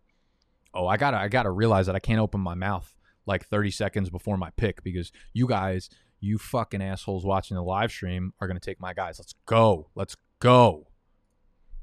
Oh, 0.73 0.88
I 0.88 0.95
gotta 0.95 1.17
I 1.17 1.27
gotta 1.27 1.51
realize 1.51 1.85
that 1.88 1.95
I 1.95 1.99
can't 1.99 2.21
open 2.21 2.39
my 2.39 2.55
mouth 2.55 2.95
like 3.25 3.45
30 3.45 3.69
seconds 3.69 4.09
before 4.09 4.38
my 4.38 4.51
pick 4.51 4.81
because 4.83 5.12
you 5.33 5.47
guys, 5.47 5.89
you 6.21 6.38
fucking 6.38 6.81
assholes 6.81 7.25
watching 7.25 7.55
the 7.55 7.62
live 7.62 7.91
stream 7.91 8.33
are 8.39 8.47
gonna 8.47 8.62
take 8.62 8.79
my 8.79 8.93
guys. 8.93 9.19
Let's 9.19 9.35
go. 9.45 9.89
Let's 9.95 10.15
go. 10.39 10.88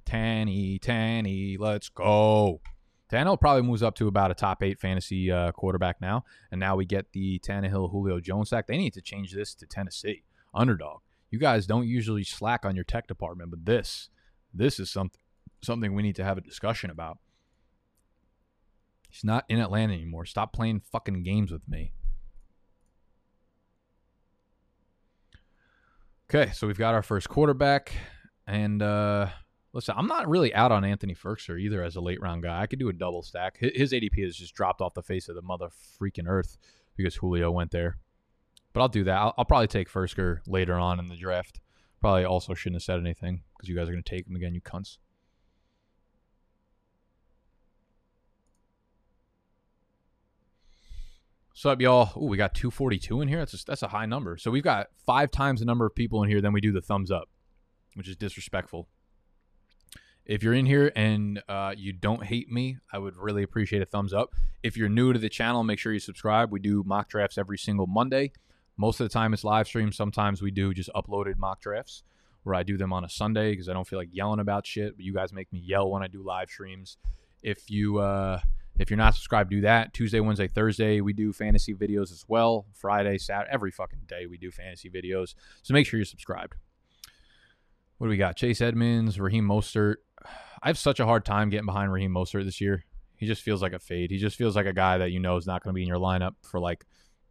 Tanny, 0.07 0.79
Tanny, 0.79 1.59
let's 1.59 1.91
go. 1.91 2.63
Tannehill 3.11 3.41
probably 3.41 3.63
moves 3.63 3.83
up 3.83 3.95
to 3.97 4.09
about 4.09 4.31
a 4.31 4.35
top 4.35 4.63
eight 4.63 4.81
fantasy 4.81 5.31
uh, 5.31 5.53
quarterback 5.53 6.01
now, 6.01 6.25
and 6.51 6.59
now 6.59 6.75
we 6.75 6.85
get 6.85 7.13
the 7.13 7.39
Tannehill 7.39 7.91
Julio 7.91 8.21
Jones 8.21 8.51
sack. 8.51 8.67
They 8.67 8.77
need 8.77 8.95
to 8.95 9.01
change 9.01 9.33
this 9.33 9.55
to 9.55 9.67
Tennessee 9.67 10.25
underdog. 10.53 11.01
You 11.31 11.39
guys 11.39 11.67
don't 11.67 11.87
usually 11.87 12.25
slack 12.25 12.65
on 12.65 12.75
your 12.75 12.85
tech 12.85 13.07
department, 13.07 13.51
but 13.51 13.65
this, 13.65 14.09
this 14.53 14.81
is 14.81 14.91
something 14.91 15.21
something 15.63 15.95
we 15.95 16.03
need 16.03 16.17
to 16.17 16.25
have 16.25 16.39
a 16.39 16.41
discussion 16.41 16.91
about. 16.91 17.19
He's 19.11 19.25
not 19.25 19.45
in 19.49 19.59
Atlanta 19.59 19.95
anymore. 19.95 20.27
Stop 20.27 20.53
playing 20.53 20.83
fucking 20.93 21.23
games 21.23 21.51
with 21.51 21.67
me. 21.69 21.93
Okay, 26.29 26.53
so 26.53 26.67
we've 26.67 26.79
got 26.79 26.95
our 26.95 27.03
first 27.03 27.29
quarterback, 27.29 27.93
and 28.47 28.83
uh, 28.83 29.29
Listen, 29.77 29.95
I'm 29.99 30.07
not 30.07 30.27
really 30.27 30.55
out 30.55 30.73
on 30.73 30.87
Anthony 30.87 31.15
Firkser 31.15 31.61
either 31.61 31.83
as 31.83 31.97
a 31.97 32.01
late 32.01 32.19
round 32.19 32.43
guy. 32.43 32.63
I 32.63 32.67
could 32.67 32.79
do 32.79 32.89
a 32.89 32.95
double 32.95 33.21
stack. 33.21 33.59
His 33.59 33.93
ADP 33.93 34.25
has 34.25 34.35
just 34.35 34.55
dropped 34.55 34.81
off 34.81 34.95
the 34.95 35.03
face 35.03 35.29
of 35.29 35.35
the 35.35 35.43
mother 35.43 35.69
freaking 35.69 36.27
earth 36.27 36.57
because 36.97 37.17
Julio 37.17 37.51
went 37.51 37.73
there. 37.73 37.99
But 38.73 38.81
I'll 38.81 38.89
do 38.89 39.05
that. 39.05 39.19
I'll, 39.19 39.35
I'll 39.37 39.45
probably 39.45 39.67
take 39.67 39.93
Firkser 39.93 40.39
later 40.47 40.77
on 40.77 40.99
in 40.99 41.09
the 41.09 41.15
draft. 41.15 41.61
Probably 42.01 42.25
also 42.25 42.55
shouldn't 42.55 42.77
have 42.77 42.85
said 42.85 43.01
anything 43.01 43.43
because 43.55 43.69
you 43.69 43.77
guys 43.77 43.87
are 43.87 43.93
going 43.93 44.03
to 44.03 44.11
take 44.11 44.27
him 44.27 44.35
again, 44.35 44.55
you 44.55 44.63
cunts. 44.63 44.97
So 51.53 51.69
up, 51.69 51.83
y'all? 51.83 52.13
Ooh, 52.17 52.29
we 52.29 52.39
got 52.39 52.55
242 52.55 53.21
in 53.21 53.29
here. 53.29 53.41
That's 53.41 53.53
a, 53.53 53.67
that's 53.67 53.83
a 53.83 53.89
high 53.89 54.07
number. 54.07 54.39
So 54.39 54.51
we've 54.51 54.65
got 54.65 54.87
five 55.05 55.31
times 55.31 55.61
the 55.61 55.67
number 55.67 55.85
of 55.85 55.95
people 55.95 56.23
in 56.23 56.31
here 56.31 56.41
than 56.41 56.55
we 56.55 56.63
do 56.63 56.73
the 56.73 56.81
thumbs 56.81 57.11
up, 57.11 57.29
which 57.93 58.09
is 58.09 58.17
disrespectful 58.17 58.89
if 60.27 60.43
you're 60.43 60.55
in 60.55 60.67
here 60.67 60.93
and 60.97 61.41
uh, 61.49 61.73
you 61.77 61.93
don't 61.93 62.25
hate 62.25 62.51
me, 62.51 62.79
I 62.93 62.99
would 62.99 63.17
really 63.17 63.45
appreciate 63.45 63.81
a 63.81 63.87
thumbs 63.87 64.13
up. 64.13 64.35
If 64.63 64.77
you're 64.77 64.89
new 64.89 65.13
to 65.13 65.19
the 65.19 65.29
channel, 65.29 65.63
make 65.63 65.79
sure 65.79 65.93
you 65.93 66.01
subscribe. 66.01 66.51
We 66.51 66.59
do 66.59 66.83
mock 66.85 67.09
drafts 67.09 67.39
every 67.39 67.59
single 67.59 67.87
Monday. 67.87 68.33
Most 68.77 69.01
of 69.01 69.05
the 69.05 69.13
time 69.13 69.33
it's 69.33 69.45
live 69.45 69.69
stream. 69.69 69.93
Sometimes 69.93 70.43
we 70.43 70.51
do 70.51 70.75
just 70.75 70.91
uploaded 70.95 71.39
mock 71.39 71.61
drafts 71.61 72.03
where 72.43 72.55
I 72.55 72.65
do 72.65 72.77
them 72.77 72.93
on 72.93 73.05
a 73.05 73.09
Sunday 73.09 73.53
because 73.53 73.69
I 73.69 73.73
don't 73.73 73.87
feel 73.87 73.99
like 73.99 74.09
yelling 74.13 74.41
about 74.41 74.67
shit. 74.67 74.97
But 74.97 75.05
you 75.05 75.15
guys 75.15 75.33
make 75.33 75.53
me 75.53 75.61
yell 75.61 75.91
when 75.91 76.03
I 76.03 76.09
do 76.09 76.23
live 76.23 76.51
streams. 76.51 76.97
If 77.43 77.71
you 77.71 77.99
uh, 77.99 78.41
if 78.79 78.91
you're 78.91 78.99
not 78.99 79.15
subscribed, 79.15 79.51
do 79.51 79.61
that. 79.63 79.95
Tuesday, 79.95 80.21
Wednesday, 80.21 80.49
Thursday, 80.49 81.01
we 81.01 81.13
do 81.13 81.33
fantasy 81.33 81.73
videos 81.73 82.11
as 82.13 82.25
well. 82.29 82.67
Friday, 82.75 83.17
Saturday, 83.19 83.51
every 83.53 83.71
fucking 83.71 84.01
day 84.09 84.27
we 84.27 84.37
do 84.37 84.51
fantasy 84.51 84.91
videos. 84.91 85.35
So 85.63 85.73
make 85.73 85.87
sure 85.87 85.99
you're 85.99 86.05
subscribed. 86.05 86.55
What 87.99 88.07
do 88.07 88.11
we 88.11 88.17
got? 88.17 88.37
Chase 88.37 88.61
Edmonds, 88.61 89.19
Raheem 89.19 89.47
Mostert, 89.47 89.97
I 90.63 90.69
have 90.69 90.79
such 90.79 91.01
a 91.01 91.07
hard 91.07 91.25
time 91.25 91.49
getting 91.51 91.67
behind 91.67 91.93
Raheem 91.93 92.13
Mostert 92.13 92.45
this 92.45 92.61
year. 92.61 92.85
He 93.15 93.27
just 93.27 93.43
feels 93.43 93.63
like 93.63 93.73
a 93.73 93.79
fade. 93.79 94.11
He 94.11 94.19
just 94.19 94.37
feels 94.37 94.57
like 94.57 94.67
a 94.67 94.73
guy 94.73 94.99
that 94.99 95.13
you 95.13 95.21
know 95.21 95.37
is 95.37 95.47
not 95.47 95.63
going 95.63 95.73
to 95.73 95.75
be 95.75 95.83
in 95.83 95.89
your 95.89 95.99
lineup 95.99 96.33
for 96.43 96.61
like 96.61 96.85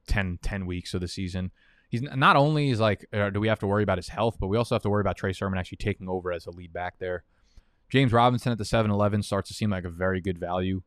10, 0.07 0.39
10 0.41 0.65
weeks 0.65 0.93
of 0.93 1.01
the 1.01 1.07
season. 1.07 1.51
He's 1.89 2.01
not 2.01 2.35
only 2.35 2.69
is 2.69 2.79
like 2.79 3.05
uh, 3.13 3.29
do 3.29 3.39
we 3.39 3.47
have 3.47 3.59
to 3.59 3.67
worry 3.67 3.83
about 3.83 3.97
his 3.97 4.07
health, 4.07 4.37
but 4.39 4.47
we 4.47 4.57
also 4.57 4.75
have 4.75 4.81
to 4.81 4.89
worry 4.89 5.01
about 5.01 5.17
Trey 5.17 5.33
Sermon 5.33 5.59
actually 5.59 5.77
taking 5.77 6.09
over 6.09 6.31
as 6.31 6.45
a 6.45 6.51
lead 6.51 6.73
back 6.73 6.97
there. 6.97 7.23
James 7.89 8.11
Robinson 8.11 8.51
at 8.51 8.57
the 8.57 8.63
7-Eleven 8.63 9.21
starts 9.21 9.49
to 9.49 9.53
seem 9.53 9.69
like 9.69 9.85
a 9.85 9.89
very 9.89 10.19
good 10.19 10.39
value. 10.39 10.81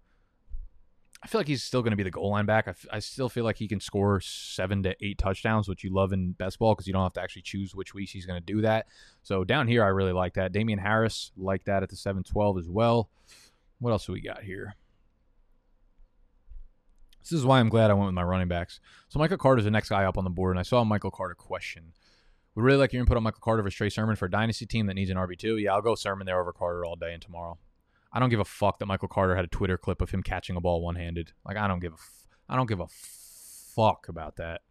I 1.23 1.27
feel 1.27 1.41
like 1.41 1.49
he's 1.49 1.65
still 1.65 1.83
going 1.83 1.91
to 1.91 1.97
be 1.97 2.05
the 2.05 2.13
goal 2.13 2.31
line 2.31 2.47
back. 2.47 2.69
I, 2.69 2.71
f- 2.71 2.87
I 2.93 2.99
still 3.01 3.29
feel 3.29 3.43
like 3.45 3.57
he 3.57 3.67
can 3.67 3.81
score 3.81 4.21
seven 4.21 4.85
to 4.85 4.95
eight 5.05 5.19
touchdowns, 5.19 5.69
which 5.69 5.83
you 5.83 5.93
love 5.93 6.13
in 6.13 6.33
best 6.33 6.61
ball 6.61 6.75
because 6.75 6.87
you 6.87 6.93
don't 6.93 7.03
have 7.03 7.13
to 7.15 7.21
actually 7.21 7.43
choose 7.43 7.75
which 7.75 7.93
weeks 7.93 8.13
he's 8.13 8.25
going 8.25 8.41
to 8.41 8.45
do 8.47 8.61
that. 8.61 8.87
So 9.25 9.43
down 9.43 9.67
here, 9.67 9.83
I 9.83 9.89
really 9.89 10.13
like 10.13 10.35
that. 10.35 10.53
Damien 10.53 10.79
Harris, 10.79 11.33
like 11.37 11.65
that 11.65 11.83
at 11.83 11.89
the 11.89 11.97
712 11.97 12.59
as 12.59 12.69
well. 12.69 13.11
What 13.81 13.91
else 13.91 14.07
do 14.07 14.13
we 14.13 14.21
got 14.21 14.45
here? 14.45 14.77
This 17.23 17.33
is 17.33 17.45
why 17.45 17.59
I'm 17.59 17.69
glad 17.69 17.91
I 17.91 17.95
went 17.95 18.07
with 18.07 18.15
my 18.15 18.23
running 18.23 18.49
backs. 18.49 18.81
So 19.09 19.19
Michael 19.19 19.39
Carter 19.39 19.59
is 19.59 19.65
the 19.65 19.71
next 19.71 19.89
guy 19.89 20.05
up 20.05 20.19
on 20.19 20.25
the 20.25 20.31
board, 20.31 20.53
and 20.53 20.61
I 20.61 20.63
saw 20.63 20.83
Michael 20.85 21.11
Carter 21.11 21.35
question. 21.35 21.93
Would 22.55 22.65
really 22.65 22.79
like 22.79 22.93
your 22.93 23.01
input 23.01 23.17
on 23.17 23.23
Michael 23.23 23.43
Carter 23.43 23.63
versus 23.63 23.77
Trey 23.77 23.91
Sermon 23.91 24.17
for 24.17 24.27
a 24.27 24.31
dynasty 24.31 24.67
team 24.67 24.87
that 24.87 24.95
needs 24.95 25.11
an 25.11 25.17
RB2. 25.17 25.63
Yeah, 25.63 25.75
I'll 25.75 25.83
go 25.83 25.95
Sermon 25.95 26.27
there 26.27 26.41
over 26.41 26.53
Carter 26.53 26.85
all 26.85 26.97
day 26.97 27.13
and 27.13 27.23
tomorrow. 27.23 27.59
I 28.19 28.21
don't 28.21 28.31
give 28.31 28.41
a 28.41 28.45
fuck 28.45 28.81
that 28.81 28.87
Michael 28.87 29.07
Carter 29.07 29.37
had 29.37 29.45
a 29.45 29.49
Twitter 29.49 29.79
clip 29.79 30.03
of 30.03 30.11
him 30.11 30.25
catching 30.25 30.57
a 30.57 30.61
ball 30.61 30.83
one 30.83 30.97
handed. 30.97 31.31
Like 31.47 31.57
I 31.57 31.69
don't 31.69 31.79
give 31.79 31.93
a 31.93 31.95
f- 31.95 32.27
I 32.49 32.57
don't 32.57 32.69
give 32.69 32.81
a 32.81 32.89
fuck 32.89 34.09
about 34.09 34.35
that. 34.39 34.63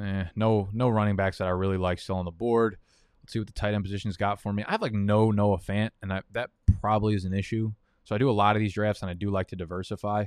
Eh, 0.00 0.24
no 0.34 0.70
no 0.72 0.88
running 0.88 1.14
backs 1.14 1.36
that 1.36 1.48
I 1.48 1.50
really 1.50 1.76
like 1.76 1.98
still 1.98 2.16
on 2.16 2.24
the 2.24 2.30
board. 2.30 2.78
Let's 3.22 3.34
see 3.34 3.40
what 3.40 3.46
the 3.46 3.52
tight 3.52 3.74
end 3.74 3.84
positions 3.84 4.16
got 4.16 4.40
for 4.40 4.54
me. 4.54 4.64
I 4.66 4.70
have 4.70 4.80
like 4.80 4.94
no 4.94 5.30
Noah 5.30 5.58
Fant, 5.58 5.90
and 6.00 6.10
that 6.32 6.48
probably 6.80 7.12
is 7.12 7.26
an 7.26 7.34
issue. 7.34 7.72
So 8.04 8.14
I 8.14 8.18
do 8.18 8.30
a 8.30 8.32
lot 8.32 8.56
of 8.56 8.60
these 8.60 8.72
drafts, 8.72 9.02
and 9.02 9.10
I 9.10 9.12
do 9.12 9.30
like 9.30 9.48
to 9.48 9.56
diversify. 9.56 10.24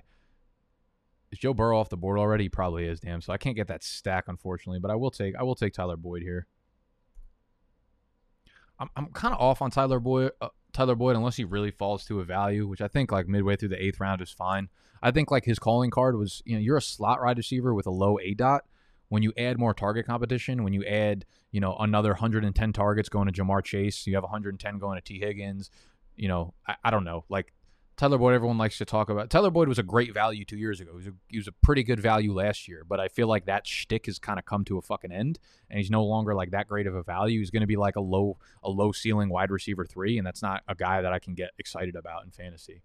Is 1.32 1.40
Joe 1.40 1.56
Burrow 1.56 1.80
off 1.80 1.90
the 1.90 1.98
board 1.98 2.20
already? 2.20 2.44
He 2.44 2.50
probably 2.50 2.86
is. 2.86 3.00
Damn. 3.00 3.22
So 3.22 3.34
I 3.34 3.38
can't 3.38 3.56
get 3.56 3.70
that 3.70 3.84
stack 3.84 4.26
unfortunately, 4.28 4.78
but 4.78 4.92
I 4.92 4.96
will 4.96 5.10
take 5.10 5.36
I 5.36 5.42
will 5.42 5.56
take 5.56 5.74
Tyler 5.74 5.98
Boyd 5.98 6.22
here. 6.22 6.46
I'm 8.80 8.90
I'm 8.96 9.08
kind 9.08 9.34
of 9.34 9.42
off 9.42 9.64
on 9.64 9.72
Tyler 9.72 10.00
Boyd. 10.00 10.32
Uh, 10.40 10.50
Tyler 10.76 10.96
Boyd 10.96 11.16
unless 11.16 11.38
he 11.38 11.46
really 11.46 11.72
falls 11.72 12.06
to 12.06 12.20
a 12.20 12.26
value, 12.26 12.68
which 12.68 12.82
I 12.82 12.90
think 12.90 13.12
like 13.12 13.28
midway 13.28 13.56
through 13.56 13.70
the 13.70 13.84
eighth 13.84 14.00
round 14.00 14.22
is 14.22 14.30
fine. 14.30 14.70
I 15.02 15.12
think 15.12 15.32
like 15.32 15.46
his 15.46 15.58
calling 15.58 15.90
card 15.90 16.18
was, 16.18 16.42
you 16.46 16.56
know, 16.56 16.62
you're 16.62 16.78
a 16.78 16.82
slot 16.82 17.22
wide 17.22 17.38
receiver 17.38 17.74
with 17.74 17.88
a 17.88 17.92
low 17.92 18.20
A 18.20 18.34
dot. 18.34 18.66
When 19.08 19.24
you 19.24 19.32
add 19.38 19.58
more 19.58 19.74
target 19.74 20.06
competition, 20.06 20.64
when 20.64 20.74
you 20.74 20.84
add, 20.84 21.26
you 21.52 21.62
know, 21.62 21.76
another 21.80 22.10
110 22.10 22.74
targets 22.74 23.08
going 23.08 23.32
to 23.32 23.42
Ja'Marr 23.42 23.64
Chase, 23.64 24.06
you 24.06 24.16
have 24.16 24.24
110 24.24 24.80
going 24.80 24.98
to 24.98 25.02
Tee 25.02 25.20
Higgins. 25.20 25.70
You 26.18 26.28
know, 26.28 26.54
I, 26.68 26.76
I 26.84 26.92
don't 26.92 27.04
know. 27.04 27.24
Like 27.30 27.54
Tyler 27.98 28.18
Boyd, 28.18 28.34
everyone 28.34 28.58
likes 28.58 28.78
to 28.80 28.86
talk 28.86 29.10
about. 29.10 29.30
Tyler 29.30 29.50
Boyd 29.50 29.70
was 29.70 29.80
a 29.80 29.84
great 29.84 30.14
value 30.14 30.44
two 30.44 30.58
years 30.58 30.82
ago. 30.82 30.92
He 30.92 30.98
was 30.98 31.08
a, 31.08 31.14
he 31.28 31.38
was 31.38 31.48
a 31.48 31.54
pretty 31.54 31.82
good 31.82 32.00
value 32.00 32.34
last 32.34 32.68
year, 32.68 32.84
but 32.88 33.00
I 33.00 33.08
feel 33.08 33.28
like 33.28 33.46
that 33.46 33.66
shtick 33.66 34.08
has 34.08 34.20
kind 34.20 34.38
of 34.38 34.44
come 34.46 34.66
to 34.66 34.78
a 34.78 34.82
fucking 34.82 35.14
end, 35.14 35.40
and 35.70 35.80
he's 35.80 35.90
no 35.90 36.04
longer 36.04 36.36
like 36.36 36.52
that 36.52 36.68
great 36.68 36.88
of 36.88 36.96
a 36.96 37.04
value. 37.04 37.40
He's 37.40 37.52
going 37.52 37.62
to 37.62 37.68
be 37.68 37.78
like 37.78 37.96
a 37.96 38.02
low 38.02 38.38
a 38.64 38.70
low 38.70 38.92
ceiling 38.92 39.30
wide 39.30 39.50
receiver 39.50 39.86
three, 39.86 40.18
and 40.18 40.28
that's 40.28 40.42
not 40.42 40.64
a 40.68 40.76
guy 40.76 41.02
that 41.02 41.14
I 41.14 41.20
can 41.20 41.36
get 41.36 41.52
excited 41.58 41.96
about 41.96 42.26
in 42.26 42.32
fantasy. 42.32 42.82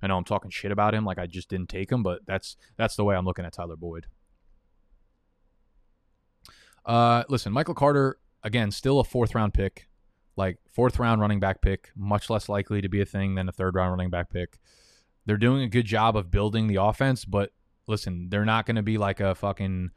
I 0.00 0.06
know 0.06 0.16
I'm 0.16 0.24
talking 0.24 0.52
shit 0.52 0.70
about 0.70 0.94
him, 0.94 1.04
like 1.04 1.18
I 1.18 1.26
just 1.26 1.48
didn't 1.48 1.68
take 1.68 1.90
him, 1.90 2.04
but 2.04 2.20
that's 2.24 2.56
that's 2.76 2.94
the 2.94 3.04
way 3.04 3.16
I'm 3.16 3.24
looking 3.24 3.44
at 3.44 3.52
Tyler 3.52 3.76
Boyd. 3.76 4.06
Uh, 6.86 7.24
listen, 7.28 7.52
Michael 7.52 7.74
Carter 7.74 8.18
again, 8.44 8.70
still 8.70 9.00
a 9.00 9.04
fourth 9.04 9.34
round 9.34 9.52
pick 9.52 9.88
like 10.38 10.56
fourth 10.72 11.00
round 11.00 11.20
running 11.20 11.40
back 11.40 11.60
pick, 11.60 11.90
much 11.96 12.30
less 12.30 12.48
likely 12.48 12.80
to 12.80 12.88
be 12.88 13.00
a 13.00 13.04
thing 13.04 13.34
than 13.34 13.48
a 13.48 13.52
third 13.52 13.74
round 13.74 13.90
running 13.90 14.08
back 14.08 14.30
pick. 14.30 14.58
They're 15.26 15.36
doing 15.36 15.62
a 15.62 15.68
good 15.68 15.84
job 15.84 16.16
of 16.16 16.30
building 16.30 16.68
the 16.68 16.76
offense, 16.76 17.24
but 17.24 17.50
listen, 17.88 18.28
they're 18.30 18.44
not 18.44 18.64
going 18.64 18.76
to 18.76 18.82
be 18.82 18.96
like 18.96 19.18
a 19.18 19.34
fucking 19.34 19.90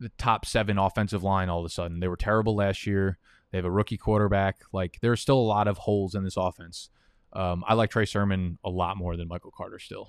the 0.00 0.08
top 0.16 0.46
seven 0.46 0.78
offensive 0.78 1.22
line 1.22 1.50
all 1.50 1.60
of 1.60 1.66
a 1.66 1.68
sudden. 1.68 2.00
They 2.00 2.08
were 2.08 2.16
terrible 2.16 2.56
last 2.56 2.86
year. 2.86 3.18
They 3.52 3.58
have 3.58 3.66
a 3.66 3.70
rookie 3.70 3.98
quarterback. 3.98 4.62
Like 4.72 4.98
there's 5.02 5.20
still 5.20 5.38
a 5.38 5.40
lot 5.40 5.68
of 5.68 5.76
holes 5.76 6.14
in 6.14 6.24
this 6.24 6.38
offense. 6.38 6.88
Um, 7.34 7.62
I 7.68 7.74
like 7.74 7.90
Trey 7.90 8.06
Sermon 8.06 8.58
a 8.64 8.70
lot 8.70 8.96
more 8.96 9.16
than 9.16 9.28
Michael 9.28 9.52
Carter 9.54 9.78
still. 9.78 10.08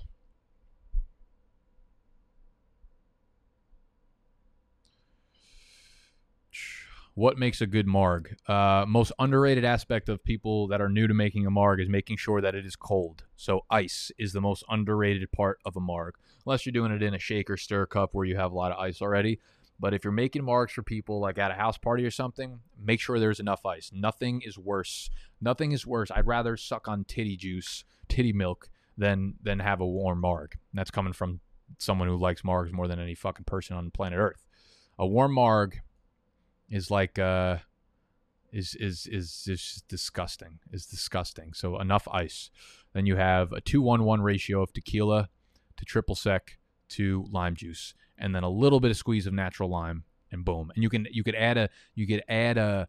What 7.14 7.36
makes 7.36 7.60
a 7.60 7.66
good 7.66 7.86
marg? 7.86 8.36
Uh, 8.48 8.86
most 8.88 9.12
underrated 9.18 9.66
aspect 9.66 10.08
of 10.08 10.24
people 10.24 10.68
that 10.68 10.80
are 10.80 10.88
new 10.88 11.06
to 11.06 11.12
making 11.12 11.46
a 11.46 11.50
marg 11.50 11.78
is 11.78 11.88
making 11.88 12.16
sure 12.16 12.40
that 12.40 12.54
it 12.54 12.64
is 12.64 12.74
cold. 12.74 13.24
So 13.36 13.66
ice 13.68 14.10
is 14.18 14.32
the 14.32 14.40
most 14.40 14.64
underrated 14.70 15.30
part 15.30 15.58
of 15.66 15.76
a 15.76 15.80
marg, 15.80 16.14
unless 16.46 16.64
you're 16.64 16.72
doing 16.72 16.90
it 16.90 17.02
in 17.02 17.12
a 17.12 17.18
shaker 17.18 17.58
stir 17.58 17.84
cup 17.84 18.10
where 18.12 18.24
you 18.24 18.36
have 18.36 18.52
a 18.52 18.54
lot 18.54 18.72
of 18.72 18.78
ice 18.78 19.02
already. 19.02 19.40
But 19.78 19.92
if 19.92 20.04
you're 20.04 20.12
making 20.12 20.42
margs 20.42 20.70
for 20.70 20.82
people 20.82 21.20
like 21.20 21.38
at 21.38 21.50
a 21.50 21.54
house 21.54 21.76
party 21.76 22.04
or 22.06 22.10
something, 22.10 22.60
make 22.82 23.00
sure 23.00 23.18
there's 23.18 23.40
enough 23.40 23.66
ice. 23.66 23.90
Nothing 23.92 24.40
is 24.42 24.56
worse. 24.56 25.10
Nothing 25.38 25.72
is 25.72 25.86
worse. 25.86 26.10
I'd 26.10 26.26
rather 26.26 26.56
suck 26.56 26.88
on 26.88 27.04
titty 27.04 27.36
juice, 27.36 27.84
titty 28.08 28.32
milk, 28.32 28.70
than 28.96 29.34
than 29.42 29.58
have 29.58 29.80
a 29.80 29.86
warm 29.86 30.20
marg. 30.20 30.52
And 30.72 30.78
that's 30.78 30.90
coming 30.90 31.12
from 31.12 31.40
someone 31.78 32.08
who 32.08 32.16
likes 32.16 32.42
margs 32.42 32.72
more 32.72 32.88
than 32.88 33.00
any 33.00 33.14
fucking 33.14 33.44
person 33.44 33.76
on 33.76 33.90
planet 33.90 34.18
Earth. 34.18 34.46
A 34.98 35.06
warm 35.06 35.32
marg 35.32 35.80
is 36.72 36.90
like 36.90 37.18
uh 37.18 37.58
is 38.52 38.74
is 38.74 39.06
is 39.06 39.46
is 39.48 39.82
disgusting. 39.88 40.58
Is 40.72 40.86
disgusting. 40.86 41.52
So 41.54 41.78
enough 41.78 42.08
ice. 42.10 42.50
then 42.92 43.06
you 43.06 43.16
have 43.16 43.52
a 43.52 43.60
two 43.60 43.80
one 43.80 44.04
one 44.04 44.22
ratio 44.22 44.62
of 44.62 44.72
tequila 44.72 45.28
to 45.76 45.84
triple 45.84 46.14
sec 46.14 46.58
to 46.90 47.26
lime 47.30 47.54
juice, 47.54 47.94
and 48.18 48.34
then 48.34 48.42
a 48.42 48.50
little 48.50 48.80
bit 48.80 48.90
of 48.90 48.96
squeeze 48.96 49.26
of 49.26 49.32
natural 49.32 49.70
lime, 49.70 50.04
and 50.30 50.44
boom. 50.44 50.72
And 50.74 50.82
you 50.82 50.90
can 50.90 51.06
you 51.10 51.22
could 51.22 51.34
add 51.34 51.56
a 51.56 51.68
you 51.94 52.06
could 52.06 52.22
add 52.28 52.58
a 52.58 52.88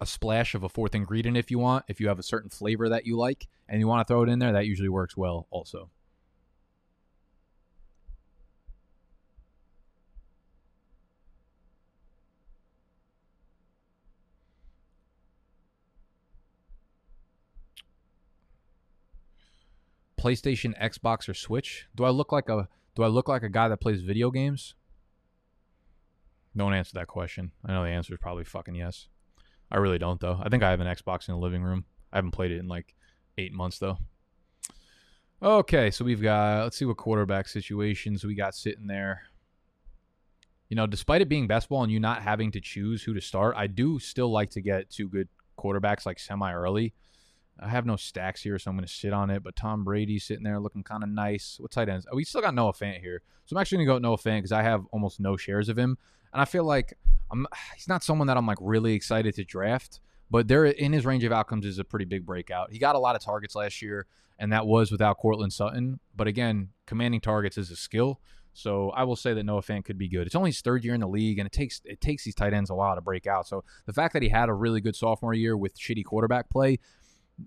a 0.00 0.06
splash 0.06 0.54
of 0.54 0.64
a 0.64 0.68
fourth 0.68 0.94
ingredient 0.94 1.36
if 1.36 1.50
you 1.50 1.58
want, 1.58 1.84
if 1.88 2.00
you 2.00 2.08
have 2.08 2.18
a 2.18 2.22
certain 2.22 2.50
flavor 2.50 2.88
that 2.88 3.06
you 3.06 3.16
like 3.16 3.46
and 3.68 3.78
you 3.80 3.86
want 3.86 4.06
to 4.06 4.12
throw 4.12 4.22
it 4.22 4.28
in 4.28 4.40
there, 4.40 4.52
that 4.52 4.66
usually 4.66 4.88
works 4.88 5.16
well 5.16 5.46
also. 5.50 5.88
PlayStation, 20.24 20.80
Xbox, 20.80 21.28
or 21.28 21.34
Switch? 21.34 21.86
Do 21.94 22.04
I 22.04 22.08
look 22.08 22.32
like 22.32 22.48
a 22.48 22.68
do 22.94 23.02
I 23.02 23.08
look 23.08 23.28
like 23.28 23.42
a 23.42 23.48
guy 23.48 23.68
that 23.68 23.80
plays 23.80 24.00
video 24.00 24.30
games? 24.30 24.74
Don't 26.56 26.72
answer 26.72 26.92
that 26.94 27.08
question. 27.08 27.52
I 27.64 27.72
know 27.72 27.82
the 27.82 27.90
answer 27.90 28.14
is 28.14 28.20
probably 28.22 28.44
fucking 28.44 28.74
yes. 28.74 29.08
I 29.70 29.76
really 29.78 29.98
don't 29.98 30.20
though. 30.20 30.40
I 30.42 30.48
think 30.48 30.62
I 30.62 30.70
have 30.70 30.80
an 30.80 30.86
Xbox 30.86 31.28
in 31.28 31.34
the 31.34 31.40
living 31.40 31.62
room. 31.62 31.84
I 32.12 32.16
haven't 32.16 32.30
played 32.30 32.52
it 32.52 32.58
in 32.58 32.68
like 32.68 32.94
eight 33.36 33.52
months 33.52 33.78
though. 33.78 33.98
Okay, 35.42 35.90
so 35.90 36.06
we've 36.06 36.22
got 36.22 36.62
let's 36.62 36.78
see 36.78 36.86
what 36.86 36.96
quarterback 36.96 37.46
situations 37.46 38.24
we 38.24 38.34
got 38.34 38.54
sitting 38.54 38.86
there. 38.86 39.24
You 40.70 40.76
know, 40.76 40.86
despite 40.86 41.20
it 41.20 41.28
being 41.28 41.46
best 41.46 41.68
ball 41.68 41.82
and 41.82 41.92
you 41.92 42.00
not 42.00 42.22
having 42.22 42.50
to 42.52 42.60
choose 42.60 43.02
who 43.02 43.12
to 43.12 43.20
start, 43.20 43.56
I 43.58 43.66
do 43.66 43.98
still 43.98 44.32
like 44.32 44.50
to 44.50 44.62
get 44.62 44.88
two 44.88 45.08
good 45.08 45.28
quarterbacks 45.58 46.06
like 46.06 46.18
semi 46.18 46.50
early. 46.50 46.94
I 47.60 47.68
have 47.68 47.86
no 47.86 47.96
stacks 47.96 48.42
here, 48.42 48.58
so 48.58 48.70
I'm 48.70 48.76
going 48.76 48.86
to 48.86 48.92
sit 48.92 49.12
on 49.12 49.30
it. 49.30 49.42
But 49.42 49.56
Tom 49.56 49.84
Brady 49.84 50.18
sitting 50.18 50.42
there 50.42 50.58
looking 50.58 50.82
kind 50.82 51.02
of 51.02 51.08
nice. 51.08 51.56
What 51.60 51.70
tight 51.70 51.88
ends? 51.88 52.06
Oh, 52.10 52.16
we 52.16 52.24
still 52.24 52.40
got 52.40 52.54
Noah 52.54 52.72
Fant 52.72 53.00
here, 53.00 53.22
so 53.46 53.56
I'm 53.56 53.60
actually 53.60 53.78
going 53.78 53.86
to 53.86 53.92
go 53.94 53.98
Noah 53.98 54.18
Fant 54.18 54.38
because 54.38 54.52
I 54.52 54.62
have 54.62 54.84
almost 54.92 55.20
no 55.20 55.36
shares 55.36 55.68
of 55.68 55.78
him, 55.78 55.96
and 56.32 56.42
I 56.42 56.44
feel 56.44 56.64
like 56.64 56.94
I'm. 57.30 57.46
He's 57.74 57.88
not 57.88 58.02
someone 58.02 58.26
that 58.26 58.36
I'm 58.36 58.46
like 58.46 58.58
really 58.60 58.94
excited 58.94 59.34
to 59.36 59.44
draft, 59.44 60.00
but 60.30 60.48
there 60.48 60.64
in 60.66 60.92
his 60.92 61.06
range 61.06 61.24
of 61.24 61.32
outcomes 61.32 61.64
is 61.64 61.78
a 61.78 61.84
pretty 61.84 62.06
big 62.06 62.26
breakout. 62.26 62.72
He 62.72 62.78
got 62.78 62.96
a 62.96 62.98
lot 62.98 63.14
of 63.14 63.22
targets 63.22 63.54
last 63.54 63.80
year, 63.82 64.06
and 64.38 64.52
that 64.52 64.66
was 64.66 64.90
without 64.90 65.18
Courtland 65.18 65.52
Sutton. 65.52 66.00
But 66.16 66.26
again, 66.26 66.70
commanding 66.86 67.20
targets 67.20 67.56
is 67.56 67.70
a 67.70 67.76
skill. 67.76 68.20
So 68.54 68.90
I 68.90 69.02
will 69.02 69.16
say 69.16 69.34
that 69.34 69.42
Noah 69.42 69.62
Fant 69.62 69.84
could 69.84 69.98
be 69.98 70.08
good. 70.08 70.26
It's 70.26 70.36
only 70.36 70.50
his 70.50 70.60
third 70.60 70.84
year 70.84 70.94
in 70.94 71.00
the 71.00 71.08
league, 71.08 71.38
and 71.38 71.46
it 71.46 71.52
takes 71.52 71.82
it 71.84 72.00
takes 72.00 72.24
these 72.24 72.36
tight 72.36 72.54
ends 72.54 72.70
a 72.70 72.74
while 72.74 72.94
to 72.94 73.00
break 73.00 73.26
out. 73.26 73.48
So 73.48 73.64
the 73.86 73.92
fact 73.92 74.12
that 74.14 74.22
he 74.22 74.28
had 74.28 74.48
a 74.48 74.54
really 74.54 74.80
good 74.80 74.94
sophomore 74.94 75.34
year 75.34 75.56
with 75.56 75.78
shitty 75.78 76.04
quarterback 76.04 76.48
play 76.50 76.78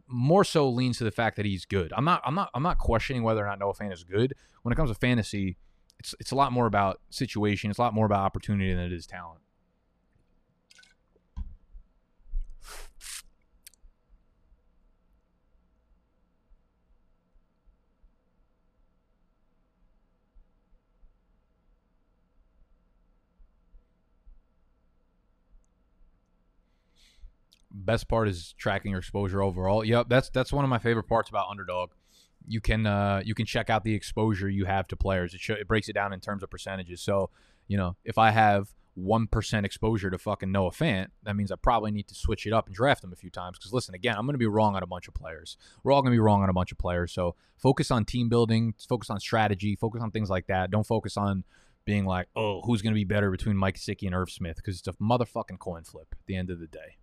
more 0.07 0.43
so 0.43 0.69
leans 0.69 0.97
to 0.97 1.03
the 1.03 1.11
fact 1.11 1.35
that 1.37 1.45
he's 1.45 1.65
good. 1.65 1.93
I'm 1.95 2.05
not 2.05 2.21
I'm 2.25 2.35
not 2.35 2.49
I'm 2.53 2.63
not 2.63 2.77
questioning 2.77 3.23
whether 3.23 3.43
or 3.43 3.47
not 3.47 3.59
Noah 3.59 3.73
Fant 3.73 3.93
is 3.93 4.03
good. 4.03 4.33
When 4.63 4.73
it 4.73 4.75
comes 4.75 4.89
to 4.89 4.95
fantasy, 4.95 5.57
it's 5.99 6.13
it's 6.19 6.31
a 6.31 6.35
lot 6.35 6.51
more 6.51 6.65
about 6.65 6.99
situation, 7.09 7.69
it's 7.69 7.79
a 7.79 7.81
lot 7.81 7.93
more 7.93 8.05
about 8.05 8.19
opportunity 8.19 8.73
than 8.73 8.83
it 8.83 8.93
is 8.93 9.07
talent. 9.07 9.41
Best 27.85 28.07
part 28.07 28.27
is 28.27 28.53
tracking 28.57 28.91
your 28.91 28.99
exposure 28.99 29.41
overall. 29.41 29.83
Yep, 29.83 30.07
that's 30.09 30.29
that's 30.29 30.51
one 30.51 30.63
of 30.63 30.69
my 30.69 30.79
favorite 30.79 31.07
parts 31.07 31.29
about 31.29 31.47
Underdog. 31.49 31.91
You 32.47 32.61
can 32.61 32.85
uh, 32.85 33.21
you 33.25 33.35
can 33.35 33.45
check 33.45 33.69
out 33.69 33.83
the 33.83 33.93
exposure 33.93 34.49
you 34.49 34.65
have 34.65 34.87
to 34.87 34.95
players. 34.95 35.33
It, 35.33 35.41
it 35.49 35.67
breaks 35.67 35.89
it 35.89 35.93
down 35.93 36.13
in 36.13 36.19
terms 36.19 36.43
of 36.43 36.49
percentages. 36.49 37.01
So 37.01 37.29
you 37.67 37.77
know, 37.77 37.95
if 38.03 38.17
I 38.17 38.31
have 38.31 38.69
one 38.95 39.27
percent 39.27 39.65
exposure 39.65 40.09
to 40.09 40.17
fucking 40.17 40.51
Noah 40.51 40.71
Fant, 40.71 41.07
that 41.23 41.35
means 41.35 41.51
I 41.51 41.55
probably 41.55 41.91
need 41.91 42.07
to 42.07 42.15
switch 42.15 42.47
it 42.47 42.53
up 42.53 42.67
and 42.67 42.75
draft 42.75 43.03
him 43.03 43.13
a 43.13 43.15
few 43.15 43.29
times. 43.29 43.57
Because 43.57 43.73
listen, 43.73 43.93
again, 43.93 44.15
I'm 44.17 44.25
going 44.25 44.33
to 44.33 44.39
be 44.39 44.47
wrong 44.47 44.75
on 44.75 44.83
a 44.83 44.87
bunch 44.87 45.07
of 45.07 45.13
players. 45.13 45.57
We're 45.83 45.91
all 45.91 46.01
going 46.01 46.11
to 46.11 46.15
be 46.15 46.19
wrong 46.19 46.41
on 46.41 46.49
a 46.49 46.53
bunch 46.53 46.71
of 46.71 46.77
players. 46.77 47.11
So 47.11 47.35
focus 47.57 47.91
on 47.91 48.05
team 48.05 48.29
building, 48.29 48.73
focus 48.87 49.09
on 49.09 49.19
strategy, 49.19 49.75
focus 49.75 50.01
on 50.01 50.11
things 50.11 50.29
like 50.29 50.47
that. 50.47 50.71
Don't 50.71 50.87
focus 50.87 51.17
on 51.17 51.43
being 51.85 52.05
like, 52.05 52.27
oh, 52.35 52.61
who's 52.61 52.81
going 52.81 52.93
to 52.93 52.99
be 52.99 53.05
better 53.05 53.31
between 53.31 53.55
Mike 53.55 53.77
Gesicki 53.77 54.07
and 54.07 54.15
Irv 54.15 54.29
Smith? 54.29 54.57
Because 54.57 54.79
it's 54.79 54.87
a 54.87 54.93
motherfucking 54.93 55.59
coin 55.59 55.83
flip 55.83 56.07
at 56.11 56.25
the 56.25 56.35
end 56.35 56.49
of 56.49 56.59
the 56.59 56.67
day. 56.67 56.97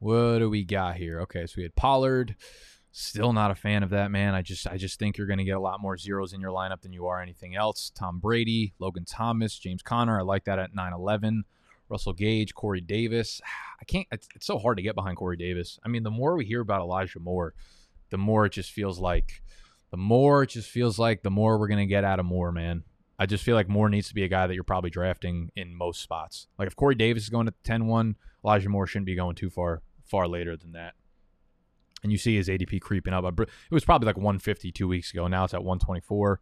What 0.00 0.38
do 0.38 0.48
we 0.48 0.64
got 0.64 0.96
here? 0.96 1.20
Okay, 1.20 1.46
so 1.46 1.54
we 1.58 1.62
had 1.62 1.76
Pollard. 1.76 2.34
Still 2.90 3.34
not 3.34 3.50
a 3.50 3.54
fan 3.54 3.82
of 3.82 3.90
that 3.90 4.10
man. 4.10 4.34
I 4.34 4.40
just 4.40 4.66
I 4.66 4.78
just 4.78 4.98
think 4.98 5.18
you're 5.18 5.26
going 5.26 5.38
to 5.38 5.44
get 5.44 5.58
a 5.58 5.60
lot 5.60 5.80
more 5.80 5.98
zeros 5.98 6.32
in 6.32 6.40
your 6.40 6.52
lineup 6.52 6.80
than 6.80 6.94
you 6.94 7.06
are 7.06 7.20
anything 7.20 7.54
else. 7.54 7.92
Tom 7.94 8.18
Brady, 8.18 8.72
Logan 8.78 9.04
Thomas, 9.04 9.58
James 9.58 9.82
Conner. 9.82 10.18
I 10.18 10.22
like 10.22 10.44
that 10.44 10.58
at 10.58 10.74
9-11. 10.74 11.42
Russell 11.90 12.14
Gage, 12.14 12.54
Corey 12.54 12.80
Davis. 12.80 13.42
I 13.80 13.84
can't. 13.84 14.06
It's, 14.10 14.26
it's 14.34 14.46
so 14.46 14.58
hard 14.58 14.78
to 14.78 14.82
get 14.82 14.94
behind 14.94 15.18
Corey 15.18 15.36
Davis. 15.36 15.78
I 15.84 15.88
mean, 15.88 16.02
the 16.02 16.10
more 16.10 16.34
we 16.34 16.46
hear 16.46 16.62
about 16.62 16.80
Elijah 16.80 17.20
Moore, 17.20 17.52
the 18.08 18.18
more 18.18 18.46
it 18.46 18.52
just 18.52 18.72
feels 18.72 18.98
like, 18.98 19.42
the 19.90 19.98
more 19.98 20.44
it 20.44 20.50
just 20.50 20.70
feels 20.70 20.98
like, 20.98 21.22
the 21.22 21.30
more 21.30 21.58
we're 21.58 21.68
gonna 21.68 21.84
get 21.84 22.04
out 22.04 22.20
of 22.20 22.24
Moore, 22.24 22.52
man. 22.52 22.84
I 23.18 23.26
just 23.26 23.44
feel 23.44 23.54
like 23.54 23.68
Moore 23.68 23.90
needs 23.90 24.08
to 24.08 24.14
be 24.14 24.24
a 24.24 24.28
guy 24.28 24.46
that 24.46 24.54
you're 24.54 24.64
probably 24.64 24.88
drafting 24.88 25.50
in 25.54 25.74
most 25.74 26.00
spots. 26.00 26.46
Like 26.58 26.68
if 26.68 26.74
Corey 26.74 26.94
Davis 26.94 27.24
is 27.24 27.28
going 27.28 27.44
to 27.44 27.54
10-1, 27.64 28.14
Elijah 28.42 28.70
Moore 28.70 28.86
shouldn't 28.86 29.04
be 29.04 29.14
going 29.14 29.36
too 29.36 29.50
far 29.50 29.82
far 30.10 30.26
later 30.26 30.56
than 30.56 30.72
that. 30.72 30.94
And 32.02 32.10
you 32.10 32.18
see 32.18 32.36
his 32.36 32.48
ADP 32.48 32.80
creeping 32.80 33.12
up. 33.12 33.24
It 33.40 33.48
was 33.70 33.84
probably 33.84 34.06
like 34.06 34.16
150 34.16 34.72
two 34.72 34.88
weeks 34.88 35.12
ago. 35.12 35.28
Now 35.28 35.44
it's 35.44 35.54
at 35.54 35.62
124. 35.62 36.40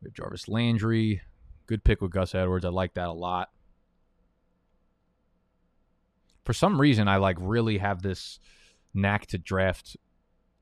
We 0.00 0.08
have 0.08 0.14
Jarvis 0.14 0.48
Landry. 0.48 1.20
Good 1.66 1.84
pick 1.84 2.00
with 2.00 2.10
Gus 2.10 2.34
Edwards. 2.34 2.64
I 2.64 2.70
like 2.70 2.94
that 2.94 3.08
a 3.08 3.12
lot. 3.12 3.50
For 6.44 6.52
some 6.52 6.80
reason, 6.80 7.08
I 7.08 7.16
like 7.16 7.36
really 7.40 7.78
have 7.78 8.02
this 8.02 8.38
knack 8.92 9.26
to 9.26 9.38
draft 9.38 9.96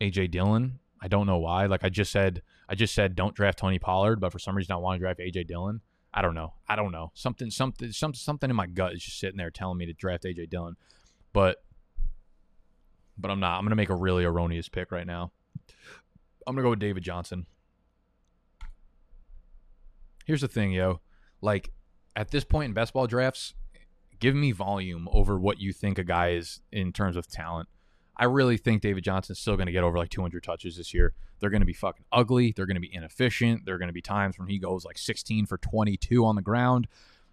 AJ 0.01 0.31
Dillon. 0.31 0.79
I 1.01 1.09
don't 1.09 1.27
know 1.27 1.39
why. 1.39 1.67
Like 1.67 1.85
I 1.85 1.89
just 1.89 2.13
said, 2.13 2.43
I 2.69 2.75
just 2.75 2.95
said 2.95 3.17
don't 3.17 3.35
draft 3.35 3.59
Tony 3.59 3.79
Pollard, 3.79 4.21
but 4.21 4.31
for 4.31 4.39
some 4.39 4.57
reason 4.57 4.73
I 4.73 4.77
want 4.77 4.97
to 4.97 5.01
draft 5.01 5.19
AJ 5.19 5.49
Dillon. 5.49 5.81
I 6.15 6.23
don't 6.23 6.35
know. 6.35 6.55
I 6.69 6.77
don't 6.77 6.93
know. 6.93 7.11
Something, 7.15 7.51
something, 7.51 7.91
something, 7.91 8.19
something 8.19 8.51
in 8.51 8.55
my 8.55 8.67
gut 8.67 8.93
is 8.93 9.03
just 9.03 9.19
sitting 9.19 9.39
there 9.39 9.51
telling 9.51 9.79
me 9.79 9.87
to 9.87 9.93
draft 9.93 10.25
AJ 10.25 10.51
Dillon. 10.51 10.77
But 11.33 11.65
but 13.23 13.31
I'm 13.31 13.41
not. 13.41 13.57
I'm 13.57 13.63
going 13.63 13.71
to 13.71 13.77
make 13.77 13.89
a 13.89 13.95
really 13.95 14.25
erroneous 14.25 14.69
pick 14.69 14.91
right 14.93 15.07
now. 15.07 15.33
I'm 16.47 16.55
going 16.55 16.63
to 16.63 16.67
go 16.67 16.71
with 16.71 16.81
David 16.81 17.05
Johnson. 17.05 17.47
Here's 20.27 20.41
the 20.41 20.49
thing, 20.49 20.73
yo. 20.73 21.01
Like, 21.41 21.71
at 22.15 22.31
this 22.31 22.45
point 22.45 22.67
in 22.67 22.73
best 22.75 22.93
ball 22.93 23.07
drafts, 23.07 23.55
give 24.21 24.35
me 24.35 24.53
volume 24.53 25.09
over 25.13 25.39
what 25.39 25.61
you 25.61 25.73
think 25.73 25.99
a 25.99 26.05
guy 26.05 26.31
is 26.31 26.61
in 26.71 26.93
terms 26.93 27.17
of 27.17 27.27
talent. 27.29 27.69
I 28.17 28.27
really 28.27 28.57
think 28.57 28.83
David 28.83 29.05
Johnson's 29.05 29.39
still 29.39 29.57
going 29.57 29.67
to 29.67 29.73
get 29.73 29.85
over 29.85 29.97
like 29.97 30.11
200 30.11 30.43
touches 30.43 30.77
this 30.77 30.93
year. 30.93 31.15
They're 31.41 31.51
going 31.51 31.63
to 31.63 31.67
be 31.67 31.73
fucking 31.73 32.05
ugly. 32.13 32.53
They're 32.55 32.67
going 32.67 32.77
to 32.77 32.81
be 32.81 32.95
inefficient. 32.95 33.65
There 33.65 33.75
are 33.75 33.79
going 33.79 33.89
to 33.89 33.95
be 33.95 34.03
times 34.03 34.39
when 34.39 34.49
he 34.49 34.59
goes 34.59 34.85
like 34.85 34.99
16 34.99 35.47
for 35.47 35.59
22 35.59 36.25
on 36.25 36.37
the 36.37 36.43
ground, 36.43 36.87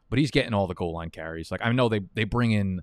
but 0.10 0.18
he's 0.18 0.32
getting 0.32 0.54
all 0.54 0.68
the 0.68 0.74
goal 0.74 0.94
line 0.94 1.10
carries. 1.10 1.52
Like 1.52 1.62
I 1.64 1.72
know 1.72 1.90
they 1.90 2.02
they 2.16 2.24
bring 2.24 2.52
in 2.52 2.82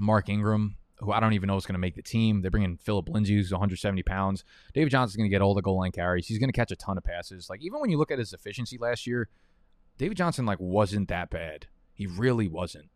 Mark 0.00 0.28
Ingram 0.28 0.76
who 0.98 1.12
I 1.12 1.20
don't 1.20 1.34
even 1.34 1.46
know 1.46 1.56
is 1.56 1.66
going 1.66 1.74
to 1.74 1.80
make 1.80 1.94
the 1.94 2.02
team. 2.02 2.42
They 2.42 2.48
bring 2.48 2.62
in 2.62 2.76
Phillip 2.78 3.08
Lindsay, 3.08 3.34
who's 3.34 3.52
170 3.52 4.02
pounds. 4.02 4.44
David 4.72 4.90
Johnson's 4.90 5.16
going 5.16 5.28
to 5.28 5.34
get 5.34 5.42
all 5.42 5.54
the 5.54 5.62
goal 5.62 5.78
line 5.78 5.92
carries. 5.92 6.26
He's 6.26 6.38
going 6.38 6.48
to 6.48 6.56
catch 6.56 6.70
a 6.70 6.76
ton 6.76 6.96
of 6.96 7.04
passes. 7.04 7.50
Like 7.50 7.62
even 7.62 7.80
when 7.80 7.90
you 7.90 7.98
look 7.98 8.10
at 8.10 8.18
his 8.18 8.32
efficiency 8.32 8.78
last 8.78 9.06
year, 9.06 9.28
David 9.98 10.16
Johnson 10.16 10.46
like 10.46 10.58
wasn't 10.58 11.08
that 11.08 11.30
bad. 11.30 11.66
He 11.92 12.06
really 12.06 12.48
wasn't. 12.48 12.90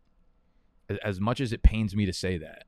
As 1.03 1.19
much 1.19 1.39
as 1.39 1.53
it 1.53 1.63
pains 1.63 1.95
me 1.95 2.05
to 2.05 2.13
say 2.13 2.37
that. 2.37 2.65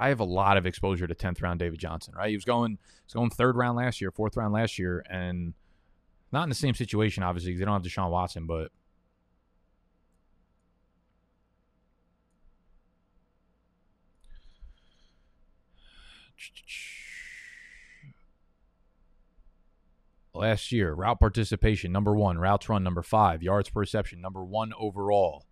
I 0.00 0.08
have 0.08 0.20
a 0.20 0.24
lot 0.24 0.56
of 0.56 0.64
exposure 0.64 1.06
to 1.06 1.14
10th 1.14 1.42
round 1.42 1.58
David 1.58 1.78
Johnson, 1.78 2.14
right? 2.16 2.30
He 2.30 2.36
was 2.36 2.46
going, 2.46 2.70
he 2.70 3.04
was 3.04 3.12
going 3.12 3.28
third 3.28 3.54
round 3.54 3.76
last 3.76 4.00
year, 4.00 4.10
fourth 4.10 4.34
round 4.34 4.54
last 4.54 4.78
year, 4.78 5.04
and 5.10 5.52
not 6.32 6.44
in 6.44 6.48
the 6.48 6.54
same 6.54 6.74
situation, 6.74 7.22
obviously, 7.22 7.50
because 7.50 7.60
they 7.60 7.64
don't 7.64 7.82
have 7.82 7.90
Deshaun 7.90 8.10
Watson, 8.10 8.46
but 8.46 8.70
last 20.34 20.72
year, 20.72 20.92
route 20.94 21.20
participation 21.20 21.92
number 21.92 22.14
one, 22.14 22.38
routes 22.38 22.68
run 22.68 22.82
number 22.82 23.02
five, 23.02 23.42
yards 23.42 23.68
per 23.68 23.80
reception 23.80 24.20
number 24.20 24.44
one 24.44 24.72
overall, 24.78 25.44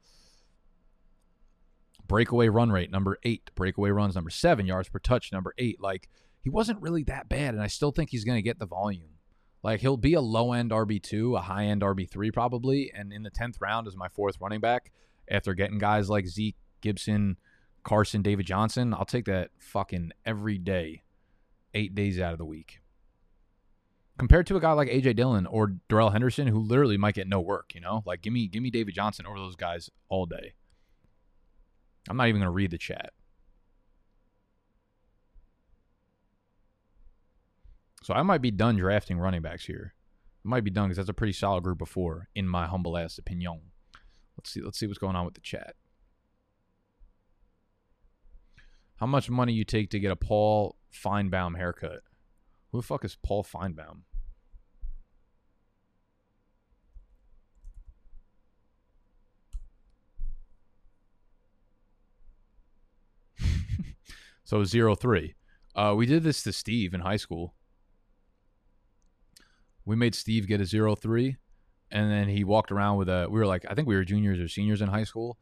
breakaway 2.06 2.48
run 2.48 2.72
rate 2.72 2.90
number 2.90 3.18
eight, 3.22 3.50
breakaway 3.54 3.90
runs 3.90 4.14
number 4.14 4.30
seven, 4.30 4.66
yards 4.66 4.88
per 4.88 4.98
touch 4.98 5.32
number 5.32 5.54
eight. 5.58 5.80
Like 5.80 6.08
he 6.40 6.48
wasn't 6.48 6.82
really 6.82 7.02
that 7.04 7.28
bad, 7.28 7.54
and 7.54 7.62
I 7.62 7.66
still 7.66 7.92
think 7.92 8.10
he's 8.10 8.24
going 8.24 8.38
to 8.38 8.42
get 8.42 8.58
the 8.58 8.66
volume. 8.66 9.17
Like 9.62 9.80
he'll 9.80 9.96
be 9.96 10.14
a 10.14 10.20
low 10.20 10.52
end 10.52 10.70
RB 10.70 11.02
two, 11.02 11.36
a 11.36 11.40
high 11.40 11.64
end 11.64 11.82
RB 11.82 12.08
three 12.08 12.30
probably, 12.30 12.92
and 12.94 13.12
in 13.12 13.22
the 13.22 13.30
tenth 13.30 13.58
round 13.60 13.86
is 13.86 13.96
my 13.96 14.08
fourth 14.08 14.36
running 14.40 14.60
back 14.60 14.92
after 15.28 15.54
getting 15.54 15.78
guys 15.78 16.08
like 16.08 16.26
Zeke, 16.26 16.56
Gibson, 16.80 17.36
Carson, 17.82 18.22
David 18.22 18.46
Johnson. 18.46 18.94
I'll 18.94 19.04
take 19.04 19.24
that 19.26 19.50
fucking 19.58 20.12
every 20.24 20.58
day, 20.58 21.02
eight 21.74 21.94
days 21.94 22.20
out 22.20 22.32
of 22.32 22.38
the 22.38 22.44
week. 22.44 22.80
Compared 24.16 24.46
to 24.48 24.56
a 24.56 24.60
guy 24.60 24.72
like 24.72 24.88
AJ 24.88 25.16
Dillon 25.16 25.46
or 25.46 25.74
Darrell 25.88 26.10
Henderson, 26.10 26.48
who 26.48 26.58
literally 26.58 26.96
might 26.96 27.14
get 27.14 27.28
no 27.28 27.40
work, 27.40 27.74
you 27.74 27.80
know, 27.80 28.02
like 28.06 28.22
give 28.22 28.32
me 28.32 28.46
give 28.46 28.62
me 28.62 28.70
David 28.70 28.94
Johnson 28.94 29.26
over 29.26 29.38
those 29.38 29.56
guys 29.56 29.90
all 30.08 30.26
day. 30.26 30.54
I'm 32.08 32.16
not 32.16 32.28
even 32.28 32.40
gonna 32.40 32.50
read 32.50 32.70
the 32.70 32.78
chat. 32.78 33.12
So 38.08 38.14
I 38.14 38.22
might 38.22 38.40
be 38.40 38.50
done 38.50 38.76
drafting 38.76 39.18
running 39.18 39.42
backs 39.42 39.66
here. 39.66 39.92
I 40.42 40.48
might 40.48 40.64
be 40.64 40.70
done 40.70 40.86
because 40.88 40.96
that's 40.96 41.10
a 41.10 41.12
pretty 41.12 41.34
solid 41.34 41.62
group 41.62 41.82
of 41.82 41.90
four, 41.90 42.30
in 42.34 42.48
my 42.48 42.66
humble 42.66 42.96
ass 42.96 43.18
opinion. 43.18 43.60
Let's 44.38 44.50
see. 44.50 44.62
Let's 44.62 44.78
see 44.78 44.86
what's 44.86 44.96
going 44.96 45.14
on 45.14 45.26
with 45.26 45.34
the 45.34 45.42
chat. 45.42 45.74
How 48.96 49.04
much 49.04 49.28
money 49.28 49.52
you 49.52 49.62
take 49.62 49.90
to 49.90 50.00
get 50.00 50.10
a 50.10 50.16
Paul 50.16 50.78
Finebaum 50.90 51.58
haircut? 51.58 52.00
Who 52.72 52.78
the 52.78 52.82
fuck 52.82 53.04
is 53.04 53.18
Paul 53.22 53.44
Finebaum? 53.44 54.04
so 64.44 64.64
zero 64.64 64.94
three. 64.94 65.34
Uh, 65.74 65.92
we 65.94 66.06
did 66.06 66.22
this 66.22 66.42
to 66.44 66.54
Steve 66.54 66.94
in 66.94 67.00
high 67.00 67.16
school. 67.16 67.54
We 69.88 69.96
made 69.96 70.14
Steve 70.14 70.46
get 70.46 70.60
a 70.60 70.66
zero 70.66 70.94
three, 70.94 71.38
and 71.90 72.10
then 72.10 72.28
he 72.28 72.44
walked 72.44 72.70
around 72.70 72.98
with 72.98 73.08
a. 73.08 73.26
We 73.30 73.38
were 73.38 73.46
like, 73.46 73.64
I 73.68 73.74
think 73.74 73.88
we 73.88 73.96
were 73.96 74.04
juniors 74.04 74.38
or 74.38 74.46
seniors 74.46 74.82
in 74.82 74.88
high 74.88 75.04
school, 75.04 75.38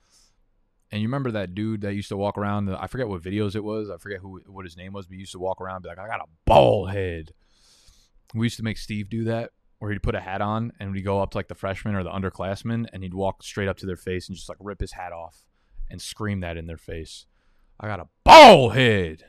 and 0.93 1.03
you 1.03 1.09
remember 1.09 1.33
that 1.33 1.55
dude 1.55 1.81
that 1.81 1.95
used 1.95 2.11
to 2.11 2.17
walk 2.17 2.39
around? 2.39 2.71
I 2.71 2.87
forget 2.87 3.09
what 3.09 3.23
videos 3.23 3.57
it 3.57 3.65
was. 3.65 3.91
I 3.91 3.97
forget 3.97 4.21
who 4.21 4.41
what 4.47 4.65
his 4.65 4.77
name 4.77 4.93
was, 4.93 5.07
but 5.07 5.15
he 5.15 5.21
used 5.21 5.33
to 5.33 5.41
walk 5.41 5.61
around 5.61 5.83
be 5.83 5.89
like, 5.89 5.99
I 5.99 6.07
got 6.07 6.21
a 6.21 6.29
bald 6.45 6.93
head. 6.93 7.33
We 8.35 8.47
used 8.47 8.57
to 8.59 8.63
make 8.63 8.79
Steve 8.79 9.11
do 9.11 9.25
that, 9.25 9.51
where 9.81 9.91
he'd 9.91 10.03
put 10.03 10.15
a 10.15 10.21
hat 10.21 10.41
on 10.41 10.73
and 10.79 10.93
we'd 10.93 11.03
go 11.03 11.21
up 11.21 11.33
to 11.33 11.39
like 11.39 11.49
the 11.49 11.55
freshman 11.55 11.97
or 11.97 12.05
the 12.05 12.11
underclassmen 12.11 12.87
and 12.93 13.03
he'd 13.03 13.15
walk 13.15 13.43
straight 13.43 13.69
up 13.69 13.79
to 13.79 13.87
their 13.87 13.97
face 13.97 14.29
and 14.29 14.37
just 14.37 14.49
like 14.49 14.59
rip 14.61 14.81
his 14.81 14.93
hat 14.93 15.13
off 15.13 15.45
and 15.91 16.01
scream 16.01 16.41
that 16.41 16.57
in 16.57 16.67
their 16.67 16.77
face. 16.77 17.27
I 17.79 17.89
got 17.89 18.01
a 18.01 18.09
bald 18.25 18.75
head. 18.75 19.25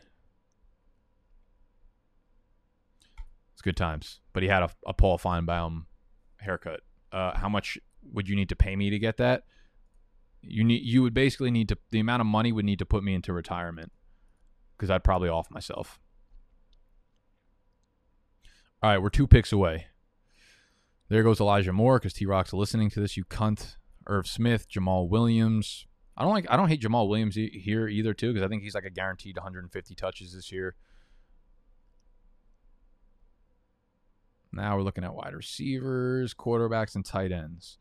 Good 3.67 3.75
times. 3.75 4.21
But 4.31 4.43
he 4.43 4.49
had 4.49 4.63
a, 4.63 4.69
a 4.85 4.93
Paul 4.93 5.17
Finebaum 5.17 5.87
haircut. 6.37 6.79
Uh, 7.11 7.37
how 7.37 7.49
much 7.49 7.77
would 8.13 8.29
you 8.29 8.33
need 8.37 8.47
to 8.47 8.55
pay 8.55 8.77
me 8.77 8.89
to 8.89 8.97
get 8.97 9.17
that? 9.17 9.43
You 10.41 10.63
need 10.63 10.83
you 10.85 11.01
would 11.01 11.13
basically 11.13 11.51
need 11.51 11.67
to 11.67 11.77
the 11.89 11.99
amount 11.99 12.21
of 12.21 12.27
money 12.27 12.53
would 12.53 12.63
need 12.63 12.79
to 12.79 12.85
put 12.85 13.03
me 13.03 13.13
into 13.13 13.33
retirement 13.33 13.91
because 14.77 14.89
I'd 14.89 15.03
probably 15.03 15.27
off 15.27 15.51
myself. 15.51 15.99
All 18.81 18.89
right, 18.89 18.99
we're 18.99 19.09
two 19.09 19.27
picks 19.27 19.51
away. 19.51 19.87
There 21.09 21.23
goes 21.23 21.41
Elijah 21.41 21.73
Moore 21.73 21.99
because 21.99 22.13
T 22.13 22.25
Rock's 22.25 22.53
listening 22.53 22.89
to 22.91 23.01
this. 23.01 23.17
You 23.17 23.25
cunt. 23.25 23.75
Irv 24.07 24.27
Smith, 24.27 24.69
Jamaal 24.69 25.09
Williams. 25.09 25.87
I 26.15 26.23
don't 26.23 26.31
like. 26.31 26.45
I 26.49 26.55
don't 26.55 26.69
hate 26.69 26.81
Jamaal 26.81 27.09
Williams 27.09 27.37
e- 27.37 27.59
here 27.59 27.89
either 27.89 28.13
too 28.13 28.31
because 28.31 28.45
I 28.45 28.47
think 28.47 28.63
he's 28.63 28.75
like 28.75 28.85
a 28.85 28.89
guaranteed 28.89 29.35
150 29.35 29.93
touches 29.93 30.33
this 30.33 30.53
year. 30.53 30.77
Now 34.57 34.75
we're 34.75 34.81
looking 34.81 35.03
at 35.03 35.13
wide 35.13 35.35
receivers, 35.35 36.33
quarterbacks, 36.33 36.95
and 36.95 37.05
tight 37.05 37.31
ends. 37.31 37.77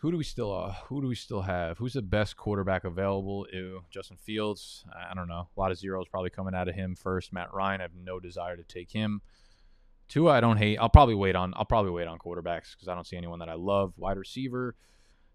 Who 0.00 0.12
do 0.12 0.16
we 0.16 0.22
still 0.22 0.54
uh, 0.54 0.74
who 0.86 1.02
do 1.02 1.08
we 1.08 1.16
still 1.16 1.42
have? 1.42 1.78
Who's 1.78 1.94
the 1.94 2.02
best 2.02 2.36
quarterback 2.36 2.84
available? 2.84 3.44
Ew, 3.52 3.82
Justin 3.90 4.16
Fields. 4.16 4.84
I 5.10 5.14
don't 5.14 5.26
know. 5.26 5.48
A 5.56 5.60
lot 5.60 5.72
of 5.72 5.78
zeros 5.78 6.06
probably 6.06 6.30
coming 6.30 6.54
out 6.54 6.68
of 6.68 6.76
him 6.76 6.94
first. 6.94 7.32
Matt 7.32 7.52
Ryan. 7.52 7.80
I 7.80 7.84
have 7.84 7.96
no 8.00 8.20
desire 8.20 8.56
to 8.56 8.62
take 8.62 8.92
him. 8.92 9.20
Tua, 10.08 10.30
I 10.30 10.40
don't 10.40 10.58
hate. 10.58 10.78
I'll 10.78 10.88
probably 10.88 11.16
wait 11.16 11.34
on. 11.34 11.52
I'll 11.56 11.64
probably 11.64 11.90
wait 11.90 12.06
on 12.06 12.18
quarterbacks 12.18 12.72
because 12.72 12.86
I 12.86 12.94
don't 12.94 13.06
see 13.06 13.16
anyone 13.16 13.40
that 13.40 13.48
I 13.48 13.54
love. 13.54 13.94
Wide 13.96 14.16
receiver, 14.16 14.76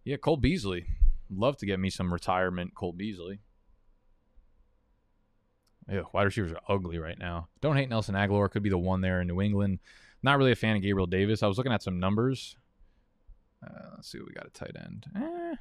yeah, 0.06 0.16
Cole 0.16 0.38
Beasley. 0.38 0.86
Love 1.30 1.58
to 1.58 1.66
get 1.66 1.80
me 1.80 1.90
some 1.90 2.14
retirement 2.14 2.74
Cole 2.74 2.94
Beasley. 2.94 3.42
Yeah, 5.90 6.04
wide 6.14 6.24
receivers 6.24 6.54
are 6.54 6.74
ugly 6.74 6.98
right 6.98 7.20
now. 7.20 7.50
Don't 7.60 7.76
hate 7.76 7.90
Nelson 7.90 8.16
Agholor. 8.16 8.50
Could 8.50 8.64
be 8.64 8.70
the 8.70 8.78
one 8.78 9.02
there 9.02 9.20
in 9.20 9.28
New 9.28 9.42
England. 9.42 9.80
Not 10.24 10.38
really 10.38 10.54
a 10.54 10.56
fan 10.56 10.78
of 10.78 10.82
Gabriel 10.82 11.06
Davis. 11.06 11.44
I 11.44 11.48
was 11.48 11.58
looking 11.58 11.74
at 11.74 11.84
some 11.84 12.00
numbers. 12.00 12.56
Uh, 13.66 13.92
let's 13.96 14.10
see 14.10 14.18
what 14.18 14.28
we 14.28 14.34
got 14.34 14.46
at 14.46 14.54
tight 14.54 14.76
end. 14.76 15.06
Eh. 15.16 15.56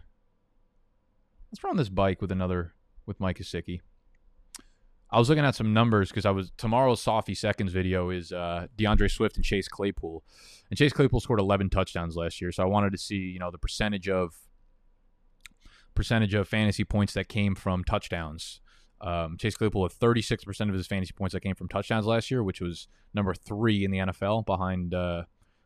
Let's 1.51 1.63
run 1.63 1.77
this 1.77 1.89
bike 1.89 2.23
with 2.23 2.33
another 2.33 2.73
with 3.05 3.21
Mike 3.21 3.39
Gesicki. 3.39 3.81
I 5.11 5.19
was 5.19 5.29
looking 5.29 5.45
at 5.45 5.55
some 5.55 5.75
numbers 5.75 6.09
because 6.09 6.25
I 6.25 6.31
was 6.31 6.51
tomorrow's 6.57 7.03
Sophie 7.03 7.35
Seconds 7.35 7.71
video 7.71 8.09
is 8.09 8.33
uh, 8.33 8.69
D'Andre 8.77 9.09
Swift 9.09 9.37
and 9.37 9.45
Chase 9.45 9.69
Claypool, 9.69 10.25
and 10.71 10.79
Chase 10.79 10.95
Claypool 10.95 11.21
scored 11.21 11.41
11 11.41 11.69
touchdowns 11.69 12.17
last 12.17 12.41
year. 12.41 12.51
So 12.51 12.63
I 12.63 12.67
wanted 12.67 12.93
to 12.93 12.99
see 12.99 13.17
you 13.17 13.39
know 13.39 13.51
the 13.51 13.59
percentage 13.59 14.09
of 14.09 14.35
percentage 15.95 16.33
of 16.33 16.49
fantasy 16.49 16.85
points 16.85 17.13
that 17.13 17.29
came 17.29 17.55
from 17.55 17.85
touchdowns. 17.85 18.62
Um, 19.03 19.37
Chase 19.37 19.57
Claypool 19.57 19.83
had 19.83 19.93
36% 19.93 20.69
of 20.69 20.75
his 20.75 20.87
fantasy 20.87 21.13
points 21.13 21.33
that 21.33 21.41
came 21.41 21.57
from 21.57 21.69
touchdowns 21.69 22.07
last 22.07 22.31
year, 22.31 22.43
which 22.43 22.61
was 22.61 22.87
number 23.13 23.35
three 23.35 23.85
in 23.85 23.91
the 23.91 23.99
NFL 23.99 24.47
behind 24.47 24.95
uh, 24.95 25.25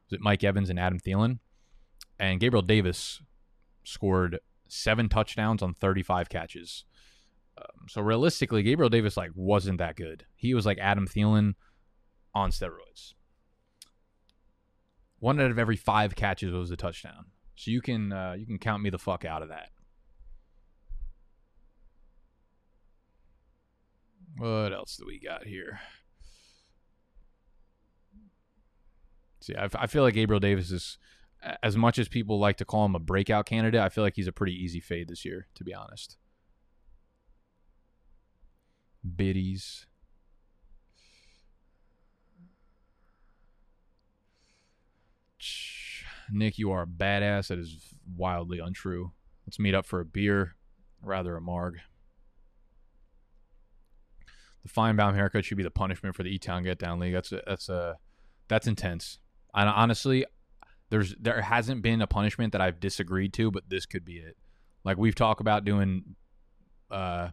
was 0.08 0.18
it 0.18 0.20
Mike 0.20 0.42
Evans 0.42 0.70
and 0.70 0.80
Adam 0.80 0.98
Thielen 0.98 1.38
and 2.18 2.40
Gabriel 2.40 2.62
Davis 2.62 3.20
scored 3.84 4.40
seven 4.68 5.08
touchdowns 5.08 5.62
on 5.62 5.74
35 5.74 6.28
catches. 6.28 6.84
Um, 7.58 7.88
so 7.88 8.00
realistically, 8.00 8.62
Gabriel 8.62 8.90
Davis 8.90 9.16
like 9.16 9.30
wasn't 9.34 9.78
that 9.78 9.96
good. 9.96 10.26
He 10.34 10.54
was 10.54 10.66
like 10.66 10.78
Adam 10.78 11.06
Thielen 11.06 11.54
on 12.34 12.50
steroids. 12.50 13.14
One 15.18 15.40
out 15.40 15.50
of 15.50 15.58
every 15.58 15.76
five 15.76 16.14
catches 16.14 16.52
was 16.52 16.70
a 16.70 16.76
touchdown. 16.76 17.26
So 17.56 17.70
you 17.70 17.80
can 17.80 18.12
uh, 18.12 18.34
you 18.38 18.46
can 18.46 18.58
count 18.58 18.82
me 18.82 18.90
the 18.90 18.98
fuck 18.98 19.24
out 19.24 19.42
of 19.42 19.48
that. 19.48 19.70
What 24.38 24.72
else 24.72 24.96
do 24.96 25.04
we 25.06 25.18
got 25.18 25.44
here? 25.44 25.80
See, 29.40 29.54
I, 29.54 29.68
I 29.74 29.86
feel 29.86 30.02
like 30.02 30.14
Gabriel 30.14 30.40
Davis 30.40 30.70
is 30.70 30.98
as 31.62 31.76
much 31.76 31.98
as 31.98 32.08
people 32.08 32.38
like 32.38 32.56
to 32.56 32.64
call 32.64 32.84
him 32.84 32.94
a 32.94 33.00
breakout 33.00 33.46
candidate, 33.46 33.80
I 33.80 33.88
feel 33.88 34.04
like 34.04 34.16
he's 34.16 34.26
a 34.26 34.32
pretty 34.32 34.54
easy 34.54 34.80
fade 34.80 35.08
this 35.08 35.24
year, 35.24 35.46
to 35.54 35.64
be 35.64 35.74
honest. 35.74 36.16
Biddies. 39.04 39.86
Nick, 46.30 46.58
you 46.58 46.72
are 46.72 46.82
a 46.82 46.86
badass. 46.86 47.48
That 47.48 47.58
is 47.58 47.94
wildly 48.16 48.58
untrue. 48.58 49.12
Let's 49.46 49.60
meet 49.60 49.74
up 49.74 49.86
for 49.86 50.00
a 50.00 50.04
beer, 50.04 50.56
rather 51.00 51.36
a 51.36 51.40
marg. 51.40 51.78
The 54.66 54.72
Finebaum 54.72 55.14
haircut 55.14 55.44
should 55.44 55.56
be 55.56 55.62
the 55.62 55.70
punishment 55.70 56.16
for 56.16 56.22
the 56.22 56.30
E 56.30 56.38
Town 56.38 56.64
Get 56.64 56.78
Down 56.78 56.98
League. 56.98 57.12
That's 57.12 57.30
a, 57.30 57.42
that's 57.46 57.68
a 57.68 57.96
that's 58.48 58.66
intense. 58.66 59.18
I 59.54 59.64
honestly, 59.64 60.24
there's 60.90 61.14
there 61.20 61.40
hasn't 61.40 61.82
been 61.82 62.02
a 62.02 62.06
punishment 62.06 62.52
that 62.52 62.60
I've 62.60 62.80
disagreed 62.80 63.32
to, 63.34 63.50
but 63.50 63.68
this 63.68 63.86
could 63.86 64.04
be 64.04 64.14
it. 64.16 64.36
Like 64.84 64.98
we've 64.98 65.14
talked 65.14 65.40
about 65.40 65.64
doing 65.64 66.16
uh 66.90 67.28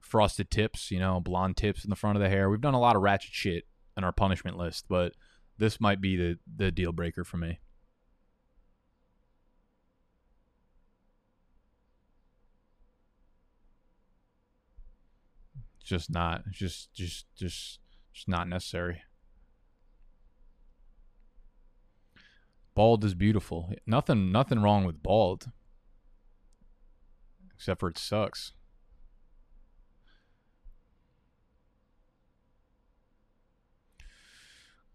frosted 0.00 0.50
tips, 0.50 0.90
you 0.90 0.98
know, 0.98 1.20
blonde 1.20 1.56
tips 1.56 1.84
in 1.84 1.90
the 1.90 1.96
front 1.96 2.16
of 2.16 2.22
the 2.22 2.28
hair. 2.28 2.50
We've 2.50 2.60
done 2.60 2.74
a 2.74 2.80
lot 2.80 2.96
of 2.96 3.02
ratchet 3.02 3.32
shit 3.32 3.64
in 3.96 4.04
our 4.04 4.12
punishment 4.12 4.56
list, 4.58 4.86
but 4.88 5.14
this 5.56 5.80
might 5.80 6.00
be 6.00 6.16
the 6.16 6.38
the 6.56 6.70
deal 6.70 6.92
breaker 6.92 7.24
for 7.24 7.38
me. 7.38 7.58
Just 15.90 16.08
not 16.08 16.44
just 16.52 16.94
just 16.94 17.26
just 17.36 17.80
just 18.12 18.28
not 18.28 18.48
necessary. 18.48 19.02
Bald 22.76 23.04
is 23.04 23.14
beautiful. 23.14 23.74
Nothing 23.88 24.30
nothing 24.30 24.62
wrong 24.62 24.84
with 24.84 25.02
bald. 25.02 25.50
Except 27.56 27.80
for 27.80 27.88
it 27.88 27.98
sucks. 27.98 28.52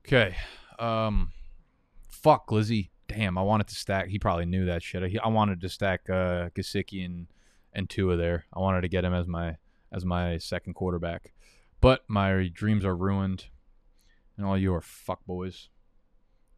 Okay. 0.08 0.38
Um 0.80 1.34
fuck 2.08 2.50
Lizzie. 2.54 2.92
Damn, 3.10 3.38
I 3.38 3.42
wanted 3.42 3.68
to 3.68 3.76
stack. 3.76 4.08
He 4.08 4.18
probably 4.18 4.46
knew 4.46 4.66
that 4.66 4.82
shit. 4.82 5.04
I, 5.04 5.26
I 5.26 5.28
wanted 5.28 5.60
to 5.60 5.68
stack 5.68 6.10
uh 6.10 6.50
Gesicki 6.56 7.04
and 7.04 7.28
and 7.74 7.90
Tua 7.90 8.16
there. 8.16 8.46
I 8.54 8.60
wanted 8.62 8.82
to 8.82 8.88
get 8.88 9.04
him 9.04 9.14
as 9.14 9.28
my 9.28 9.58
as 9.96 10.06
my 10.06 10.38
second 10.38 10.74
quarterback. 10.74 11.34
But 11.82 12.02
my 12.08 12.52
dreams 12.54 12.84
are 12.86 12.96
ruined. 12.96 13.46
And 14.38 14.46
all 14.46 14.58
you 14.58 14.74
are 14.74 14.82
fuck 14.82 15.26
boys. 15.26 15.70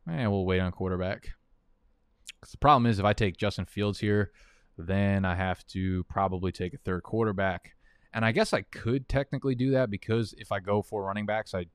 Eh, 0.10 0.26
we'll 0.26 0.46
wait 0.46 0.60
on 0.60 0.72
quarterback. 0.72 1.30
the 2.50 2.58
problem 2.58 2.88
is 2.88 2.98
if 2.98 3.06
I 3.06 3.14
take 3.14 3.38
Justin 3.38 3.66
Fields 3.66 4.00
here, 4.00 4.32
then 4.78 5.26
I 5.26 5.36
have 5.36 5.66
to 5.68 6.04
probably 6.06 6.52
take 6.52 6.74
a 6.74 6.78
third 6.78 7.04
quarterback. 7.04 7.76
And 8.14 8.26
I 8.26 8.32
guess 8.32 8.54
I 8.54 8.62
could 8.62 9.08
technically 9.08 9.54
do 9.54 9.72
that 9.72 9.92
because 9.92 10.34
if 10.38 10.52
I 10.52 10.60
go 10.60 10.82
for 10.82 11.04
running 11.04 11.26
backs, 11.26 11.54
I 11.54 11.66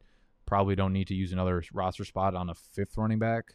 probably 0.47 0.75
don't 0.75 0.93
need 0.93 1.09
to 1.09 1.15
use 1.15 1.33
another 1.33 1.63
roster 1.73 2.05
spot 2.05 2.35
on 2.35 2.51
a 2.51 2.55
fifth 2.55 2.97
running 2.97 3.19
back. 3.19 3.55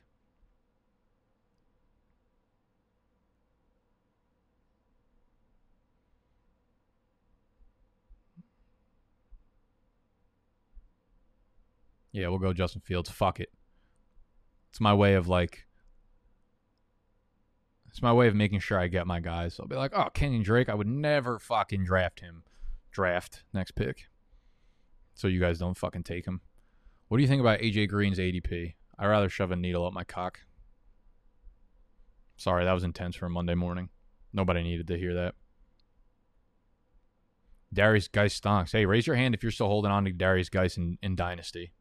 Yeah, 12.17 12.29
we'll 12.29 12.39
go 12.39 12.51
Justin 12.51 12.81
Fields. 12.81 13.11
Fuck 13.11 13.39
it. 13.39 13.49
It's 14.71 14.81
my 14.81 14.95
way 14.95 15.13
of 15.13 15.27
like 15.27 15.67
it's 17.89 18.01
my 18.01 18.11
way 18.11 18.27
of 18.27 18.33
making 18.33 18.59
sure 18.59 18.79
I 18.79 18.87
get 18.87 19.05
my 19.05 19.19
guys. 19.19 19.59
I'll 19.59 19.67
be 19.67 19.75
like, 19.75 19.91
oh, 19.95 20.09
Kenyan 20.15 20.43
Drake, 20.43 20.67
I 20.67 20.73
would 20.73 20.87
never 20.87 21.37
fucking 21.37 21.85
draft 21.85 22.19
him. 22.21 22.43
Draft 22.91 23.43
next 23.53 23.71
pick. 23.71 24.07
So 25.13 25.27
you 25.27 25.39
guys 25.39 25.59
don't 25.59 25.77
fucking 25.77 26.03
take 26.03 26.25
him. 26.25 26.41
What 27.07 27.17
do 27.17 27.21
you 27.21 27.27
think 27.27 27.39
about 27.39 27.59
AJ 27.59 27.89
Green's 27.89 28.17
ADP? 28.17 28.73
I'd 28.97 29.07
rather 29.07 29.29
shove 29.29 29.51
a 29.51 29.55
needle 29.55 29.85
up 29.85 29.93
my 29.93 30.03
cock. 30.03 30.39
Sorry, 32.35 32.65
that 32.65 32.73
was 32.73 32.83
intense 32.83 33.15
for 33.15 33.27
a 33.27 33.29
Monday 33.29 33.55
morning. 33.55 33.89
Nobody 34.33 34.63
needed 34.63 34.87
to 34.87 34.97
hear 34.97 35.13
that. 35.13 35.35
Derrius 37.73 38.11
Guice 38.11 38.39
stonks. 38.39 38.71
Hey, 38.71 38.85
raise 38.85 39.05
your 39.05 39.15
hand 39.15 39.35
if 39.35 39.43
you're 39.43 39.51
still 39.51 39.67
holding 39.67 39.91
on 39.91 40.05
to 40.05 40.11
Derrius 40.11 40.49
Guice 40.49 40.77
in, 40.77 40.97
in 41.03 41.15
Dynasty. 41.15 41.73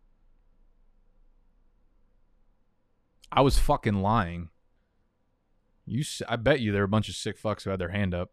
I 3.30 3.40
was 3.40 3.58
fucking 3.58 4.02
lying. 4.02 4.50
You, 5.84 6.04
I 6.28 6.36
bet 6.36 6.60
you 6.60 6.72
there 6.72 6.82
are 6.82 6.86
a 6.86 6.88
bunch 6.88 7.08
of 7.08 7.14
sick 7.14 7.40
fucks 7.40 7.62
who 7.62 7.70
had 7.70 7.78
their 7.78 7.90
hand 7.90 8.14
up. 8.14 8.30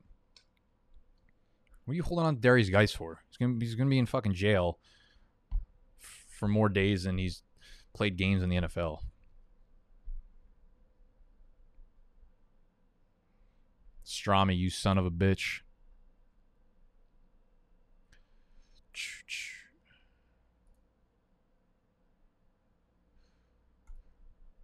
What 1.85 1.93
are 1.93 1.95
you 1.95 2.03
holding 2.03 2.25
on 2.25 2.35
to 2.35 2.41
Derrius 2.41 2.71
Guice 2.71 2.93
for? 2.93 3.19
He's 3.29 3.37
gonna, 3.37 3.59
he's 3.59 3.75
gonna 3.75 3.89
be 3.89 3.99
in 3.99 4.05
fucking 4.05 4.33
jail 4.33 4.79
for 5.99 6.47
more 6.47 6.69
days 6.69 7.03
than 7.03 7.17
he's 7.17 7.43
played 7.93 8.17
games 8.17 8.41
in 8.41 8.49
the 8.49 8.55
NFL. 8.55 8.99
Strami, 14.05 14.57
you 14.57 14.69
son 14.69 14.97
of 14.97 15.05
a 15.05 15.11
bitch. 15.11 15.61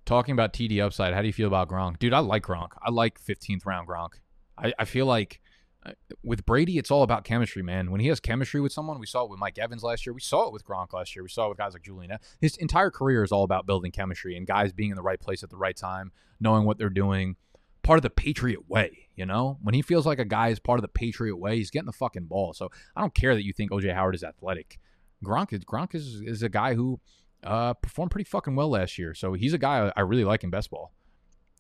Talking 0.10 0.34
about 0.34 0.54
TD 0.54 0.84
upside, 0.84 1.14
how 1.14 1.22
do 1.22 1.28
you 1.28 1.34
feel 1.34 1.46
about 1.46 1.70
Gronk? 1.70 2.00
Dude, 2.00 2.14
I 2.14 2.18
like 2.18 2.42
Gronk. 2.42 2.70
I 2.82 2.90
like 2.90 3.24
15th 3.24 3.64
round 3.68 3.88
Gronk. 3.88 4.14
I, 4.58 4.74
I 4.80 4.86
feel 4.86 5.06
like 5.06 5.40
uh, 5.86 5.92
with 6.24 6.48
Brady, 6.48 6.80
it's 6.80 6.90
all 6.90 7.04
about 7.04 7.24
chemistry, 7.24 7.62
man. 7.62 7.92
When 7.92 8.02
he 8.02 8.08
has 8.08 8.20
chemistry 8.20 8.60
with 8.60 8.72
someone, 8.72 8.98
we 8.98 9.06
saw 9.06 9.26
it 9.26 9.30
with 9.30 9.40
Mike 9.40 9.60
Evans 9.60 9.84
last 9.84 10.08
year. 10.08 10.14
We 10.14 10.22
saw 10.22 10.48
it 10.48 10.52
with 10.52 10.66
Gronk 10.66 10.94
last 10.94 11.16
year. 11.16 11.22
We 11.22 11.30
saw 11.30 11.46
it 11.46 11.50
with 11.50 11.60
guys 11.60 11.74
like 11.74 11.84
Julian. 11.84 12.18
His 12.42 12.58
entire 12.58 12.90
career 12.90 13.24
is 13.24 13.32
all 13.32 13.44
about 13.44 13.68
building 13.68 13.92
chemistry 13.92 14.36
and 14.36 14.48
guys 14.48 14.74
being 14.74 14.90
in 14.90 14.96
the 14.96 15.04
right 15.04 15.20
place 15.20 15.44
at 15.44 15.52
the 15.52 15.58
right 15.58 15.78
time, 15.78 16.12
knowing 16.40 16.66
what 16.66 16.80
they're 16.80 16.90
doing. 16.90 17.36
Part 17.84 18.00
of 18.00 18.02
the 18.02 18.10
Patriot 18.10 18.68
way, 18.68 19.10
you 19.16 19.28
know? 19.28 19.60
When 19.62 19.76
he 19.76 19.84
feels 19.84 20.08
like 20.08 20.18
a 20.18 20.26
guy 20.26 20.48
is 20.48 20.60
part 20.60 20.80
of 20.80 20.82
the 20.82 20.88
Patriot 20.88 21.38
way, 21.38 21.58
he's 21.58 21.70
getting 21.70 21.86
the 21.86 21.92
fucking 21.92 22.26
ball. 22.26 22.54
So 22.54 22.72
I 22.96 23.02
don't 23.02 23.14
care 23.14 23.36
that 23.36 23.46
you 23.46 23.54
think 23.54 23.70
OJ 23.70 23.94
Howard 23.94 24.16
is 24.16 24.24
athletic. 24.24 24.80
Gronk 25.24 25.54
is 25.54 25.60
Gronk 25.60 25.94
is, 25.94 26.24
is 26.26 26.42
a 26.42 26.50
guy 26.50 26.74
who 26.74 27.00
uh, 27.44 27.74
performed 27.76 28.12
pretty 28.12 28.30
fucking 28.30 28.56
well 28.56 28.70
last 28.70 28.98
year. 28.98 29.14
So 29.14 29.34
he's 29.34 29.54
a 29.54 29.58
guy 29.58 29.92
I, 29.96 30.02
really 30.02 30.24
like 30.24 30.44
in 30.44 30.50
best 30.50 30.70
ball. 30.70 30.94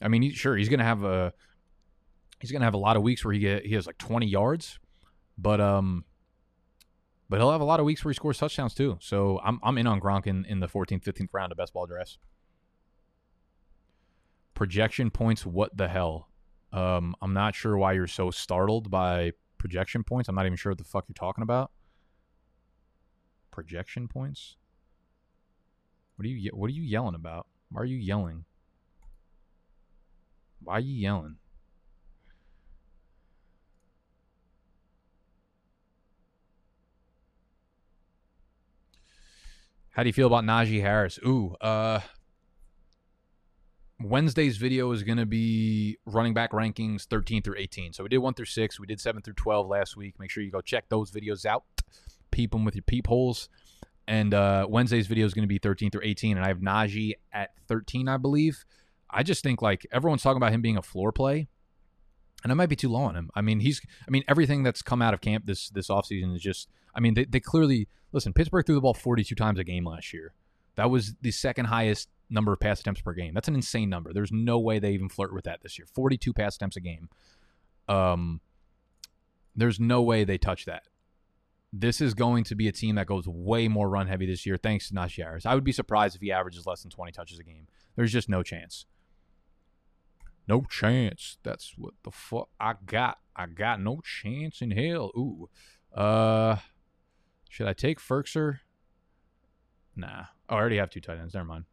I 0.01 0.07
mean, 0.07 0.21
he, 0.21 0.31
sure 0.31 0.55
he's 0.55 0.69
gonna 0.69 0.83
have 0.83 1.03
a 1.03 1.33
he's 2.39 2.51
gonna 2.51 2.65
have 2.65 2.73
a 2.73 2.79
lot 2.79 2.97
of 2.97 3.03
weeks 3.03 3.23
where 3.23 3.33
he 3.33 3.39
get 3.39 3.65
he 3.65 3.75
has 3.75 3.87
like 3.87 3.97
20 3.97 4.27
yards, 4.27 4.79
but 5.37 5.61
um, 5.61 6.05
but 7.29 7.39
he'll 7.39 7.51
have 7.51 7.61
a 7.61 7.65
lot 7.65 7.79
of 7.79 7.85
weeks 7.85 8.03
where 8.03 8.11
he 8.11 8.15
scores 8.15 8.37
touchdowns 8.37 8.73
too. 8.73 8.97
So 9.01 9.39
I'm 9.43 9.59
I'm 9.63 9.77
in 9.77 9.87
on 9.87 9.99
Gronk 9.99 10.27
in, 10.27 10.45
in 10.45 10.59
the 10.59 10.67
14th, 10.67 11.03
15th 11.03 11.29
round 11.31 11.51
of 11.51 11.57
best 11.57 11.73
ball 11.73 11.85
drafts. 11.85 12.17
Projection 14.53 15.09
points, 15.09 15.45
what 15.45 15.75
the 15.77 15.87
hell? 15.87 16.27
Um, 16.73 17.15
I'm 17.21 17.33
not 17.33 17.55
sure 17.55 17.77
why 17.77 17.93
you're 17.93 18.07
so 18.07 18.29
startled 18.29 18.91
by 18.91 19.31
projection 19.57 20.03
points. 20.03 20.27
I'm 20.27 20.35
not 20.35 20.45
even 20.45 20.57
sure 20.57 20.71
what 20.71 20.77
the 20.77 20.83
fuck 20.83 21.05
you're 21.07 21.13
talking 21.13 21.41
about. 21.41 21.71
Projection 23.51 24.07
points. 24.07 24.57
What 26.19 26.25
are 26.25 26.29
you 26.31 26.51
What 26.53 26.67
are 26.67 26.73
you 26.73 26.81
yelling 26.81 27.15
about? 27.15 27.47
Why 27.71 27.81
are 27.81 27.85
you 27.85 27.95
yelling? 27.95 28.43
Why 30.61 30.73
are 30.73 30.79
you 30.81 30.93
yelling? 30.93 31.37
How 39.91 40.03
do 40.03 40.09
you 40.09 40.13
feel 40.13 40.27
about 40.27 40.43
Najee 40.43 40.81
Harris? 40.81 41.19
Ooh, 41.25 41.55
uh, 41.61 42.01
Wednesday's 44.01 44.57
video 44.57 44.91
is 44.91 45.03
going 45.03 45.19
to 45.19 45.25
be 45.25 45.99
running 46.05 46.33
back 46.33 46.51
rankings 46.51 47.05
13 47.05 47.43
through 47.43 47.55
18. 47.57 47.93
So 47.93 48.03
we 48.03 48.09
did 48.09 48.17
1 48.17 48.33
through 48.33 48.47
6. 48.47 48.77
We 48.77 48.87
did 48.87 48.99
7 48.99 49.21
through 49.21 49.35
12 49.35 49.67
last 49.67 49.95
week. 49.95 50.15
Make 50.19 50.31
sure 50.31 50.43
you 50.43 50.51
go 50.51 50.59
check 50.59 50.89
those 50.89 51.11
videos 51.11 51.45
out. 51.45 51.63
Peep 52.29 52.51
them 52.51 52.65
with 52.65 52.75
your 52.75 52.83
peepholes. 52.83 53.47
And 54.09 54.33
uh, 54.33 54.65
Wednesday's 54.67 55.05
video 55.05 55.27
is 55.27 55.35
going 55.35 55.43
to 55.43 55.47
be 55.47 55.59
13 55.59 55.91
through 55.91 56.01
18. 56.03 56.35
And 56.35 56.43
I 56.43 56.47
have 56.47 56.57
Najee 56.57 57.13
at 57.31 57.51
13, 57.67 58.07
I 58.07 58.17
believe. 58.17 58.65
I 59.07 59.21
just 59.21 59.43
think 59.43 59.61
like 59.61 59.85
everyone's 59.91 60.23
talking 60.23 60.37
about 60.37 60.51
him 60.51 60.63
being 60.63 60.77
a 60.77 60.81
floor 60.81 61.11
play. 61.11 61.47
And 62.43 62.51
I 62.51 62.55
might 62.55 62.69
be 62.69 62.75
too 62.75 62.89
low 62.89 63.01
on 63.01 63.15
him. 63.15 63.29
I 63.35 63.41
mean, 63.41 63.59
he's 63.59 63.81
I 64.07 64.09
mean, 64.09 64.23
everything 64.27 64.63
that's 64.63 64.81
come 64.81 65.03
out 65.03 65.13
of 65.13 65.21
camp 65.21 65.45
this 65.45 65.69
this 65.69 65.89
offseason 65.89 66.35
is 66.35 66.41
just 66.41 66.69
I 66.95 66.99
mean, 67.01 67.13
they, 67.13 67.25
they 67.25 67.39
clearly 67.39 67.87
listen, 68.11 68.33
Pittsburgh 68.33 68.65
threw 68.65 68.75
the 68.75 68.81
ball 68.81 68.95
42 68.95 69.35
times 69.35 69.59
a 69.59 69.63
game 69.63 69.85
last 69.85 70.11
year. 70.11 70.33
That 70.75 70.89
was 70.89 71.13
the 71.21 71.31
second 71.31 71.65
highest 71.65 72.09
number 72.31 72.51
of 72.51 72.59
pass 72.59 72.79
attempts 72.79 73.01
per 73.01 73.13
game. 73.13 73.35
That's 73.35 73.47
an 73.47 73.55
insane 73.55 73.89
number. 73.89 74.11
There's 74.11 74.31
no 74.31 74.57
way 74.57 74.79
they 74.79 74.93
even 74.93 75.09
flirt 75.09 75.35
with 75.35 75.43
that 75.43 75.61
this 75.61 75.77
year. 75.77 75.85
42 75.93 76.33
pass 76.33 76.55
attempts 76.55 76.77
a 76.77 76.81
game. 76.81 77.09
Um, 77.87 78.41
there's 79.55 79.79
no 79.79 80.01
way 80.01 80.23
they 80.23 80.39
touch 80.39 80.65
that. 80.65 80.83
This 81.71 82.01
is 82.01 82.13
going 82.13 82.43
to 82.45 82.55
be 82.55 82.67
a 82.67 82.71
team 82.71 82.95
that 82.95 83.05
goes 83.05 83.27
way 83.27 83.67
more 83.67 83.89
run 83.89 84.07
heavy 84.07 84.25
this 84.25 84.45
year, 84.45 84.57
thanks 84.57 84.87
to 84.87 84.95
Najee 84.95 85.23
Harris. 85.23 85.45
I 85.45 85.53
would 85.53 85.63
be 85.63 85.71
surprised 85.71 86.15
if 86.15 86.21
he 86.21 86.31
averages 86.31 86.65
less 86.65 86.81
than 86.81 86.89
20 86.89 87.11
touches 87.11 87.37
a 87.37 87.43
game. 87.43 87.67
There's 87.95 88.11
just 88.11 88.27
no 88.27 88.41
chance. 88.41 88.85
No 90.47 90.63
chance. 90.63 91.37
That's 91.43 91.75
what 91.77 91.93
the 92.03 92.09
fuck 92.09 92.49
I 92.59 92.73
got. 92.85 93.19
I 93.35 93.45
got 93.45 93.79
no 93.79 94.01
chance 94.01 94.61
in 94.61 94.71
hell. 94.71 95.11
Ooh. 95.15 95.47
Uh, 95.93 96.57
should 97.49 97.67
I 97.67 97.73
take 97.73 97.99
Firkser? 97.99 98.59
Nah. 99.95 100.25
Oh, 100.49 100.55
I 100.55 100.59
already 100.59 100.77
have 100.77 100.89
two 100.89 101.01
tight 101.01 101.19
ends. 101.19 101.35
Never 101.35 101.45
mind. 101.45 101.65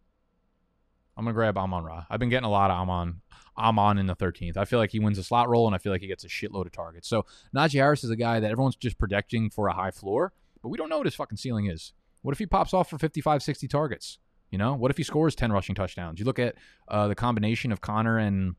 I'm 1.17 1.25
gonna 1.25 1.35
grab 1.35 1.57
Amon 1.57 1.85
Ra. 1.85 2.05
I've 2.11 2.21
been 2.21 2.29
getting 2.29 2.47
a 2.47 2.51
lot 2.51 2.71
of 2.71 2.77
Amon 2.77 3.23
Amon 3.59 3.99
in 3.99 4.07
the 4.07 4.17
13th. 4.17 4.57
I 4.57 4.65
feel 4.65 4.79
like 4.79 4.91
he 4.91 4.99
wins 4.99 5.19
a 5.19 5.25
slot 5.25 5.49
role, 5.49 5.67
and 5.67 5.75
I 5.75 5.79
feel 5.79 5.93
like 5.93 6.03
he 6.03 6.07
gets 6.07 6.25
a 6.25 6.29
shitload 6.29 6.67
of 6.67 6.73
targets. 6.73 7.09
So 7.09 7.25
Najee 7.55 7.79
Harris 7.79 8.05
is 8.05 8.11
a 8.11 8.17
guy 8.17 8.41
that 8.41 8.51
everyone's 8.51 8.77
just 8.77 8.99
projecting 8.99 9.51
for 9.51 9.69
a 9.69 9.73
high 9.73 9.91
floor, 9.91 10.33
but 10.63 10.69
we 10.69 10.77
don't 10.77 10.89
know 10.89 10.99
what 10.99 11.07
his 11.07 11.15
fucking 11.15 11.39
ceiling 11.39 11.67
is. 11.67 11.93
What 12.23 12.33
if 12.33 12.39
he 12.39 12.47
pops 12.47 12.75
off 12.75 12.91
for 12.91 12.99
55, 12.99 13.43
60 13.43 13.69
targets? 13.69 14.19
You 14.51 14.59
know, 14.59 14.75
what 14.75 14.91
if 14.91 14.97
he 14.97 15.03
scores 15.03 15.35
10 15.35 15.53
rushing 15.53 15.75
touchdowns? 15.75 16.19
You 16.19 16.25
look 16.25 16.39
at 16.39 16.57
uh, 16.89 17.09
the 17.09 17.15
combination 17.15 17.73
of 17.73 17.81
Conner 17.81 18.19
and 18.19 18.55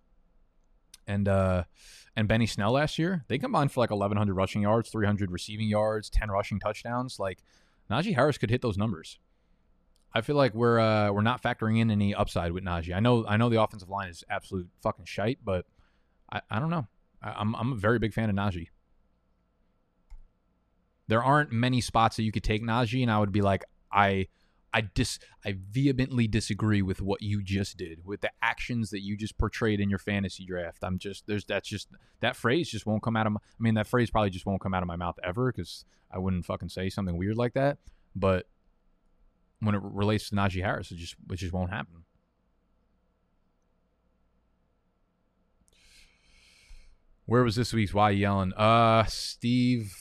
and 1.06 1.28
uh, 1.28 1.64
and 2.16 2.28
Benny 2.28 2.46
Snell 2.46 2.74
last 2.74 3.00
year. 3.00 3.24
They 3.28 3.38
combined 3.38 3.72
for 3.72 3.80
like 3.80 3.92
1,100 3.92 4.34
rushing 4.34 4.64
yards, 4.64 4.90
300 4.90 5.32
receiving 5.32 5.70
yards, 5.70 6.10
10 6.10 6.30
rushing 6.30 6.60
touchdowns. 6.60 7.20
Like 7.20 7.40
Najee 7.90 8.16
Harris 8.16 8.38
could 8.38 8.50
hit 8.50 8.62
those 8.62 8.78
numbers. 8.78 9.18
I 10.14 10.22
feel 10.22 10.36
like 10.36 10.54
we're 10.54 10.80
uh, 10.80 11.12
we're 11.12 11.22
not 11.22 11.42
factoring 11.44 11.80
in 11.80 11.92
any 11.92 12.16
upside 12.16 12.52
with 12.52 12.64
Najee. 12.64 12.96
I 12.96 13.00
know 13.00 13.26
I 13.28 13.38
know 13.38 13.50
the 13.50 13.62
offensive 13.62 13.90
line 13.90 14.10
is 14.10 14.24
absolute 14.30 14.68
fucking 14.82 15.06
shite, 15.06 15.40
but 15.44 15.66
I, 16.32 16.42
I 16.50 16.60
don't 16.60 16.70
know. 16.70 16.88
I, 17.22 17.34
I'm 17.38 17.56
I'm 17.56 17.74
a 17.74 17.76
very 17.76 18.00
big 18.00 18.14
fan 18.14 18.30
of 18.30 18.36
Najee. 18.36 18.70
There 21.08 21.24
aren't 21.24 21.52
many 21.52 21.82
spots 21.82 22.18
that 22.18 22.24
you 22.24 22.32
could 22.32 22.44
take 22.44 22.64
Najee, 22.64 23.02
and 23.02 23.12
I 23.12 23.20
would 23.20 23.32
be 23.32 23.42
like, 23.42 23.66
I 23.92 24.28
I 24.74 24.82
dis 24.82 25.20
I 25.46 25.56
vehemently 25.72 26.28
disagree 26.28 26.82
with 26.82 27.02
what 27.02 27.22
you 27.22 27.42
just 27.42 27.78
did 27.78 28.06
with 28.06 28.22
the 28.22 28.32
actions 28.42 28.90
that 28.92 29.02
you 29.02 29.18
just 29.18 29.38
portrayed 29.38 29.80
in 29.80 29.90
your 29.90 30.00
fantasy 30.00 30.46
draft. 30.46 30.84
I'm 30.84 31.00
just 31.00 31.26
there's 31.28 31.46
that's 31.46 31.68
just 31.68 31.90
that 32.20 32.36
phrase 32.36 32.70
just 32.70 32.86
won't 32.86 33.04
come 33.04 33.16
out 33.16 33.28
of 33.28 33.34
my 33.34 33.40
I 33.40 33.64
mean 33.64 33.76
that 33.76 33.88
phrase 33.88 34.10
probably 34.10 34.30
just 34.30 34.46
won't 34.46 34.62
come 34.62 34.74
out 34.74 34.84
of 34.84 34.88
my 34.88 34.96
mouth 34.96 35.18
ever 35.24 35.52
because 35.52 35.86
I 36.12 36.20
wouldn't 36.20 36.46
fucking 36.46 36.70
say 36.70 36.90
something 36.90 37.18
weird 37.18 37.38
like 37.38 37.54
that. 37.54 37.78
But 38.16 38.48
when 39.60 39.76
it 39.76 39.82
relates 39.84 40.30
to 40.30 40.36
Najee 40.36 40.62
Harris, 40.64 40.92
it 40.92 40.98
just 40.98 41.16
it 41.32 41.36
just 41.36 41.54
won't 41.54 41.72
happen. 41.72 42.04
Where 47.26 47.44
was 47.44 47.56
this 47.56 47.74
week's 47.74 47.94
Why 47.94 48.12
Yelling? 48.12 48.54
Uh, 48.54 49.04
Steve 49.06 49.94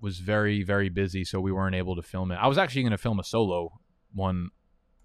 was 0.00 0.18
very 0.18 0.62
very 0.62 0.88
busy, 0.88 1.24
so 1.24 1.40
we 1.40 1.52
weren't 1.52 1.74
able 1.74 1.96
to 1.96 2.02
film 2.02 2.30
it. 2.32 2.36
I 2.36 2.46
was 2.46 2.58
actually 2.58 2.82
going 2.82 2.92
to 2.92 2.98
film 2.98 3.18
a 3.18 3.24
solo 3.24 3.80
one 4.14 4.50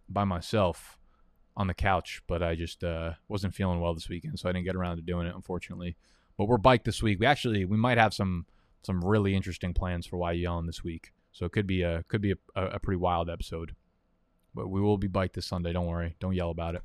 by 0.07 0.23
myself. 0.23 0.97
on 1.57 1.67
the 1.67 1.73
couch, 1.73 2.21
but 2.27 2.43
I 2.43 2.55
just 2.55 2.83
uh, 2.83 3.13
wasn't 3.29 3.55
feeling 3.55 3.79
well 3.79 3.93
this 3.93 4.09
weekend, 4.09 4.37
so 4.39 4.49
I 4.49 4.51
didn't 4.51 4.65
get 4.65 4.75
around 4.75 4.97
to 4.97 5.01
doing 5.01 5.25
it, 5.25 5.33
unfortunately. 5.35 5.95
But 6.37 6.47
we're 6.47 6.57
biked 6.57 6.83
this 6.85 7.01
week. 7.01 7.19
We 7.19 7.25
actually 7.25 7.63
we 7.65 7.77
might 7.77 7.97
have 7.97 8.13
some 8.13 8.45
some 8.83 9.03
really 9.03 9.33
interesting 9.35 9.73
plans 9.73 10.05
for 10.05 10.17
Why 10.17 10.33
Yelling 10.33 10.65
this 10.67 10.83
week, 10.83 11.13
so 11.31 11.45
it 11.45 11.51
could 11.53 11.65
be 11.67 11.81
a 11.81 12.03
could 12.09 12.21
be 12.21 12.33
a, 12.33 12.65
a 12.65 12.79
pretty 12.79 12.97
wild 12.97 13.29
episode. 13.29 13.75
But 14.55 14.69
we 14.69 14.81
will 14.81 14.97
be 14.97 15.07
biked 15.07 15.35
this 15.35 15.45
Sunday. 15.45 15.73
Don't 15.73 15.85
worry. 15.85 16.15
Don't 16.19 16.33
yell 16.33 16.49
about 16.49 16.75
it. 16.75 16.81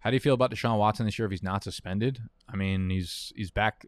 How 0.00 0.10
do 0.10 0.16
you 0.16 0.20
feel 0.20 0.34
about 0.34 0.50
Deshaun 0.50 0.78
Watson 0.78 1.06
this 1.06 1.18
year 1.18 1.26
if 1.26 1.30
he's 1.30 1.42
not 1.42 1.62
suspended? 1.62 2.20
I 2.48 2.56
mean, 2.56 2.88
he's 2.88 3.32
he's 3.36 3.50
back. 3.50 3.84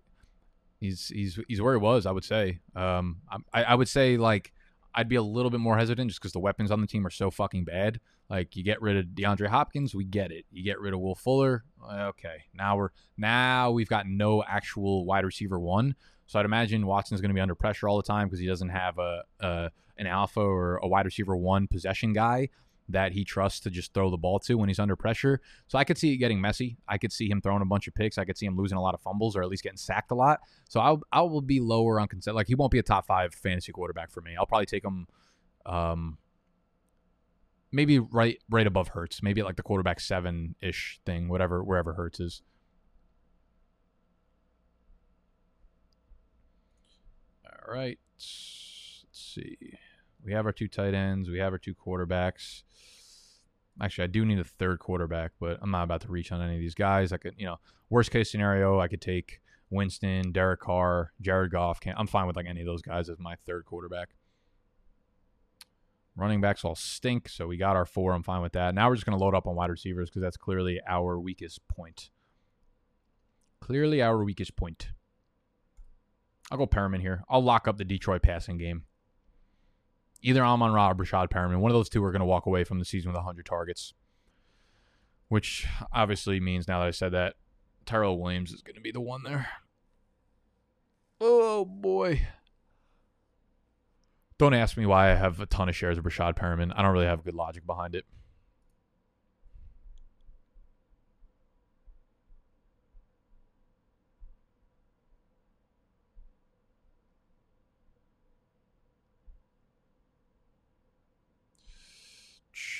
He's 0.79 1.09
he's 1.09 1.39
he's 1.49 1.63
where 1.63 1.75
he 1.75 1.81
was. 1.81 2.05
I 2.05 2.13
would 2.13 2.25
say. 2.25 2.61
Um, 2.75 3.23
I 3.53 3.63
I 3.65 3.75
would 3.75 3.89
say 3.89 4.17
like 4.17 4.53
I'd 4.95 5.09
be 5.09 5.17
a 5.17 5.23
little 5.23 5.51
bit 5.51 5.61
more 5.61 5.79
hesitant 5.79 6.11
just 6.11 6.21
because 6.21 6.33
the 6.33 6.41
weapons 6.41 6.71
on 6.71 6.81
the 6.81 6.87
team 6.87 7.07
are 7.07 7.11
so 7.11 7.31
fucking 7.31 7.65
bad. 7.65 8.01
Like 8.29 8.57
you 8.57 8.63
get 8.63 8.83
rid 8.83 8.97
of 8.97 9.07
DeAndre 9.07 9.49
Hopkins, 9.49 9.95
we 9.95 10.05
get 10.05 10.31
it. 10.31 10.47
You 10.51 10.63
get 10.63 10.81
rid 10.81 10.95
of 10.95 11.01
Will 11.01 11.15
Fuller, 11.15 11.65
okay. 11.91 12.45
Now 12.55 12.77
we're 12.77 12.91
now 13.17 13.71
we've 13.71 13.89
got 13.89 14.07
no 14.07 14.43
actual 14.43 15.05
wide 15.05 15.25
receiver 15.25 15.59
one. 15.59 15.95
So 16.31 16.39
I'd 16.39 16.45
imagine 16.45 16.87
Watson's 16.87 17.21
going 17.21 17.31
to 17.31 17.35
be 17.35 17.41
under 17.41 17.57
pressure 17.57 17.89
all 17.89 17.97
the 17.97 18.05
time 18.05 18.29
because 18.29 18.39
he 18.39 18.47
doesn't 18.47 18.69
have 18.69 19.01
a, 19.01 19.25
a 19.41 19.71
an 19.99 20.07
alpha 20.07 20.39
or 20.39 20.77
a 20.77 20.87
wide 20.87 21.05
receiver 21.05 21.37
one 21.37 21.67
possession 21.67 22.13
guy 22.13 22.51
that 22.89 23.11
he 23.11 23.25
trusts 23.25 23.59
to 23.61 23.69
just 23.69 23.93
throw 23.95 24.11
the 24.11 24.17
ball 24.17 24.39
to 24.39 24.55
when 24.55 24.69
he's 24.69 24.79
under 24.79 24.95
pressure. 24.95 25.41
So 25.67 25.77
I 25.77 25.83
could 25.83 25.99
see 25.99 26.13
it 26.13 26.19
getting 26.19 26.41
messy. 26.41 26.77
I 26.87 26.99
could 26.99 27.11
see 27.11 27.29
him 27.29 27.41
throwing 27.41 27.63
a 27.63 27.65
bunch 27.65 27.89
of 27.89 27.97
picks. 27.97 28.17
I 28.17 28.25
could 28.25 28.39
see 28.39 28.47
him 28.47 28.57
losing 28.57 28.79
a 28.79 28.81
lot 28.81 28.95
of 28.95 29.01
fumbles 29.01 29.35
or 29.35 29.43
at 29.43 29.49
least 29.49 29.65
getting 29.65 29.77
sacked 29.77 30.13
a 30.13 30.15
lot. 30.15 30.39
So 30.69 30.79
I'll, 30.79 31.03
I 31.11 31.23
will 31.23 31.41
be 31.41 31.59
lower 31.59 31.99
on 31.99 32.07
consent. 32.07 32.37
Like 32.37 32.47
he 32.47 32.55
won't 32.55 32.71
be 32.71 32.79
a 32.79 32.85
top 32.85 33.09
five 33.09 33.35
fantasy 33.35 33.73
quarterback 33.73 34.13
for 34.13 34.21
me. 34.21 34.37
I'll 34.39 34.47
probably 34.47 34.67
take 34.67 34.85
him, 34.85 35.09
um, 35.67 36.19
maybe 37.73 37.99
right 37.99 38.39
right 38.49 38.69
above 38.69 38.87
Hurts. 38.87 39.21
Maybe 39.21 39.43
like 39.43 39.57
the 39.57 39.65
quarterback 39.65 39.99
seven 39.99 40.55
ish 40.63 41.01
thing, 41.05 41.29
whatever 41.29 41.65
wherever 41.65 41.95
Hurts 41.95 42.21
is. 42.21 42.43
Right. 47.71 48.01
Let's 48.17 49.05
see. 49.13 49.57
We 50.25 50.33
have 50.33 50.45
our 50.45 50.53
two 50.53 50.67
tight 50.67 50.93
ends. 50.93 51.31
We 51.31 51.39
have 51.39 51.53
our 51.53 51.59
two 51.59 51.75
quarterbacks. 51.75 52.65
Actually, 53.81 54.05
I 54.05 54.09
do 54.09 54.27
need 54.27 54.41
a 54.41 54.45
third 54.45 54.81
quarterback, 54.81 55.33
but 55.39 55.59
I'm 55.63 55.71
not 55.71 55.85
about 55.85 56.01
to 56.01 56.09
reach 56.09 56.33
on 56.33 56.43
any 56.43 56.55
of 56.55 56.61
these 56.61 56.75
guys. 56.75 57.13
I 57.13 57.17
could, 57.17 57.35
you 57.39 57.47
know, 57.47 57.61
worst 57.89 58.11
case 58.11 58.29
scenario, 58.29 58.81
I 58.81 58.89
could 58.89 59.01
take 59.01 59.41
Winston, 59.71 60.33
Derek 60.33 60.61
Carr, 60.61 61.13
Jared 61.21 61.53
Goff. 61.53 61.79
Can't, 61.79 61.97
I'm 61.97 62.09
fine 62.09 62.27
with 62.27 62.35
like 62.35 62.47
any 62.49 62.61
of 62.61 62.67
those 62.67 62.83
guys 62.83 63.09
as 63.09 63.21
my 63.21 63.37
third 63.47 63.65
quarterback. 63.65 64.09
Running 66.17 66.41
backs 66.41 66.65
all 66.65 66.75
stink, 66.75 67.29
so 67.29 67.47
we 67.47 67.57
got 67.57 67.77
our 67.77 67.87
four. 67.87 68.13
I'm 68.15 68.25
fine 68.25 68.43
with 68.43 68.53
that. 68.55 68.75
Now 68.75 68.89
we're 68.89 68.97
just 68.97 69.07
going 69.07 69.17
to 69.17 69.25
load 69.25 69.37
up 69.37 69.47
on 69.47 69.55
wide 69.55 69.71
receivers 69.71 70.11
because 70.11 70.23
that's 70.23 70.37
clearly 70.37 70.81
our 70.89 71.21
weakest 71.21 71.61
point. 71.69 72.11
Clearly 73.61 74.03
our 74.03 74.25
weakest 74.25 74.57
point. 74.57 74.89
I'll 76.51 76.59
go 76.59 76.67
Perriman 76.67 77.01
here. 77.01 77.23
I'll 77.29 77.43
lock 77.43 77.69
up 77.69 77.79
the 77.79 77.85
Detroit 77.85 78.23
passing 78.23 78.59
game 78.59 78.85
either 80.23 80.45
Amon 80.45 80.73
Ra 80.73 80.91
or 80.91 80.95
Breshad 80.95 81.31
Perriman. 81.31 81.61
One 81.61 81.71
of 81.71 81.75
those 81.75 81.89
two 81.89 82.05
are 82.05 82.13
going 82.13 82.21
to 82.21 82.27
walk 82.27 82.47
away 82.47 82.65
from 82.65 82.79
the 82.79 82.85
season 82.85 83.11
with 83.11 83.17
100 83.17 83.47
targets, 83.47 83.95
which 85.29 85.67
obviously 85.93 86.41
means 86.41 86.69
now 86.69 86.81
that 86.81 86.89
I 86.89 86.93
said 86.93 87.13
that, 87.13 87.35
Tyrell 87.87 88.19
Williams 88.19 88.53
is 88.53 88.63
going 88.63 88.75
to 88.75 88.81
be 88.81 88.93
the 88.93 89.01
one 89.01 89.23
there. 89.23 89.49
Oh 91.21 91.65
boy. 91.65 92.27
Don't 94.39 94.55
ask 94.55 94.77
me 94.77 94.87
why 94.87 95.11
I 95.11 95.15
have 95.15 95.41
a 95.41 95.47
ton 95.47 95.69
of 95.69 95.77
shares 95.77 95.99
of 95.99 96.05
Breshad 96.05 96.37
Perriman. 96.37 96.73
I 96.75 96.83
don't 96.83 96.93
really 96.93 97.07
have 97.07 97.25
good 97.25 97.35
logic 97.35 97.67
behind 97.67 97.95
it. 97.95 98.05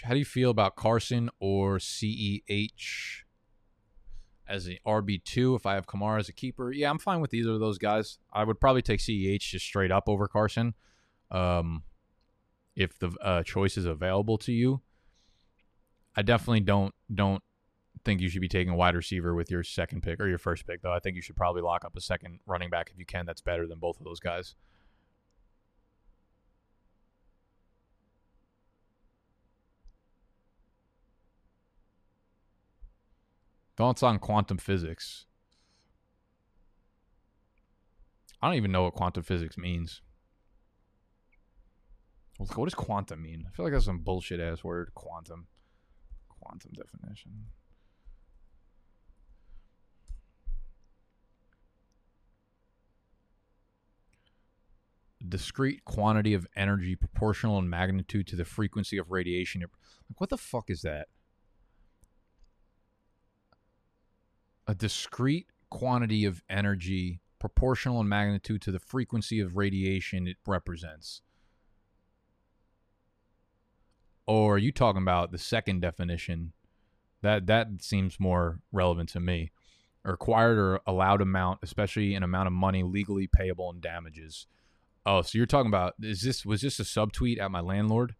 How 0.03 0.13
do 0.13 0.19
you 0.19 0.25
feel 0.25 0.51
about 0.51 0.77
Carson 0.77 1.31
or 1.39 1.79
CEH 1.79 3.23
as 4.49 4.67
an 4.67 4.79
RB2 4.87 5.57
if 5.57 5.67
I 5.67 5.75
have 5.75 5.87
Kamara 5.87 6.19
as 6.19 6.29
a 6.29 6.33
keeper? 6.33 6.73
Yeah, 6.73 6.91
I'm 6.91 6.99
fine 6.99 7.21
with 7.21 7.35
either 7.35 7.53
of 7.53 7.61
those 7.61 7.79
guys. 7.79 8.19
I 8.33 8.45
would 8.45 8.61
probably 8.61 8.83
take 8.83 9.01
CEH 9.01 9.41
just 9.41 9.65
straight 9.65 9.93
up 9.93 10.09
over 10.09 10.27
Carson 10.27 10.75
um, 11.31 11.85
if 12.75 12.99
the 12.99 13.11
uh, 13.23 13.43
choice 13.43 13.77
is 13.77 13.85
available 13.85 14.39
to 14.39 14.53
you. 14.53 14.81
I 16.17 16.23
definitely 16.23 16.61
don't 16.61 16.95
don't 17.15 17.43
think 18.05 18.21
you 18.21 18.29
should 18.29 18.41
be 18.41 18.49
taking 18.49 18.73
a 18.73 18.77
wide 18.77 18.95
receiver 18.95 19.35
with 19.35 19.51
your 19.51 19.63
second 19.63 20.03
pick 20.03 20.21
or 20.21 20.27
your 20.27 20.39
first 20.39 20.67
pick, 20.67 20.83
though. 20.83 20.93
I 20.93 20.99
think 20.99 21.17
you 21.17 21.23
should 21.23 21.37
probably 21.37 21.63
lock 21.63 21.85
up 21.85 21.97
a 21.97 22.01
second 22.01 22.41
running 22.47 22.71
back 22.71 22.91
if 22.91 22.99
you 22.99 23.05
can. 23.05 23.27
That's 23.27 23.41
better 23.41 23.67
than 23.67 23.79
both 23.79 23.99
of 23.99 24.05
those 24.05 24.21
guys. 24.21 24.55
Thoughts 33.81 34.03
on 34.03 34.19
quantum 34.19 34.59
physics? 34.59 35.25
I 38.43 38.47
don't 38.47 38.57
even 38.57 38.73
know 38.73 38.83
what 38.83 38.93
quantum 38.93 39.23
physics 39.23 39.57
means. 39.57 40.03
What 42.37 42.67
does 42.67 42.75
quantum 42.75 43.23
mean? 43.23 43.47
I 43.49 43.57
feel 43.57 43.65
like 43.65 43.73
that's 43.73 43.87
some 43.87 44.01
bullshit 44.01 44.39
ass 44.39 44.63
word. 44.63 44.91
Quantum. 44.95 45.47
Quantum 46.29 46.73
definition. 46.75 47.47
discrete 55.27 55.87
quantity 55.87 56.35
of 56.35 56.47
energy 56.55 56.97
proportional 56.97 57.59
in 57.59 57.71
magnitude 57.71 58.27
to 58.27 58.37
the 58.37 58.45
frequency 58.45 58.99
of 58.99 59.11
radiation. 59.11 59.63
Like, 59.63 59.71
what 60.21 60.29
the 60.29 60.37
fuck 60.37 60.69
is 60.69 60.83
that? 60.83 61.09
A 64.71 64.75
discrete 64.75 65.49
quantity 65.69 66.25
of 66.25 66.45
energy 66.49 67.21
proportional 67.41 68.01
in 68.01 68.09
magnitude 68.09 68.63
to 68.63 68.71
the 68.71 68.79
frequency 68.79 69.41
of 69.41 69.57
radiation 69.57 70.29
it 70.29 70.37
represents. 70.47 71.23
Or 74.29 74.55
are 74.55 74.59
you 74.59 74.71
talking 74.71 75.03
about 75.03 75.33
the 75.33 75.39
second 75.39 75.81
definition? 75.81 76.53
That 77.21 77.49
that 77.49 77.67
seems 77.81 78.21
more 78.21 78.61
relevant 78.71 79.09
to 79.09 79.19
me. 79.19 79.51
A 80.05 80.13
required 80.13 80.57
or 80.57 80.81
allowed 80.87 81.21
amount, 81.21 81.59
especially 81.65 82.15
an 82.15 82.23
amount 82.23 82.47
of 82.47 82.53
money 82.53 82.85
legally 82.85 83.27
payable 83.27 83.73
in 83.73 83.81
damages. 83.81 84.47
Oh, 85.05 85.23
so 85.23 85.37
you're 85.37 85.47
talking 85.47 85.69
about 85.69 85.95
is 86.01 86.23
this 86.23 86.47
was 86.47 86.61
this 86.61 86.79
a 86.79 86.85
subtweet 86.85 87.41
at 87.41 87.51
my 87.51 87.61
landlord? 87.61 88.15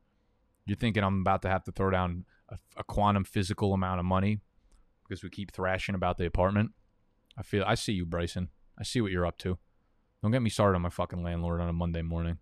You're 0.67 0.77
thinking 0.77 1.05
I'm 1.05 1.21
about 1.21 1.43
to 1.43 1.49
have 1.49 1.63
to 1.65 1.73
throw 1.73 1.91
down 1.91 2.25
a, 2.49 2.59
a 2.77 2.83
quantum 2.83 3.23
physical 3.23 3.73
amount 3.73 4.01
of 4.01 4.05
money 4.05 4.41
because 5.11 5.25
we 5.25 5.29
keep 5.29 5.51
thrashing 5.51 5.97
about 5.97 6.19
the 6.19 6.25
apartment. 6.25 6.71
I 7.37 7.43
feel 7.43 7.65
I 7.67 7.75
see 7.75 7.93
you, 7.93 8.07
Bryson. 8.07 8.49
I 8.79 8.85
see 8.85 9.01
what 9.01 9.11
you're 9.11 9.27
up 9.27 9.39
to. 9.39 9.59
Don't 10.23 10.31
get 10.31 10.41
me 10.41 10.51
started 10.51 10.77
on 10.77 10.83
my 10.83 10.89
fucking 10.89 11.25
landlord 11.25 11.61
on 11.61 11.69
a 11.69 11.73
Monday 11.73 12.03
morning. 12.03 12.39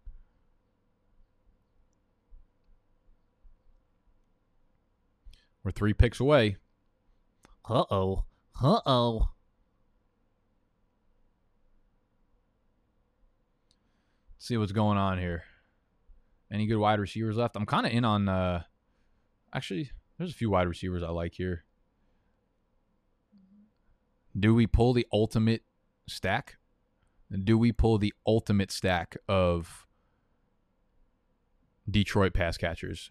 We're 5.64 5.70
three 5.70 5.94
picks 5.94 6.20
away. 6.20 6.58
Uh 7.68 7.84
oh. 7.90 8.24
Uh 8.62 8.80
oh. 8.84 9.28
See 14.36 14.58
what's 14.58 14.72
going 14.72 14.98
on 14.98 15.18
here. 15.18 15.44
Any 16.52 16.66
good 16.66 16.76
wide 16.76 17.00
receivers 17.00 17.36
left? 17.36 17.56
I'm 17.56 17.66
kind 17.66 17.86
of 17.86 17.92
in 17.92 18.04
on. 18.04 18.28
uh 18.28 18.62
Actually, 19.54 19.90
there's 20.18 20.32
a 20.32 20.34
few 20.34 20.50
wide 20.50 20.68
receivers 20.68 21.02
I 21.02 21.08
like 21.08 21.32
here. 21.32 21.64
Do 24.38 24.54
we 24.54 24.66
pull 24.66 24.92
the 24.92 25.06
ultimate 25.12 25.62
stack? 26.06 26.56
Do 27.44 27.58
we 27.58 27.72
pull 27.72 27.98
the 27.98 28.12
ultimate 28.26 28.70
stack 28.70 29.16
of 29.28 29.86
Detroit 31.90 32.34
pass 32.34 32.56
catchers? 32.56 33.10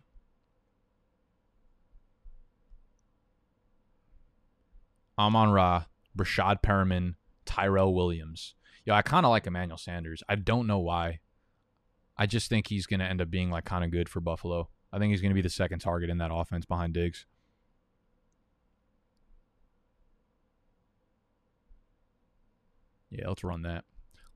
Amon 5.20 5.50
Ra, 5.50 5.86
Breshad 6.16 6.62
Perriman, 6.62 7.16
Tyrell 7.46 7.94
Williams. 7.94 8.54
Yo, 8.86 8.94
I 8.94 9.02
kind 9.02 9.26
of 9.26 9.32
like 9.32 9.48
Emmanuel 9.48 9.78
Sanders. 9.78 10.22
I 10.30 10.36
don't 10.36 10.68
know 10.68 10.80
why. 10.80 11.20
I 12.18 12.26
just 12.26 12.50
think 12.50 12.68
he's 12.68 12.86
going 12.86 13.00
to 13.00 13.06
end 13.06 13.22
up 13.22 13.30
being 13.30 13.50
like 13.50 13.66
kind 13.66 13.84
of 13.84 13.92
good 13.92 14.10
for 14.10 14.22
Buffalo. 14.22 14.70
I 14.94 15.00
think 15.00 15.12
he's 15.12 15.22
going 15.22 15.32
to 15.32 15.36
be 15.36 15.42
the 15.42 15.50
second 15.50 15.80
target 15.80 16.10
in 16.10 16.20
that 16.20 16.32
offense 16.32 16.66
behind 16.66 16.94
Diggs. 16.94 17.26
Yeah, 23.10 23.28
let's 23.28 23.44
run 23.44 23.64
that. 23.64 23.86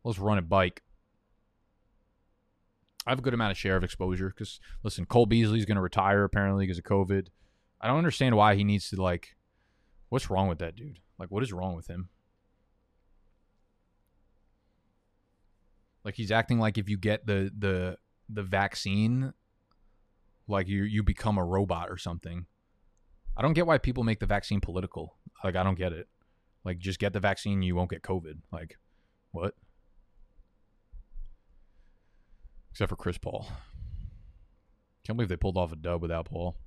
Let's 0.04 0.20
run 0.20 0.38
a 0.38 0.42
bike. 0.42 0.84
I 3.06 3.10
have 3.12 3.20
a 3.20 3.24
good 3.24 3.34
amount 3.34 3.52
of 3.52 3.58
share 3.58 3.76
of 3.76 3.84
exposure 3.84 4.30
because 4.30 4.60
listen, 4.84 5.06
Cole 5.06 5.26
Beasley's 5.26 5.66
going 5.66 5.76
to 5.76 5.82
retire 5.82 6.24
apparently 6.24 6.66
because 6.66 6.78
of 6.78 6.84
COVID. 6.84 7.28
I 7.80 7.88
don't 7.88 7.98
understand 7.98 8.36
why 8.36 8.56
he 8.56 8.64
needs 8.64 8.90
to 8.90 9.02
like. 9.02 9.36
What's 10.10 10.30
wrong 10.30 10.48
with 10.48 10.60
that 10.60 10.76
dude? 10.76 11.00
Like, 11.18 11.32
what 11.32 11.42
is 11.42 11.54
wrong 11.54 11.76
with 11.76 11.88
him? 11.88 12.10
Like 16.04 16.16
he's 16.16 16.32
acting 16.32 16.60
like 16.60 16.78
if 16.78 16.90
you 16.90 16.98
get 16.98 17.26
the 17.26 17.52
the 17.58 17.98
the 18.30 18.44
vaccine, 18.44 19.34
like 20.48 20.68
you 20.68 20.84
you 20.84 21.04
become 21.04 21.38
a 21.38 21.46
robot 21.46 21.90
or 21.90 21.98
something. 21.98 22.46
I 23.38 23.42
don't 23.42 23.54
get 23.54 23.68
why 23.68 23.78
people 23.78 24.04
make 24.04 24.20
the 24.20 24.26
vaccine 24.26 24.62
political. 24.62 25.16
Like 25.44 25.56
I 25.56 25.64
don't 25.64 25.78
get 25.78 25.94
it. 25.94 26.08
Like 26.64 26.80
just 26.80 27.00
get 27.00 27.14
the 27.14 27.20
vaccine, 27.20 27.62
you 27.62 27.76
won't 27.76 27.90
get 27.90 28.04
COVID. 28.04 28.40
Like 28.52 28.78
what? 29.32 29.56
Except 32.72 32.90
for 32.90 32.96
Chris 32.96 33.18
Paul. 33.18 33.48
Can't 35.06 35.18
believe 35.18 35.30
they 35.30 35.36
pulled 35.36 35.58
off 35.58 35.72
a 35.72 35.76
dub 35.76 36.02
without 36.02 36.26
Paul. 36.26 36.58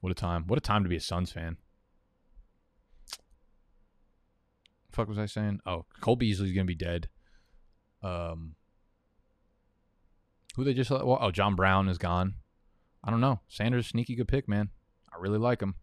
What 0.00 0.12
a 0.12 0.14
time. 0.14 0.44
What 0.46 0.58
a 0.58 0.60
time 0.60 0.82
to 0.82 0.88
be 0.88 0.96
a 0.96 1.00
Suns 1.00 1.32
fan. 1.32 1.56
fuck 4.96 5.08
was 5.08 5.18
I 5.18 5.26
saying? 5.26 5.60
Oh, 5.66 5.84
Cole 6.00 6.16
Beasley's 6.16 6.52
gonna 6.52 6.64
be 6.64 6.74
dead. 6.74 7.08
Um, 8.02 8.56
who 10.56 10.64
they 10.64 10.74
just 10.74 10.90
let? 10.90 11.06
Well, 11.06 11.18
oh, 11.20 11.30
John 11.30 11.54
Brown 11.54 11.88
is 11.88 11.98
gone. 11.98 12.36
I 13.04 13.10
don't 13.10 13.20
know. 13.20 13.40
Sanders, 13.46 13.86
sneaky 13.86 14.16
good 14.16 14.28
pick, 14.28 14.48
man. 14.48 14.70
I 15.12 15.20
really 15.20 15.38
like 15.38 15.60
him. 15.60 15.74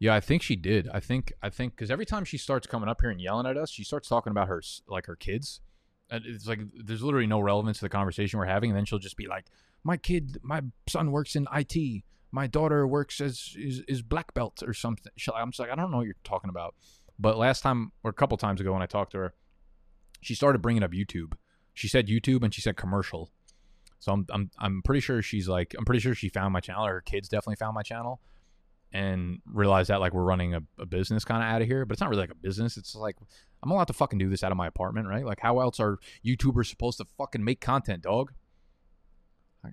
Yeah, 0.00 0.14
I 0.14 0.20
think 0.20 0.42
she 0.42 0.54
did. 0.54 0.88
I 0.92 1.00
think 1.00 1.32
I 1.42 1.50
think 1.50 1.74
because 1.74 1.90
every 1.90 2.06
time 2.06 2.24
she 2.24 2.38
starts 2.38 2.66
coming 2.66 2.88
up 2.88 3.00
here 3.00 3.10
and 3.10 3.20
yelling 3.20 3.46
at 3.46 3.56
us, 3.56 3.70
she 3.70 3.82
starts 3.82 4.08
talking 4.08 4.30
about 4.30 4.48
her 4.48 4.62
like 4.86 5.06
her 5.06 5.16
kids. 5.16 5.60
And 6.10 6.24
it's 6.24 6.46
like 6.46 6.60
there's 6.72 7.02
literally 7.02 7.26
no 7.26 7.40
relevance 7.40 7.78
to 7.78 7.84
the 7.84 7.88
conversation 7.88 8.38
we're 8.38 8.46
having. 8.46 8.70
And 8.70 8.76
then 8.76 8.84
she'll 8.84 9.00
just 9.00 9.16
be 9.16 9.26
like, 9.26 9.46
"My 9.82 9.96
kid, 9.96 10.38
my 10.42 10.62
son 10.88 11.10
works 11.10 11.34
in 11.34 11.48
IT. 11.52 12.04
My 12.30 12.46
daughter 12.46 12.86
works 12.86 13.20
as 13.20 13.54
is, 13.58 13.80
is 13.88 14.02
black 14.02 14.32
belt 14.34 14.62
or 14.64 14.72
something." 14.72 15.12
I'm 15.34 15.50
just 15.50 15.58
like, 15.58 15.70
I 15.70 15.74
don't 15.74 15.90
know 15.90 15.98
what 15.98 16.06
you're 16.06 16.14
talking 16.22 16.50
about. 16.50 16.76
But 17.18 17.36
last 17.36 17.62
time 17.62 17.90
or 18.04 18.10
a 18.10 18.14
couple 18.14 18.36
times 18.36 18.60
ago 18.60 18.72
when 18.72 18.82
I 18.82 18.86
talked 18.86 19.12
to 19.12 19.18
her, 19.18 19.34
she 20.20 20.34
started 20.34 20.62
bringing 20.62 20.84
up 20.84 20.92
YouTube. 20.92 21.32
She 21.74 21.88
said 21.88 22.06
YouTube 22.06 22.44
and 22.44 22.54
she 22.54 22.60
said 22.60 22.76
commercial. 22.76 23.30
So 23.98 24.12
I'm 24.12 24.26
I'm 24.30 24.50
I'm 24.58 24.82
pretty 24.82 25.00
sure 25.00 25.22
she's 25.22 25.48
like 25.48 25.74
I'm 25.76 25.84
pretty 25.84 26.00
sure 26.00 26.14
she 26.14 26.28
found 26.28 26.52
my 26.52 26.60
channel. 26.60 26.86
Or 26.86 26.94
her 26.94 27.00
kids 27.00 27.28
definitely 27.28 27.56
found 27.56 27.74
my 27.74 27.82
channel 27.82 28.20
and 28.92 29.40
realize 29.46 29.88
that 29.88 30.00
like 30.00 30.14
we're 30.14 30.22
running 30.22 30.54
a, 30.54 30.62
a 30.78 30.86
business 30.86 31.24
kind 31.24 31.42
of 31.42 31.48
out 31.48 31.62
of 31.62 31.68
here, 31.68 31.84
but 31.84 31.92
it's 31.92 32.00
not 32.00 32.10
really 32.10 32.22
like 32.22 32.30
a 32.30 32.36
business. 32.36 32.76
It's 32.76 32.94
like 32.94 33.16
I'm 33.62 33.70
allowed 33.70 33.88
to 33.88 33.92
fucking 33.92 34.18
do 34.18 34.28
this 34.28 34.42
out 34.42 34.52
of 34.52 34.56
my 34.56 34.66
apartment, 34.66 35.08
right? 35.08 35.24
Like 35.24 35.40
how 35.40 35.60
else 35.60 35.78
are 35.80 35.98
YouTubers 36.24 36.66
supposed 36.66 36.98
to 36.98 37.04
fucking 37.16 37.44
make 37.44 37.60
content, 37.60 38.02
dog? 38.02 38.32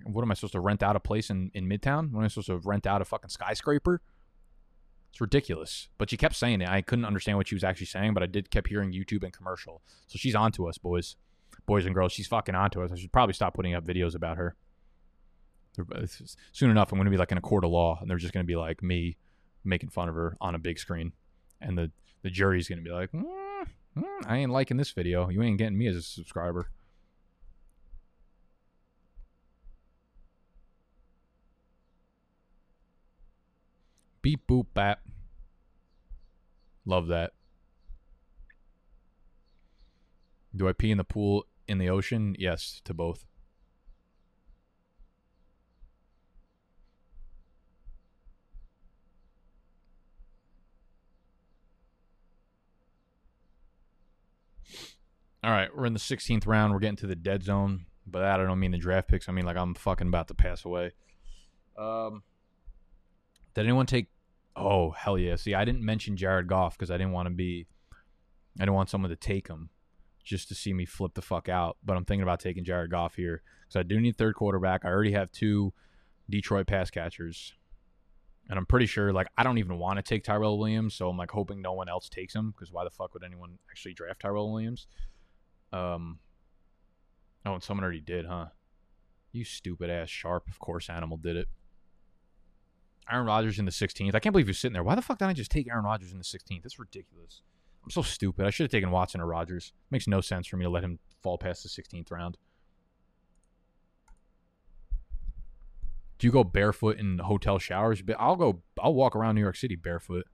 what 0.04 0.22
am 0.22 0.30
I 0.30 0.34
supposed 0.34 0.52
to 0.52 0.60
rent 0.60 0.82
out 0.82 0.96
a 0.96 1.00
place 1.00 1.30
in, 1.30 1.50
in 1.54 1.68
Midtown? 1.68 2.10
What 2.10 2.20
am 2.20 2.24
I 2.24 2.28
supposed 2.28 2.48
to 2.48 2.58
rent 2.58 2.86
out 2.86 3.00
a 3.00 3.04
fucking 3.04 3.30
skyscraper? 3.30 4.02
It's 5.10 5.20
ridiculous. 5.20 5.88
But 5.96 6.10
she 6.10 6.16
kept 6.16 6.34
saying 6.34 6.60
it. 6.60 6.68
I 6.68 6.82
couldn't 6.82 7.04
understand 7.04 7.38
what 7.38 7.48
she 7.48 7.54
was 7.54 7.64
actually 7.64 7.86
saying, 7.86 8.12
but 8.12 8.22
I 8.22 8.26
did 8.26 8.50
kept 8.50 8.68
hearing 8.68 8.92
YouTube 8.92 9.22
and 9.22 9.32
commercial. 9.32 9.80
So 10.08 10.18
she's 10.18 10.34
on 10.34 10.52
to 10.52 10.68
us, 10.68 10.76
boys. 10.76 11.16
Boys 11.66 11.86
and 11.86 11.94
girls. 11.94 12.12
She's 12.12 12.26
fucking 12.26 12.54
on 12.54 12.70
to 12.70 12.82
us. 12.82 12.92
I 12.92 12.96
should 12.96 13.12
probably 13.12 13.32
stop 13.32 13.54
putting 13.54 13.74
up 13.74 13.86
videos 13.86 14.14
about 14.14 14.36
her 14.36 14.56
soon 16.52 16.70
enough, 16.70 16.92
I'm 16.92 16.98
going 16.98 17.06
to 17.06 17.10
be 17.10 17.16
like 17.16 17.32
in 17.32 17.38
a 17.38 17.42
court 17.42 17.64
of 17.64 17.70
law, 17.70 17.98
and 18.00 18.08
they're 18.08 18.16
just 18.16 18.32
going 18.32 18.44
to 18.44 18.46
be 18.46 18.56
like 18.56 18.82
me 18.82 19.16
making 19.64 19.90
fun 19.90 20.08
of 20.08 20.14
her 20.14 20.36
on 20.40 20.54
a 20.54 20.58
big 20.58 20.78
screen, 20.78 21.12
and 21.60 21.76
the 21.76 21.90
the 22.22 22.30
jury's 22.30 22.68
going 22.68 22.78
to 22.78 22.84
be 22.84 22.90
like, 22.90 23.12
mm, 23.12 23.24
mm, 23.96 24.04
I 24.26 24.38
ain't 24.38 24.50
liking 24.50 24.76
this 24.76 24.90
video. 24.90 25.28
You 25.28 25.42
ain't 25.42 25.58
getting 25.58 25.78
me 25.78 25.86
as 25.86 25.96
a 25.96 26.02
subscriber. 26.02 26.70
Beep 34.22 34.46
boop 34.48 34.66
bap. 34.74 35.00
Love 36.84 37.06
that. 37.08 37.32
Do 40.54 40.68
I 40.68 40.72
pee 40.72 40.90
in 40.90 40.98
the 40.98 41.04
pool 41.04 41.46
in 41.68 41.78
the 41.78 41.90
ocean? 41.90 42.34
Yes, 42.38 42.80
to 42.84 42.94
both. 42.94 43.24
All 55.46 55.52
right, 55.52 55.68
we're 55.72 55.86
in 55.86 55.92
the 55.92 56.00
16th 56.00 56.44
round. 56.44 56.72
We're 56.72 56.80
getting 56.80 56.96
to 56.96 57.06
the 57.06 57.14
dead 57.14 57.44
zone, 57.44 57.86
but 58.04 58.24
I 58.24 58.36
don't 58.36 58.58
mean 58.58 58.72
the 58.72 58.78
draft 58.78 59.06
picks. 59.06 59.28
I 59.28 59.32
mean 59.32 59.46
like 59.46 59.56
I'm 59.56 59.74
fucking 59.74 60.08
about 60.08 60.26
to 60.26 60.34
pass 60.34 60.64
away. 60.64 60.90
Um, 61.78 62.24
did 63.54 63.62
anyone 63.62 63.86
take? 63.86 64.08
Oh 64.56 64.90
hell 64.90 65.16
yeah! 65.16 65.36
See, 65.36 65.54
I 65.54 65.64
didn't 65.64 65.84
mention 65.84 66.16
Jared 66.16 66.48
Goff 66.48 66.76
because 66.76 66.90
I 66.90 66.96
didn't 66.96 67.12
want 67.12 67.28
to 67.28 67.34
be. 67.34 67.68
I 68.58 68.62
didn't 68.64 68.74
want 68.74 68.90
someone 68.90 69.10
to 69.10 69.16
take 69.16 69.46
him, 69.46 69.70
just 70.24 70.48
to 70.48 70.56
see 70.56 70.72
me 70.72 70.84
flip 70.84 71.14
the 71.14 71.22
fuck 71.22 71.48
out. 71.48 71.76
But 71.84 71.96
I'm 71.96 72.04
thinking 72.04 72.24
about 72.24 72.40
taking 72.40 72.64
Jared 72.64 72.90
Goff 72.90 73.14
here 73.14 73.42
because 73.62 73.78
I 73.78 73.84
do 73.84 74.00
need 74.00 74.16
third 74.16 74.34
quarterback. 74.34 74.84
I 74.84 74.88
already 74.88 75.12
have 75.12 75.30
two 75.30 75.72
Detroit 76.28 76.66
pass 76.66 76.90
catchers, 76.90 77.54
and 78.50 78.58
I'm 78.58 78.66
pretty 78.66 78.86
sure 78.86 79.12
like 79.12 79.28
I 79.38 79.44
don't 79.44 79.58
even 79.58 79.78
want 79.78 79.98
to 79.98 80.02
take 80.02 80.24
Tyrell 80.24 80.58
Williams, 80.58 80.94
so 80.94 81.08
I'm 81.08 81.16
like 81.16 81.30
hoping 81.30 81.62
no 81.62 81.72
one 81.72 81.88
else 81.88 82.08
takes 82.08 82.34
him 82.34 82.50
because 82.50 82.72
why 82.72 82.82
the 82.82 82.90
fuck 82.90 83.14
would 83.14 83.22
anyone 83.22 83.60
actually 83.70 83.94
draft 83.94 84.22
Tyrell 84.22 84.50
Williams? 84.50 84.88
Um. 85.72 86.18
Oh, 87.44 87.54
and 87.54 87.62
someone 87.62 87.84
already 87.84 88.00
did, 88.00 88.26
huh? 88.26 88.46
You 89.32 89.44
stupid 89.44 89.90
ass 89.90 90.08
sharp. 90.08 90.48
Of 90.48 90.58
course, 90.58 90.90
Animal 90.90 91.16
did 91.16 91.36
it. 91.36 91.48
Aaron 93.10 93.26
Rodgers 93.26 93.58
in 93.58 93.64
the 93.64 93.70
16th. 93.70 94.14
I 94.14 94.18
can't 94.18 94.32
believe 94.32 94.48
you're 94.48 94.54
sitting 94.54 94.72
there. 94.72 94.82
Why 94.82 94.96
the 94.96 95.02
fuck 95.02 95.18
didn't 95.18 95.30
I 95.30 95.34
just 95.34 95.50
take 95.50 95.68
Aaron 95.70 95.84
Rodgers 95.84 96.10
in 96.10 96.18
the 96.18 96.24
16th? 96.24 96.62
That's 96.62 96.78
ridiculous. 96.78 97.42
I'm 97.84 97.90
so 97.90 98.02
stupid. 98.02 98.46
I 98.46 98.50
should 98.50 98.64
have 98.64 98.72
taken 98.72 98.90
Watson 98.90 99.20
or 99.20 99.26
Rodgers. 99.26 99.72
Makes 99.92 100.08
no 100.08 100.20
sense 100.20 100.48
for 100.48 100.56
me 100.56 100.64
to 100.64 100.70
let 100.70 100.82
him 100.82 100.98
fall 101.22 101.38
past 101.38 101.62
the 101.62 101.68
16th 101.68 102.10
round. 102.10 102.36
Do 106.18 106.26
you 106.26 106.32
go 106.32 106.42
barefoot 106.42 106.98
in 106.98 107.18
hotel 107.18 107.58
showers? 107.58 108.02
I'll 108.18 108.36
go. 108.36 108.62
I'll 108.82 108.94
walk 108.94 109.14
around 109.14 109.34
New 109.34 109.42
York 109.42 109.56
City 109.56 109.76
barefoot. 109.76 110.26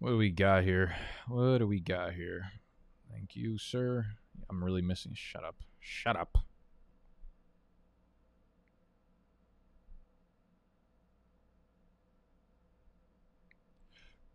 What 0.00 0.12
do 0.12 0.16
we 0.16 0.30
got 0.30 0.64
here? 0.64 0.96
What 1.28 1.58
do 1.58 1.66
we 1.66 1.78
got 1.78 2.14
here? 2.14 2.52
Thank 3.12 3.36
you, 3.36 3.58
sir. 3.58 4.06
I'm 4.48 4.64
really 4.64 4.80
missing. 4.80 5.12
Shut 5.14 5.44
up. 5.44 5.56
Shut 5.78 6.16
up. 6.16 6.38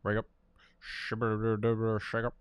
Break 0.03 0.19
up. 0.19 0.27
Shake 0.79 2.25
up. 2.25 2.35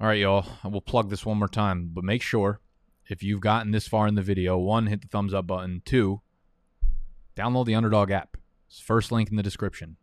All 0.00 0.06
right, 0.06 0.20
y'all. 0.20 0.46
I 0.62 0.68
will 0.68 0.80
plug 0.80 1.10
this 1.10 1.26
one 1.26 1.38
more 1.38 1.48
time, 1.48 1.90
but 1.92 2.04
make 2.04 2.22
sure 2.22 2.60
if 3.08 3.24
you've 3.24 3.40
gotten 3.40 3.72
this 3.72 3.88
far 3.88 4.06
in 4.06 4.14
the 4.14 4.22
video, 4.22 4.56
one, 4.56 4.86
hit 4.86 5.02
the 5.02 5.08
thumbs 5.08 5.34
up 5.34 5.48
button. 5.48 5.82
Two, 5.84 6.20
download 7.36 7.66
the 7.66 7.74
Underdog 7.74 8.12
app. 8.12 8.36
It's 8.68 8.78
first 8.78 9.10
link 9.10 9.28
in 9.28 9.36
the 9.36 9.42
description. 9.42 9.96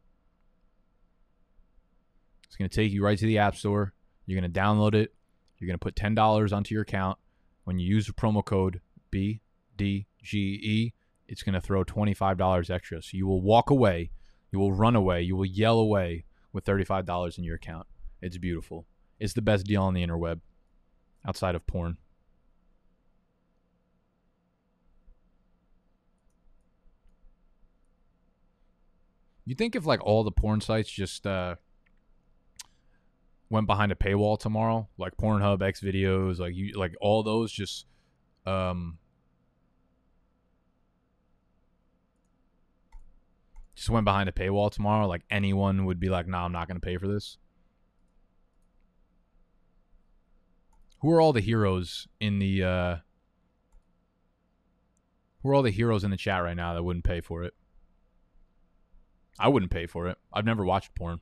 It's 2.46 2.58
going 2.58 2.70
to 2.70 2.76
take 2.76 2.91
you 2.91 3.06
right 3.06 3.18
to 3.18 3.26
the 3.26 3.38
App 3.38 3.56
Store. 3.56 3.93
You're 4.26 4.38
going 4.38 4.52
to 4.52 4.60
download 4.60 4.96
it. 4.96 5.14
You're 5.60 5.68
going 5.68 5.80
to 5.80 5.84
put 5.84 5.96
$10 5.96 6.52
onto 6.52 6.76
your 6.76 6.82
account. 6.82 7.18
When 7.64 7.80
you 7.80 7.88
use 7.88 8.06
the 8.06 8.12
promo 8.12 8.43
code 8.43 8.82
BDGE, 9.14 10.91
it's 11.30 11.43
going 11.43 11.54
to 11.54 11.62
throw 11.62 11.86
$25 11.86 12.70
extra. 12.70 13.02
So 13.02 13.12
you 13.14 13.28
will 13.28 13.41
walk 13.41 13.70
away, 13.70 14.12
you 14.52 14.60
will 14.60 14.74
run 14.74 14.98
away, 14.98 15.22
you 15.22 15.38
will 15.38 15.46
yell 15.46 15.80
away 15.80 16.26
with 16.52 16.66
$35 16.66 17.38
in 17.38 17.46
your 17.46 17.56
account. 17.56 17.88
It's 18.22 18.38
beautiful 18.38 18.86
is 19.20 19.34
the 19.34 19.41
best 19.41 19.66
deal 19.66 19.84
on 19.84 19.93
the 19.93 20.05
interweb 20.05 20.41
outside 21.28 21.55
of 21.55 21.66
porn. 21.68 21.97
You 29.45 29.55
think 29.55 29.76
if 29.76 29.86
like 29.86 30.03
all 30.03 30.24
the 30.24 30.32
porn 30.32 30.59
sites 30.61 30.89
just 30.89 31.28
uh 31.28 31.55
went 33.49 33.68
behind 33.68 33.91
a 33.91 33.95
paywall 33.95 34.39
tomorrow, 34.39 34.88
like 34.97 35.16
Pornhub, 35.18 35.61
X 35.61 35.82
videos, 35.82 36.39
like 36.39 36.55
you, 36.55 36.74
like 36.78 36.93
all 36.99 37.24
those, 37.24 37.51
just 37.51 37.86
um, 38.45 38.97
just 43.76 43.89
went 43.89 44.05
behind 44.05 44.30
a 44.30 44.32
paywall 44.32 44.72
tomorrow, 44.72 45.07
like 45.07 45.24
anyone 45.30 45.86
would 45.86 45.99
be 45.99 46.09
like, 46.09 46.28
"Nah, 46.28 46.45
I'm 46.45 46.51
not 46.51 46.68
going 46.68 46.80
to 46.80 46.86
pay 46.86 46.97
for 46.97 47.07
this." 47.07 47.38
Who 51.06 51.12
are 51.12 51.22
all 51.22 51.34
the 51.34 51.39
heroes 51.39 52.08
in 52.20 52.39
the 52.39 52.64
uh 52.64 52.95
Who 55.43 55.49
are 55.49 55.53
all 55.53 55.62
the 55.62 55.70
heroes 55.70 56.03
in 56.03 56.10
the 56.10 56.18
chat 56.18 56.41
right 56.41 56.58
now 56.58 56.74
that 56.74 56.82
wouldn't 56.82 57.06
pay 57.06 57.22
for 57.22 57.43
it? 57.43 57.53
I 59.38 59.49
wouldn't 59.49 59.72
pay 59.72 59.86
for 59.86 60.08
it. 60.08 60.18
I've 60.34 60.45
never 60.45 60.66
watched 60.66 60.95
porn. 60.95 61.20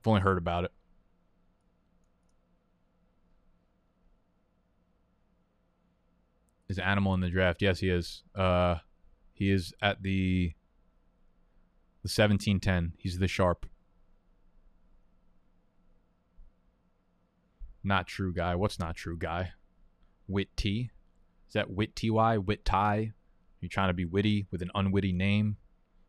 I've 0.00 0.08
only 0.08 0.22
heard 0.22 0.38
about 0.38 0.64
it. 0.64 0.72
Is 6.70 6.78
Animal 6.78 7.12
in 7.12 7.20
the 7.20 7.28
draft? 7.28 7.60
Yes, 7.60 7.80
he 7.80 7.90
is. 7.90 8.22
Uh 8.34 8.76
he 9.34 9.50
is 9.50 9.74
at 9.82 10.02
the 10.02 10.54
the 12.02 12.08
1710. 12.08 12.94
He's 12.96 13.18
the 13.18 13.28
sharp. 13.28 13.66
Not 17.82 18.06
true 18.06 18.32
guy. 18.32 18.54
What's 18.54 18.78
not 18.78 18.94
true 18.94 19.16
guy? 19.16 19.52
Wit 20.28 20.48
T. 20.56 20.90
Is 21.48 21.54
that 21.54 21.70
Wit 21.70 21.96
T 21.96 22.10
Y? 22.10 22.38
Wit 22.38 22.64
Ty? 22.64 23.12
You 23.60 23.68
trying 23.68 23.88
to 23.88 23.94
be 23.94 24.04
witty 24.04 24.46
with 24.50 24.62
an 24.62 24.70
unwitty 24.74 25.12
name? 25.12 25.56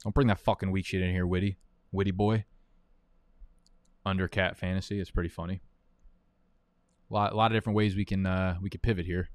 Don't 0.04 0.16
bring 0.16 0.28
that 0.28 0.40
fucking 0.40 0.72
weak 0.72 0.86
shit 0.86 1.02
in 1.02 1.12
here, 1.12 1.28
witty. 1.28 1.58
Witty 1.92 2.12
boy. 2.12 2.46
Undercat 4.06 4.58
fantasy. 4.58 5.00
It's 5.00 5.12
pretty 5.12 5.30
funny. 5.30 5.62
A 7.10 7.14
lot, 7.14 7.34
a 7.34 7.36
lot 7.36 7.52
of 7.52 7.56
different 7.56 7.76
ways 7.76 7.96
we 7.96 8.06
can 8.06 8.26
uh, 8.26 8.58
we 8.62 8.70
could 8.70 8.82
pivot 8.82 9.06
here. 9.06 9.30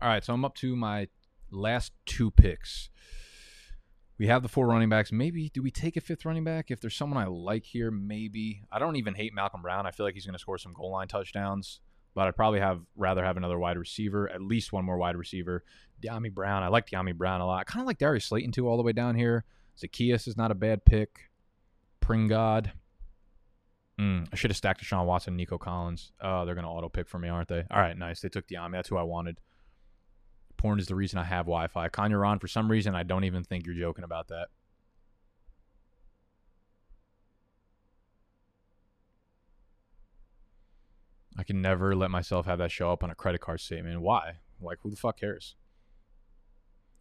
All 0.00 0.08
right, 0.08 0.24
so 0.24 0.32
I'm 0.32 0.44
up 0.44 0.54
to 0.56 0.74
my 0.76 1.08
last 1.50 1.92
two 2.06 2.30
picks. 2.30 2.88
We 4.20 4.26
have 4.26 4.42
the 4.42 4.50
four 4.50 4.66
running 4.66 4.90
backs. 4.90 5.12
Maybe 5.12 5.48
do 5.48 5.62
we 5.62 5.70
take 5.70 5.96
a 5.96 6.00
fifth 6.02 6.26
running 6.26 6.44
back 6.44 6.70
if 6.70 6.78
there's 6.78 6.94
someone 6.94 7.16
I 7.16 7.26
like 7.26 7.64
here? 7.64 7.90
Maybe 7.90 8.60
I 8.70 8.78
don't 8.78 8.96
even 8.96 9.14
hate 9.14 9.32
Malcolm 9.32 9.62
Brown. 9.62 9.86
I 9.86 9.92
feel 9.92 10.04
like 10.04 10.12
he's 10.12 10.26
going 10.26 10.34
to 10.34 10.38
score 10.38 10.58
some 10.58 10.74
goal 10.74 10.92
line 10.92 11.08
touchdowns, 11.08 11.80
but 12.14 12.28
I'd 12.28 12.36
probably 12.36 12.60
have 12.60 12.82
rather 12.96 13.24
have 13.24 13.38
another 13.38 13.58
wide 13.58 13.78
receiver, 13.78 14.28
at 14.28 14.42
least 14.42 14.74
one 14.74 14.84
more 14.84 14.98
wide 14.98 15.16
receiver. 15.16 15.64
Dyami 16.04 16.30
Brown. 16.30 16.62
I 16.62 16.68
like 16.68 16.90
Dyami 16.90 17.16
Brown 17.16 17.40
a 17.40 17.46
lot. 17.46 17.60
I 17.60 17.64
kind 17.64 17.80
of 17.80 17.86
like 17.86 17.96
Darius 17.96 18.26
Slayton 18.26 18.52
too, 18.52 18.68
all 18.68 18.76
the 18.76 18.82
way 18.82 18.92
down 18.92 19.14
here. 19.14 19.46
Zacchaeus 19.78 20.28
is 20.28 20.36
not 20.36 20.50
a 20.50 20.54
bad 20.54 20.84
pick. 20.84 21.30
Pringod. 22.02 22.72
Mm, 23.98 24.28
I 24.30 24.36
should 24.36 24.50
have 24.50 24.58
stacked 24.58 24.84
Deshaun 24.84 25.06
Watson, 25.06 25.34
Nico 25.34 25.56
Collins. 25.56 26.12
Oh, 26.20 26.44
they're 26.44 26.54
going 26.54 26.66
to 26.66 26.70
auto 26.70 26.90
pick 26.90 27.08
for 27.08 27.18
me, 27.18 27.30
aren't 27.30 27.48
they? 27.48 27.64
All 27.70 27.80
right, 27.80 27.96
nice. 27.96 28.20
They 28.20 28.28
took 28.28 28.46
Dyami. 28.46 28.72
That's 28.72 28.90
who 28.90 28.98
I 28.98 29.02
wanted. 29.02 29.40
Porn 30.60 30.78
is 30.78 30.88
the 30.88 30.94
reason 30.94 31.18
I 31.18 31.24
have 31.24 31.46
Wi-Fi. 31.46 31.88
Kanye 31.88 32.20
Ron, 32.20 32.38
for 32.38 32.46
some 32.46 32.70
reason, 32.70 32.94
I 32.94 33.02
don't 33.02 33.24
even 33.24 33.42
think 33.42 33.64
you're 33.64 33.74
joking 33.74 34.04
about 34.04 34.28
that. 34.28 34.48
I 41.38 41.44
can 41.44 41.62
never 41.62 41.96
let 41.96 42.10
myself 42.10 42.44
have 42.44 42.58
that 42.58 42.70
show 42.70 42.92
up 42.92 43.02
on 43.02 43.08
a 43.08 43.14
credit 43.14 43.40
card 43.40 43.60
statement. 43.60 44.02
Why? 44.02 44.34
Like, 44.60 44.76
who 44.82 44.90
the 44.90 44.96
fuck 44.96 45.18
cares? 45.18 45.54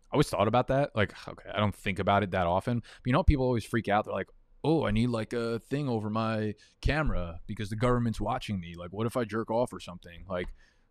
I 0.09 0.15
always 0.15 0.29
thought 0.29 0.47
about 0.47 0.67
that. 0.67 0.91
Like, 0.95 1.13
okay, 1.27 1.49
I 1.53 1.59
don't 1.59 1.75
think 1.75 1.99
about 1.99 2.23
it 2.23 2.31
that 2.31 2.47
often. 2.47 2.79
But 2.79 3.07
you 3.07 3.11
know, 3.11 3.23
people 3.23 3.43
always 3.43 3.65
freak 3.65 3.89
out. 3.89 4.05
They're 4.05 4.13
like, 4.13 4.29
oh, 4.63 4.85
I 4.85 4.91
need 4.91 5.07
like 5.07 5.33
a 5.33 5.59
thing 5.59 5.89
over 5.89 6.09
my 6.09 6.55
camera 6.79 7.41
because 7.45 7.69
the 7.69 7.75
government's 7.75 8.21
watching 8.21 8.57
me. 8.57 8.75
Like, 8.77 8.93
what 8.93 9.05
if 9.05 9.17
I 9.17 9.25
jerk 9.25 9.51
off 9.51 9.73
or 9.73 9.81
something? 9.81 10.23
Like, 10.29 10.47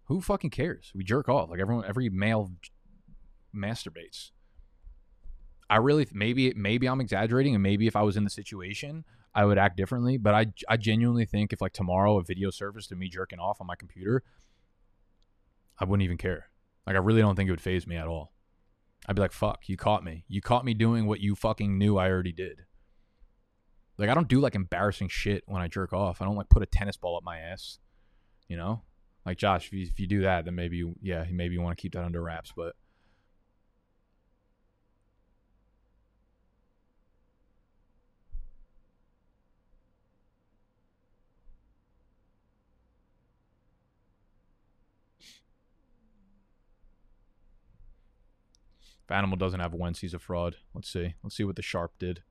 who 0.09 0.21
fucking 0.23 0.51
cares? 0.51 0.91
We 0.95 1.05
jerk 1.05 1.29
off. 1.29 1.51
Like 1.51 1.61
everyone, 1.61 1.85
every 1.87 2.09
male 2.09 2.51
masturbates. 3.55 4.31
I 5.71 5.77
really 5.77 6.07
maybe 6.13 6.53
maybe 6.57 6.89
I'm 6.89 7.01
exaggerating, 7.01 7.55
and 7.55 7.63
maybe 7.63 7.87
if 7.87 7.95
I 7.95 8.03
was 8.03 8.17
in 8.17 8.25
the 8.25 8.31
situation, 8.31 9.05
I 9.35 9.45
would 9.45 9.59
act 9.59 9.77
differently. 9.77 10.17
But 10.17 10.35
I 10.35 10.47
I 10.69 10.79
genuinely 10.79 11.27
think 11.27 11.53
if 11.53 11.61
like 11.61 11.75
tomorrow 11.75 12.19
a 12.19 12.23
video 12.23 12.51
surfaced 12.51 12.91
of 12.91 12.99
me 12.99 13.09
jerking 13.09 13.39
off 13.39 13.61
on 13.61 13.67
my 13.67 13.77
computer, 13.77 14.23
I 15.79 15.85
wouldn't 15.85 16.05
even 16.05 16.17
care. 16.17 16.49
Like 16.87 16.97
I 16.97 17.01
really 17.01 17.21
don't 17.21 17.37
think 17.37 17.49
it 17.49 17.53
would 17.53 17.61
phase 17.61 17.87
me 17.87 17.97
at 17.97 18.09
all. 18.09 18.33
I'd 19.07 19.15
be 19.15 19.21
like, 19.21 19.33
"Fuck, 19.33 19.69
you 19.69 19.77
caught 19.77 20.03
me. 20.03 20.25
You 20.27 20.41
caught 20.41 20.65
me 20.65 20.73
doing 20.73 21.07
what 21.07 21.21
you 21.21 21.35
fucking 21.35 21.77
knew 21.77 21.99
I 21.99 22.09
already 22.09 22.33
did." 22.33 22.65
Like 23.99 24.09
I 24.09 24.15
don't 24.15 24.29
do 24.29 24.41
like 24.41 24.55
embarrassing 24.55 25.09
shit 25.09 25.45
when 25.47 25.61
I 25.61 25.69
jerk 25.69 25.93
off. 25.93 26.23
I 26.23 26.25
don't 26.25 26.37
like 26.37 26.49
put 26.49 26.63
a 26.63 26.67
tennis 26.67 26.97
ball 26.97 27.19
up 27.19 27.25
my 27.25 27.39
ass. 27.39 27.79
You 28.49 28.57
know? 28.57 28.83
Like 29.27 29.39
Josh, 29.39 29.67
if 29.67 29.73
you, 29.73 29.87
if 29.87 30.01
you 30.01 30.07
do 30.07 30.23
that, 30.23 30.45
then 30.45 30.55
maybe 30.55 30.79
you, 30.79 30.95
yeah, 31.03 31.25
maybe 31.31 31.55
you 31.55 31.61
want 31.61 31.77
to 31.77 31.83
keep 31.83 31.93
that 31.93 32.05
under 32.05 32.23
wraps. 32.23 32.53
But 32.57 32.75
If 49.09 49.13
Animal 49.13 49.39
doesn't 49.39 49.61
have 49.61 49.73
Wentz, 49.73 50.01
he's 50.01 50.13
a 50.13 50.19
fraud. 50.19 50.57
Let's 50.75 50.91
see. 50.91 51.15
Let's 51.23 51.35
see 51.35 51.45
what 51.45 51.57
the 51.57 51.63
Sharp 51.63 51.93
did. 51.99 52.25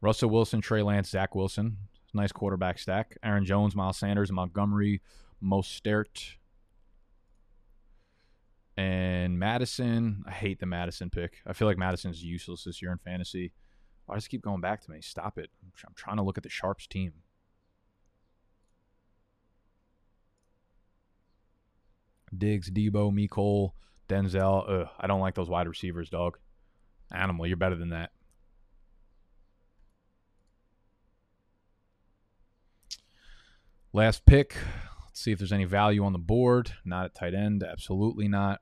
Russell 0.00 0.30
Wilson, 0.30 0.62
Trey 0.62 0.80
Lance, 0.80 1.10
Zach 1.10 1.34
Wilson. 1.34 1.76
Nice 2.16 2.32
quarterback 2.32 2.78
stack. 2.78 3.18
Aaron 3.22 3.44
Jones, 3.44 3.76
Miles 3.76 3.98
Sanders, 3.98 4.32
Montgomery, 4.32 5.02
Mostert, 5.44 6.36
and 8.76 9.38
Mattison. 9.38 10.24
I 10.26 10.30
hate 10.30 10.58
the 10.58 10.66
Mattison 10.66 11.10
pick. 11.10 11.42
I 11.46 11.52
feel 11.52 11.68
like 11.68 11.76
Mattison's 11.76 12.24
useless 12.24 12.64
this 12.64 12.80
year 12.80 12.90
in 12.90 12.98
fantasy. 12.98 13.52
Does 14.12 14.24
it 14.24 14.30
keep 14.30 14.40
going 14.40 14.62
back 14.62 14.80
to 14.82 14.90
me? 14.90 15.02
Stop 15.02 15.36
it. 15.36 15.50
I'm 15.62 15.92
trying 15.94 16.16
to 16.16 16.22
look 16.22 16.38
at 16.38 16.42
the 16.42 16.48
Sharps 16.48 16.86
team. 16.86 17.12
Diggs, 22.36 22.70
Deebo, 22.70 23.12
Mecole, 23.12 23.72
Denzel. 24.08 24.64
Ugh, 24.68 24.88
I 24.98 25.06
don't 25.06 25.20
like 25.20 25.34
those 25.34 25.50
wide 25.50 25.68
receivers, 25.68 26.08
dog. 26.08 26.38
Animal, 27.12 27.46
you're 27.46 27.58
better 27.58 27.76
than 27.76 27.90
that. 27.90 28.10
Last 33.96 34.26
pick. 34.26 34.54
Let's 35.06 35.22
see 35.22 35.32
if 35.32 35.38
there's 35.38 35.54
any 35.54 35.64
value 35.64 36.04
on 36.04 36.12
the 36.12 36.18
board. 36.18 36.74
Not 36.84 37.06
at 37.06 37.14
tight 37.14 37.32
end. 37.32 37.62
Absolutely 37.62 38.28
not. 38.28 38.60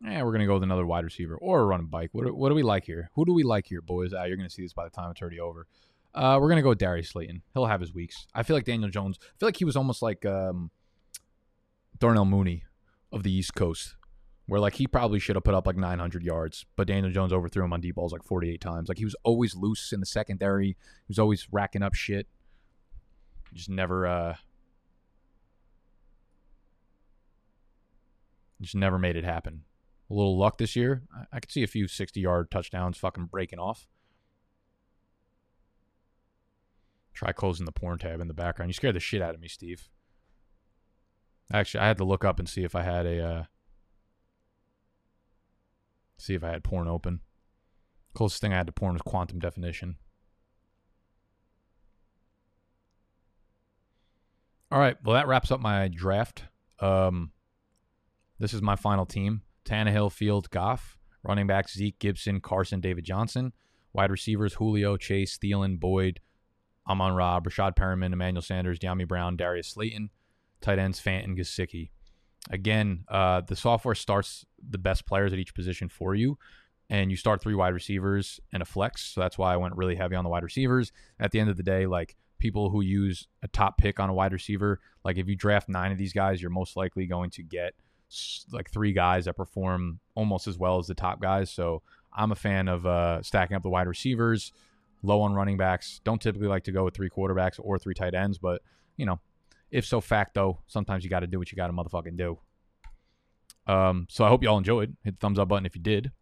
Yeah, 0.00 0.22
we're 0.22 0.30
gonna 0.30 0.46
go 0.46 0.54
with 0.54 0.62
another 0.62 0.86
wide 0.86 1.02
receiver 1.02 1.36
or 1.36 1.62
a 1.62 1.64
running 1.64 1.88
bike. 1.88 2.10
What, 2.12 2.32
what 2.36 2.50
do 2.50 2.54
we 2.54 2.62
like 2.62 2.84
here? 2.84 3.10
Who 3.16 3.24
do 3.24 3.34
we 3.34 3.42
like 3.42 3.66
here, 3.66 3.82
boys? 3.82 4.12
Ah, 4.14 4.26
you're 4.26 4.36
gonna 4.36 4.48
see 4.48 4.62
this 4.62 4.72
by 4.72 4.84
the 4.84 4.90
time 4.90 5.10
it's 5.10 5.20
already 5.20 5.40
over. 5.40 5.66
Uh, 6.14 6.38
we're 6.40 6.48
gonna 6.48 6.62
go 6.62 6.68
with 6.68 6.78
Darius 6.78 7.08
Slayton. 7.08 7.42
He'll 7.52 7.66
have 7.66 7.80
his 7.80 7.92
weeks. 7.92 8.28
I 8.32 8.44
feel 8.44 8.54
like 8.54 8.64
Daniel 8.64 8.90
Jones. 8.90 9.18
I 9.20 9.34
feel 9.40 9.48
like 9.48 9.56
he 9.56 9.64
was 9.64 9.74
almost 9.74 10.00
like 10.00 10.24
um, 10.24 10.70
Darnell 11.98 12.26
Mooney 12.26 12.62
of 13.10 13.24
the 13.24 13.32
East 13.32 13.56
Coast 13.56 13.96
where 14.46 14.60
like 14.60 14.74
he 14.74 14.86
probably 14.86 15.18
should 15.18 15.36
have 15.36 15.44
put 15.44 15.54
up 15.54 15.66
like 15.66 15.76
900 15.76 16.22
yards, 16.22 16.64
but 16.76 16.86
Daniel 16.86 17.12
Jones 17.12 17.32
overthrew 17.32 17.64
him 17.64 17.72
on 17.72 17.80
deep 17.80 17.96
balls 17.96 18.12
like 18.12 18.22
48 18.22 18.60
times. 18.60 18.88
Like 18.88 18.98
he 18.98 19.04
was 19.04 19.16
always 19.24 19.56
loose 19.56 19.92
in 19.92 20.00
the 20.00 20.06
secondary. 20.06 20.68
He 20.68 21.08
was 21.08 21.18
always 21.18 21.48
racking 21.50 21.82
up 21.82 21.94
shit. 21.94 22.28
Just 23.56 23.70
never, 23.70 24.06
uh, 24.06 24.34
just 28.60 28.74
never 28.74 28.98
made 28.98 29.16
it 29.16 29.24
happen. 29.24 29.64
A 30.10 30.14
little 30.14 30.38
luck 30.38 30.58
this 30.58 30.76
year. 30.76 31.02
I, 31.14 31.36
I 31.36 31.40
could 31.40 31.50
see 31.50 31.62
a 31.62 31.68
few 31.68 31.88
60 31.88 32.20
yard 32.20 32.50
touchdowns 32.50 32.98
fucking 32.98 33.26
breaking 33.26 33.58
off. 33.58 33.88
Try 37.14 37.32
closing 37.32 37.64
the 37.64 37.72
porn 37.72 37.98
tab 37.98 38.20
in 38.20 38.28
the 38.28 38.34
background. 38.34 38.68
You 38.68 38.74
scared 38.74 38.94
the 38.94 39.00
shit 39.00 39.22
out 39.22 39.34
of 39.34 39.40
me, 39.40 39.48
Steve. 39.48 39.88
Actually, 41.52 41.80
I 41.80 41.88
had 41.88 41.96
to 41.98 42.04
look 42.04 42.24
up 42.24 42.38
and 42.38 42.48
see 42.48 42.62
if 42.62 42.76
I 42.76 42.82
had 42.82 43.06
a. 43.06 43.24
Uh, 43.24 43.44
See 46.18 46.34
if 46.34 46.42
I 46.42 46.50
had 46.50 46.64
porn 46.64 46.88
open. 46.88 47.20
Closest 48.14 48.40
thing 48.40 48.52
I 48.52 48.56
had 48.56 48.66
to 48.66 48.72
porn 48.72 48.94
was 48.94 49.02
quantum 49.02 49.38
definition. 49.38 49.96
All 54.70 54.78
right. 54.80 54.96
Well, 55.04 55.14
that 55.14 55.28
wraps 55.28 55.50
up 55.50 55.60
my 55.60 55.88
draft. 55.88 56.44
Um, 56.80 57.30
this 58.38 58.52
is 58.52 58.62
my 58.62 58.76
final 58.76 59.06
team: 59.06 59.42
Tannehill, 59.64 60.12
Field, 60.12 60.50
Goff. 60.50 60.98
Running 61.22 61.46
backs: 61.46 61.74
Zeke, 61.74 61.98
Gibson, 61.98 62.40
Carson, 62.40 62.80
David 62.80 63.04
Johnson. 63.04 63.52
Wide 63.92 64.10
receivers: 64.10 64.54
Julio, 64.54 64.96
Chase, 64.96 65.38
Thielen, 65.38 65.78
Boyd, 65.78 66.20
Amon 66.88 67.14
Ra, 67.14 67.40
Rashad 67.40 67.76
Perriman, 67.76 68.12
Emmanuel 68.12 68.42
Sanders, 68.42 68.78
Dyami 68.78 69.06
Brown, 69.06 69.36
Darius 69.36 69.68
Slayton. 69.68 70.10
Tight 70.60 70.78
ends: 70.78 71.00
Fant 71.00 71.24
and 71.24 71.36
Gesicki. 71.38 71.90
again, 72.50 73.04
uh, 73.08 73.40
the 73.42 73.56
software 73.56 73.94
starts 73.94 74.44
the 74.68 74.78
best 74.78 75.06
players 75.06 75.32
at 75.32 75.38
each 75.38 75.54
position 75.54 75.88
for 75.88 76.14
you, 76.14 76.38
and 76.90 77.10
you 77.10 77.16
start 77.16 77.40
three 77.40 77.54
wide 77.54 77.74
receivers 77.74 78.40
and 78.52 78.62
a 78.62 78.66
flex. 78.66 79.02
So 79.02 79.20
that's 79.20 79.38
why 79.38 79.52
I 79.52 79.56
went 79.56 79.76
really 79.76 79.96
heavy 79.96 80.16
on 80.16 80.24
the 80.24 80.30
wide 80.30 80.42
receivers. 80.42 80.92
At 81.20 81.30
the 81.30 81.40
end 81.40 81.50
of 81.50 81.56
the 81.56 81.62
day, 81.62 81.86
like 81.86 82.16
people 82.46 82.70
who 82.70 82.80
use 82.80 83.26
a 83.42 83.48
top 83.48 83.76
pick 83.76 83.98
on 83.98 84.08
a 84.08 84.14
wide 84.14 84.32
receiver, 84.32 84.78
like 85.04 85.18
if 85.18 85.26
you 85.26 85.34
draft 85.34 85.68
nine 85.68 85.90
of 85.90 85.98
these 85.98 86.12
guys, 86.12 86.40
you're 86.40 86.48
most 86.48 86.76
likely 86.76 87.04
going 87.04 87.28
to 87.28 87.42
get 87.42 87.74
like 88.52 88.70
three 88.70 88.92
guys 88.92 89.24
that 89.24 89.34
perform 89.34 89.98
almost 90.14 90.46
as 90.46 90.56
well 90.56 90.78
as 90.78 90.86
the 90.86 90.94
top 90.94 91.20
guys. 91.20 91.50
So 91.50 91.82
I'm 92.16 92.30
a 92.30 92.36
fan 92.36 92.68
of 92.68 92.86
uh, 92.86 93.20
stacking 93.22 93.56
up 93.56 93.64
the 93.64 93.68
wide 93.68 93.88
receivers, 93.88 94.52
low 95.02 95.22
on 95.22 95.34
running 95.34 95.56
backs. 95.56 96.00
Don't 96.04 96.22
typically 96.22 96.46
like 96.46 96.62
to 96.64 96.72
go 96.72 96.84
with 96.84 96.94
three 96.94 97.10
quarterbacks 97.10 97.58
or 97.60 97.80
three 97.80 97.94
tight 97.94 98.14
ends, 98.14 98.38
but 98.38 98.62
you 98.96 99.06
know, 99.06 99.18
if 99.72 99.84
so 99.84 100.00
facto, 100.00 100.60
sometimes 100.68 101.02
you 101.02 101.10
got 101.10 101.20
to 101.20 101.26
do 101.26 101.40
what 101.40 101.50
you 101.50 101.56
got 101.56 101.66
to 101.66 101.72
motherfucking 101.72 102.16
do. 102.16 102.38
Um, 103.66 104.06
so 104.08 104.24
I 104.24 104.28
hope 104.28 104.44
you 104.44 104.48
all 104.48 104.58
enjoyed. 104.58 104.96
Hit 105.02 105.18
the 105.18 105.20
thumbs 105.20 105.40
up 105.40 105.48
button 105.48 105.66
if 105.66 105.74
you 105.74 105.82
did. 105.82 106.12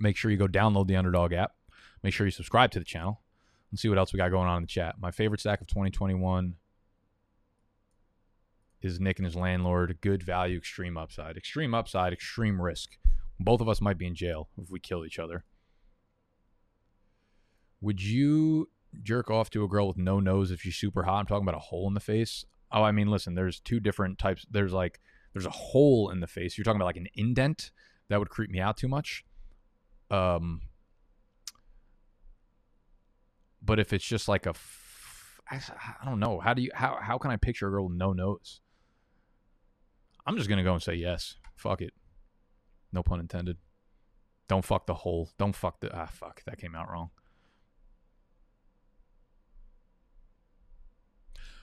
Make 0.00 0.16
sure 0.16 0.32
you 0.32 0.36
go 0.36 0.48
download 0.48 0.88
the 0.88 0.96
Underdog 0.96 1.32
app. 1.32 1.52
Make 2.02 2.12
sure 2.12 2.26
you 2.26 2.32
subscribe 2.32 2.72
to 2.72 2.80
the 2.80 2.84
channel 2.84 3.21
and 3.72 3.80
see 3.80 3.88
what 3.88 3.98
else 3.98 4.12
we 4.12 4.18
got 4.18 4.30
going 4.30 4.48
on 4.48 4.58
in 4.58 4.62
the 4.62 4.68
chat. 4.68 4.96
My 5.00 5.10
favorite 5.10 5.40
stack 5.40 5.60
of 5.60 5.66
2021 5.66 6.54
is 8.82 9.00
Nick 9.00 9.18
and 9.18 9.24
his 9.24 9.34
landlord. 9.34 9.98
Good 10.02 10.22
value, 10.22 10.58
extreme 10.58 10.98
upside. 10.98 11.36
Extreme 11.36 11.74
upside, 11.74 12.12
extreme 12.12 12.60
risk. 12.60 12.90
Both 13.40 13.62
of 13.62 13.68
us 13.68 13.80
might 13.80 13.96
be 13.96 14.06
in 14.06 14.14
jail 14.14 14.50
if 14.60 14.70
we 14.70 14.78
kill 14.78 15.06
each 15.06 15.18
other. 15.18 15.44
Would 17.80 18.02
you 18.02 18.68
jerk 19.02 19.30
off 19.30 19.48
to 19.50 19.64
a 19.64 19.68
girl 19.68 19.88
with 19.88 19.96
no 19.96 20.20
nose 20.20 20.50
if 20.50 20.60
she's 20.60 20.76
super 20.76 21.04
hot? 21.04 21.20
I'm 21.20 21.26
talking 21.26 21.48
about 21.48 21.56
a 21.56 21.60
hole 21.60 21.88
in 21.88 21.94
the 21.94 22.00
face. 22.00 22.44
Oh, 22.70 22.82
I 22.82 22.92
mean, 22.92 23.08
listen, 23.08 23.34
there's 23.34 23.58
two 23.58 23.80
different 23.80 24.18
types. 24.18 24.46
There's 24.50 24.72
like, 24.72 25.00
there's 25.32 25.46
a 25.46 25.50
hole 25.50 26.10
in 26.10 26.20
the 26.20 26.26
face. 26.26 26.58
You're 26.58 26.64
talking 26.64 26.76
about 26.76 26.86
like 26.86 26.96
an 26.96 27.08
indent. 27.14 27.70
That 28.10 28.18
would 28.18 28.28
creep 28.28 28.50
me 28.50 28.60
out 28.60 28.76
too 28.76 28.88
much. 28.88 29.24
Um, 30.10 30.60
but 33.64 33.78
if 33.78 33.92
it's 33.92 34.04
just 34.04 34.28
like 34.28 34.46
a, 34.46 34.54
I, 35.50 35.60
don't 36.04 36.20
know. 36.20 36.40
How 36.40 36.54
do 36.54 36.62
you, 36.62 36.70
how, 36.74 36.98
how 37.00 37.18
can 37.18 37.30
I 37.30 37.36
picture 37.36 37.68
a 37.68 37.70
girl 37.70 37.88
with 37.88 37.96
no 37.96 38.12
nose? 38.12 38.60
I'm 40.26 40.36
just 40.36 40.48
to 40.58 40.64
go 40.64 40.72
and 40.72 40.82
say 40.82 40.94
yes. 40.94 41.36
Fuck 41.56 41.82
it. 41.82 41.92
No 42.92 43.02
pun 43.02 43.20
intended. 43.20 43.58
Don't 44.48 44.64
fuck 44.64 44.86
the 44.86 44.94
hole. 44.94 45.30
Don't 45.38 45.54
fuck 45.54 45.80
the, 45.80 45.94
ah, 45.96 46.06
fuck. 46.06 46.42
That 46.44 46.58
came 46.58 46.74
out 46.74 46.90
wrong. 46.90 47.10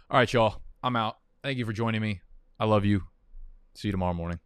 All 0.09 0.17
right, 0.17 0.31
y'all. 0.31 0.61
I'm 0.81 0.95
out. 0.95 1.17
Thank 1.43 1.57
you 1.57 1.65
for 1.65 1.73
joining 1.73 2.01
me. 2.01 2.21
I 2.59 2.65
love 2.65 2.83
you. 2.85 3.03
See 3.75 3.89
you 3.89 3.91
tomorrow 3.91 4.13
morning. 4.13 4.39